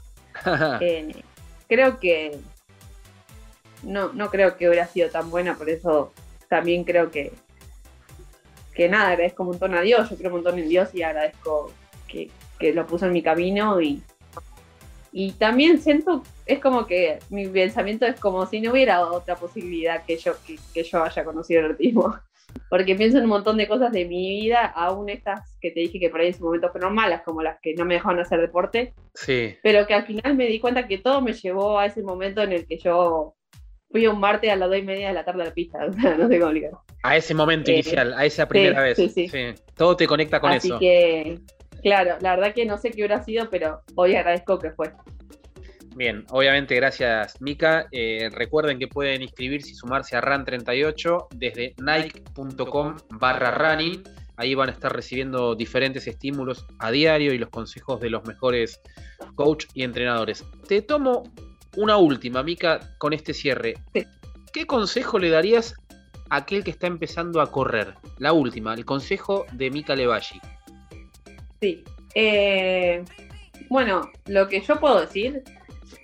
Eh, 0.82 1.24
creo 1.68 2.00
que 2.00 2.40
no, 3.84 4.14
no 4.14 4.30
creo 4.30 4.58
que 4.58 4.68
hubiera 4.68 4.88
sido 4.88 5.10
tan 5.10 5.30
buena, 5.30 5.56
por 5.56 5.70
eso 5.70 6.12
también 6.48 6.84
creo 6.84 7.12
que, 7.12 7.32
que 8.74 8.90
nada, 8.90 9.10
agradezco 9.10 9.44
un 9.44 9.50
montón 9.50 9.76
a 9.76 9.82
Dios, 9.82 10.10
yo 10.10 10.18
creo 10.18 10.30
un 10.30 10.38
montón 10.38 10.60
en 10.60 10.70
Dios 10.70 10.94
y 10.94 11.04
agradezco 11.04 11.72
que, 12.08 12.32
lo 12.74 12.86
puso 12.86 13.06
en 13.06 13.14
mi 13.14 13.22
camino 13.22 13.80
y, 13.80 14.04
y 15.12 15.32
también 15.34 15.82
siento, 15.82 16.24
es 16.46 16.60
como 16.60 16.86
que 16.88 17.20
mi 17.30 17.48
pensamiento 17.48 18.06
es 18.06 18.20
como 18.20 18.46
si 18.48 18.60
no 18.60 18.72
hubiera 18.72 19.06
otra 19.06 19.36
posibilidad 19.36 20.04
que 20.04 20.18
yo, 20.18 20.34
que, 20.46 20.60
que 20.74 20.84
yo 20.84 21.04
haya 21.04 21.24
conocido 21.24 21.62
el 21.62 21.72
autismo 21.72 22.20
porque 22.70 22.96
pienso 22.96 23.18
en 23.18 23.24
un 23.24 23.30
montón 23.30 23.58
de 23.58 23.68
cosas 23.68 23.92
de 23.92 24.06
mi 24.06 24.42
vida, 24.42 24.66
aún 24.66 25.10
estas 25.10 25.56
que 25.60 25.72
te 25.72 25.82
dije 25.82 26.00
que 26.00 26.10
por 26.10 26.22
ahí 26.22 26.28
en 26.28 26.34
su 26.36 26.44
momento 26.44 26.70
fueron 26.72 26.94
malas, 26.94 27.22
como 27.24 27.42
las 27.42 27.60
que 27.62 27.74
no 27.74 27.86
me 27.86 27.96
dejaron 27.96 28.20
hacer 28.20 28.40
deporte, 28.40 28.94
sí. 29.14 29.56
pero 29.64 29.88
que 29.88 29.94
al 29.94 30.06
final 30.06 30.36
me 30.36 30.48
di 30.48 30.60
cuenta 30.60 30.88
que 30.88 31.00
todo 31.00 31.22
me 31.22 31.34
llevó 31.34 31.80
a 31.80 31.86
ese 31.86 32.04
momento 32.04 32.42
en 32.44 32.54
el 32.54 32.68
que 32.68 32.78
yo 32.78 33.36
fui 33.92 34.06
un 34.08 34.20
martes 34.20 34.52
a 34.52 34.56
las 34.56 34.70
dos 34.70 34.78
y 34.78 34.84
media 34.84 35.08
de 35.08 35.14
la 35.14 35.26
tarde 35.26 35.42
a 35.42 35.46
la 35.46 35.54
pista, 35.54 35.80
no 35.88 36.28
sé 36.28 36.40
cómo 36.40 36.52
explicar. 36.52 36.72
A 37.04 37.18
ese 37.18 37.34
momento 37.34 37.72
eh, 37.72 37.76
inicial, 37.76 38.14
a 38.14 38.26
esa 38.26 38.48
primera 38.48 38.82
vez. 38.82 38.98
Sí, 38.98 39.10
sí. 39.10 39.28
Todo 39.76 39.96
te 39.96 40.06
conecta 40.06 40.40
con 40.40 40.52
eso. 40.52 40.76
Así 40.76 40.86
que, 40.86 41.40
claro, 41.82 42.18
la 42.22 42.36
verdad 42.36 42.54
que 42.54 42.66
no 42.66 42.78
sé 42.78 42.92
qué 42.92 42.98
hubiera 42.98 43.24
sido, 43.24 43.50
pero 43.50 43.82
hoy 43.96 44.16
agradezco 44.16 44.60
que 44.60 44.72
fue. 44.72 44.92
Bien, 46.00 46.26
obviamente 46.30 46.76
gracias 46.76 47.42
Mika. 47.42 47.90
Eh, 47.92 48.30
recuerden 48.32 48.80
que 48.80 48.88
pueden 48.88 49.22
inscribirse 49.22 49.72
y 49.72 49.76
sumarse 49.76 50.16
a 50.16 50.22
RAN38 50.22 51.28
desde 51.36 51.76
nike.com 51.78 52.96
barra 53.10 53.52
running. 53.52 54.02
Ahí 54.38 54.56
van 54.56 54.70
a 54.70 54.72
estar 54.72 54.96
recibiendo 54.96 55.56
diferentes 55.56 56.08
estímulos 56.08 56.66
a 56.78 56.90
diario 56.92 57.34
y 57.34 57.38
los 57.38 57.50
consejos 57.50 58.00
de 58.00 58.12
los 58.12 58.24
mejores 58.26 58.80
coach 59.36 59.66
y 59.74 59.84
entrenadores. 59.84 60.46
Te 60.70 60.82
tomo 60.82 61.24
una 61.76 61.98
última, 61.98 62.44
Mika, 62.44 62.80
con 62.98 63.12
este 63.12 63.34
cierre. 63.34 63.74
¿Qué 64.54 64.66
consejo 64.66 65.20
le 65.20 65.30
darías 65.30 65.76
a 66.30 66.38
aquel 66.38 66.64
que 66.64 66.72
está 66.72 66.88
empezando 66.88 67.42
a 67.42 67.52
correr? 67.52 67.96
La 68.20 68.32
última, 68.32 68.74
el 68.74 68.86
consejo 68.86 69.46
de 69.52 69.70
Mika 69.70 69.98
Levashi. 69.98 70.40
Sí. 71.60 71.84
Eh, 72.16 73.04
bueno, 73.68 74.10
lo 74.28 74.48
que 74.48 74.62
yo 74.62 74.80
puedo 74.80 75.02
decir 75.02 75.44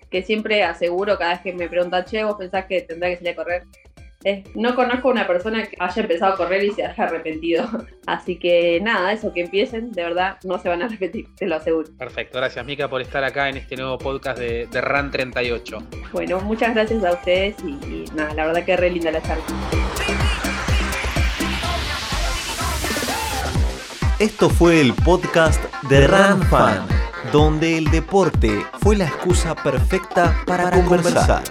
que 0.09 0.21
siempre 0.21 0.63
aseguro 0.63 1.17
cada 1.17 1.31
vez 1.31 1.41
que 1.41 1.53
me 1.53 1.69
preguntan, 1.69 2.05
che, 2.05 2.23
vos 2.23 2.35
pensás 2.35 2.65
que 2.65 2.81
tendrá 2.81 3.09
que 3.09 3.17
salir 3.17 3.31
a 3.31 3.35
correr. 3.35 3.63
no 4.55 4.75
conozco 4.75 5.09
a 5.09 5.11
una 5.11 5.27
persona 5.27 5.65
que 5.65 5.75
haya 5.79 6.01
empezado 6.01 6.33
a 6.33 6.37
correr 6.37 6.63
y 6.63 6.71
se 6.71 6.85
haya 6.85 7.03
arrepentido. 7.03 7.67
Así 8.07 8.37
que 8.37 8.79
nada, 8.81 9.11
eso 9.13 9.33
que 9.33 9.41
empiecen, 9.41 9.91
de 9.91 10.03
verdad, 10.03 10.37
no 10.43 10.59
se 10.59 10.69
van 10.69 10.81
a 10.81 10.85
arrepentir, 10.85 11.27
te 11.35 11.47
lo 11.47 11.55
aseguro. 11.55 11.89
Perfecto, 11.97 12.37
gracias 12.39 12.65
Mica 12.65 12.89
por 12.89 13.01
estar 13.01 13.23
acá 13.23 13.49
en 13.49 13.57
este 13.57 13.75
nuevo 13.75 13.97
podcast 13.97 14.39
de, 14.39 14.67
de 14.67 14.81
RAN 14.81 15.11
38. 15.11 15.77
Bueno, 16.11 16.39
muchas 16.41 16.73
gracias 16.73 17.03
a 17.03 17.13
ustedes 17.13 17.55
y, 17.63 18.05
nada, 18.15 18.33
la 18.33 18.45
verdad 18.47 18.65
que 18.65 18.73
es 18.73 18.79
re 18.79 18.89
linda 18.89 19.11
la 19.11 19.21
charla. 19.21 19.43
Esto 24.17 24.49
fue 24.49 24.79
el 24.79 24.93
podcast 24.93 25.61
de 25.89 26.07
RAN 26.07 26.41
Fan 26.43 27.04
donde 27.31 27.77
el 27.77 27.91
deporte 27.91 28.65
fue 28.81 28.95
la 28.95 29.05
excusa 29.05 29.55
perfecta 29.55 30.43
para, 30.45 30.71
conversar. 30.71 31.43